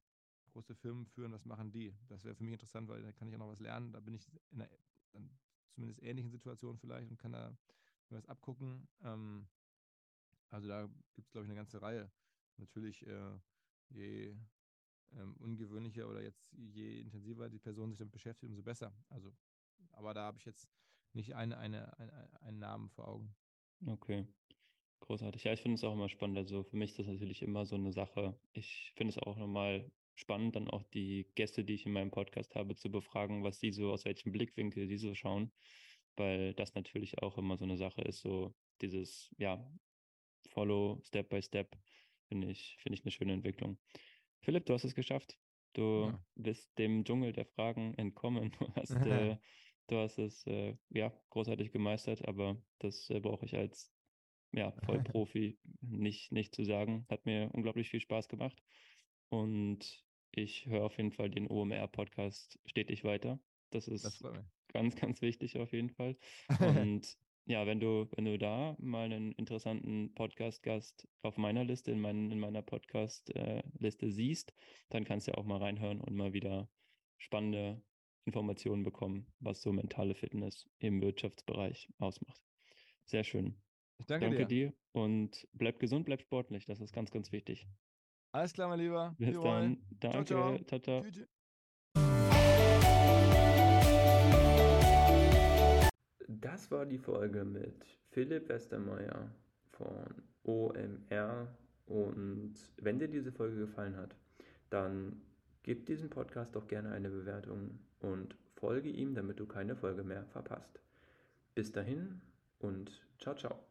große 0.47 0.75
Firmen 0.75 1.07
führen, 1.07 1.33
was 1.33 1.45
machen 1.45 1.71
die? 1.71 1.95
Das 2.09 2.25
wäre 2.25 2.35
für 2.35 2.43
mich 2.43 2.55
interessant, 2.55 2.89
weil 2.89 3.03
da 3.03 3.13
kann 3.13 3.29
ich 3.29 3.35
auch 3.35 3.39
noch 3.39 3.49
was 3.49 3.61
lernen. 3.61 3.93
Da 3.93 4.01
bin 4.01 4.15
ich 4.15 4.27
in 4.51 4.63
einer 4.63 4.71
zumindest 5.71 6.03
ähnlichen 6.03 6.31
Situation 6.31 6.77
vielleicht 6.79 7.11
und 7.11 7.17
kann 7.17 7.33
da 7.33 7.57
was 8.13 8.27
abgucken. 8.27 8.89
Ähm, 9.03 9.49
also 10.49 10.69
da 10.69 10.87
gibt 11.15 11.27
es, 11.27 11.33
glaube 11.33 11.47
ich, 11.47 11.51
eine 11.51 11.59
ganze 11.59 11.81
Reihe. 11.81 12.11
Natürlich, 12.57 13.07
äh, 13.07 13.39
je 13.89 14.37
ähm, 15.13 15.37
ungewöhnlicher 15.39 16.09
oder 16.09 16.23
jetzt 16.23 16.53
je 16.53 17.01
intensiver 17.01 17.49
die 17.49 17.59
Person 17.59 17.91
sich 17.91 17.99
damit 17.99 18.13
beschäftigt, 18.13 18.51
umso 18.51 18.63
besser. 18.63 18.95
Also 19.09 19.33
aber 19.93 20.15
da 20.15 20.23
habe 20.23 20.39
ich 20.39 20.45
jetzt 20.45 20.69
nicht 21.13 21.35
eine, 21.35 21.59
eine, 21.59 21.97
eine, 21.99 22.43
einen 22.43 22.59
Namen 22.59 22.91
vor 22.91 23.09
Augen. 23.09 23.35
Okay. 23.87 24.27
Großartig. 25.01 25.45
Ja, 25.45 25.53
ich 25.53 25.61
finde 25.61 25.77
es 25.77 25.85
auch 25.85 25.95
immer 25.95 26.09
spannend. 26.09 26.39
Also 26.39 26.63
für 26.63 26.77
mich 26.77 26.91
ist 26.91 26.99
das 27.01 27.07
natürlich 27.07 27.43
immer 27.43 27.65
so 27.65 27.75
eine 27.75 27.93
Sache. 27.93 28.39
Ich 28.53 28.93
finde 28.97 29.13
es 29.13 29.19
auch 29.19 29.37
nochmal 29.37 29.91
spannend, 30.15 30.57
dann 30.57 30.69
auch 30.69 30.83
die 30.85 31.27
Gäste, 31.35 31.65
die 31.65 31.75
ich 31.75 31.87
in 31.87 31.93
meinem 31.93 32.11
Podcast 32.11 32.55
habe, 32.55 32.77
zu 32.77 32.91
befragen, 32.91 33.43
was 33.43 33.59
die 33.59 33.73
so, 33.73 33.91
aus 33.91 34.05
welchem 34.05 34.33
Blickwinkel 34.33 34.87
die 34.87 34.99
so 34.99 35.15
schauen. 35.15 35.51
Weil 36.17 36.55
das 36.55 36.75
natürlich 36.75 37.23
auch 37.23 37.39
immer 37.39 37.57
so 37.57 37.65
eine 37.65 37.77
Sache 37.77 38.03
ist, 38.03 38.21
so 38.21 38.55
dieses, 38.81 39.35
ja, 39.39 39.65
Follow 40.49 41.01
Step 41.05 41.29
by 41.29 41.43
Step, 41.43 41.77
finde 42.29 42.51
ich, 42.51 42.77
finde 42.81 42.95
ich 42.99 43.05
eine 43.05 43.13
schöne 43.13 43.33
Entwicklung. 43.33 43.79
Philipp, 44.41 44.67
du 44.67 44.75
hast 44.75 44.85
es 44.85 44.95
geschafft. 44.95 45.39
Du 45.73 46.07
ja. 46.07 46.25
bist 46.35 46.77
dem 46.79 47.05
Dschungel 47.05 47.33
der 47.33 47.47
Fragen 47.47 47.95
entkommen. 47.95 48.51
Du 48.59 48.75
hast 48.75 48.95
äh, 49.07 49.37
Du 49.91 49.97
hast 49.97 50.19
es 50.19 50.47
äh, 50.47 50.77
ja 50.91 51.13
großartig 51.31 51.73
gemeistert, 51.73 52.25
aber 52.29 52.57
das 52.79 53.11
äh, 53.11 53.19
brauche 53.19 53.45
ich 53.45 53.57
als 53.57 53.93
ja, 54.53 54.71
Vollprofi 54.85 55.59
nicht, 55.81 56.31
nicht 56.31 56.55
zu 56.55 56.63
sagen. 56.65 57.07
Hat 57.11 57.27
mir 57.27 57.51
unglaublich 57.53 57.91
viel 57.91 57.99
Spaß 57.99 58.29
gemacht. 58.29 58.63
Und 59.31 60.05
ich 60.31 60.67
höre 60.67 60.85
auf 60.85 60.97
jeden 60.97 61.11
Fall 61.11 61.29
den 61.29 61.51
OMR-Podcast 61.51 62.61
stetig 62.67 63.03
weiter. 63.03 63.41
Das 63.71 63.89
ist 63.89 64.05
das 64.05 64.23
ganz, 64.73 64.97
ganz 64.97 65.23
wichtig 65.23 65.59
auf 65.59 65.73
jeden 65.73 65.91
Fall. 65.91 66.17
Und 66.95 67.17
ja, 67.47 67.67
wenn 67.67 67.81
du, 67.81 68.09
wenn 68.15 68.27
du 68.27 68.39
da 68.39 68.77
mal 68.79 69.05
einen 69.05 69.33
interessanten 69.33 70.15
Podcast-Gast 70.15 71.09
auf 71.23 71.37
meiner 71.37 71.65
Liste, 71.65 71.91
in, 71.91 72.01
mein, 72.01 72.31
in 72.31 72.39
meiner 72.39 72.63
Podcast-Liste 72.63 74.11
siehst, 74.11 74.55
dann 74.91 75.05
kannst 75.05 75.27
du 75.27 75.33
ja 75.33 75.39
auch 75.39 75.45
mal 75.45 75.59
reinhören 75.59 76.01
und 76.01 76.15
mal 76.15 76.33
wieder 76.33 76.69
spannende 77.19 77.83
Informationen 78.25 78.85
bekommen, 78.85 79.27
was 79.41 79.63
so 79.63 79.73
mentale 79.73 80.15
Fitness 80.15 80.69
im 80.79 81.01
Wirtschaftsbereich 81.01 81.89
ausmacht. 81.99 82.41
Sehr 83.07 83.25
schön. 83.25 83.61
Ich 83.99 84.07
danke, 84.07 84.27
danke 84.27 84.47
dir. 84.47 84.69
dir. 84.69 84.77
und 84.93 85.49
bleib 85.53 85.79
gesund, 85.79 86.07
bleib 86.07 86.23
sportlich. 86.23 86.67
Das 86.67 86.81
ist 86.81 86.93
ganz, 86.93 87.11
ganz 87.11 87.33
wichtig. 87.33 87.67
Alles 88.33 88.53
klar, 88.53 88.69
mein 88.69 88.79
Lieber. 88.79 89.15
Bis 89.19 89.29
Wir 89.29 89.35
dann. 89.35 89.43
Wollen. 89.43 89.87
Danke. 89.99 90.25
Ciao, 90.25 90.57
ciao. 90.57 90.81
ciao, 90.81 91.03
ciao. 91.03 91.27
Das 96.39 96.71
war 96.71 96.87
die 96.87 96.99
Folge 96.99 97.45
mit 97.45 97.85
Philipp 98.11 98.49
Westermeier 98.49 99.29
von 99.73 100.23
OMR. 100.45 101.49
Und 101.87 102.55
wenn 102.77 103.01
dir 103.01 103.09
diese 103.09 103.33
Folge 103.33 103.59
gefallen 103.59 103.97
hat, 103.97 104.15
dann 104.71 105.21
gib 105.65 105.87
diesem 105.87 106.09
Podcast 106.09 106.55
doch 106.55 106.69
gerne 106.69 106.93
eine 106.93 107.11
Bewertung 107.11 107.81
und 107.99 108.37
folge 108.55 108.91
ihm, 108.91 109.15
damit 109.15 109.41
du 109.41 109.47
keine 109.47 109.75
Folge 109.75 110.05
mehr 110.05 110.25
verpasst. 110.27 110.81
Bis 111.57 111.73
dahin 111.73 112.21
und 112.61 112.93
ciao, 113.19 113.35
ciao. 113.35 113.70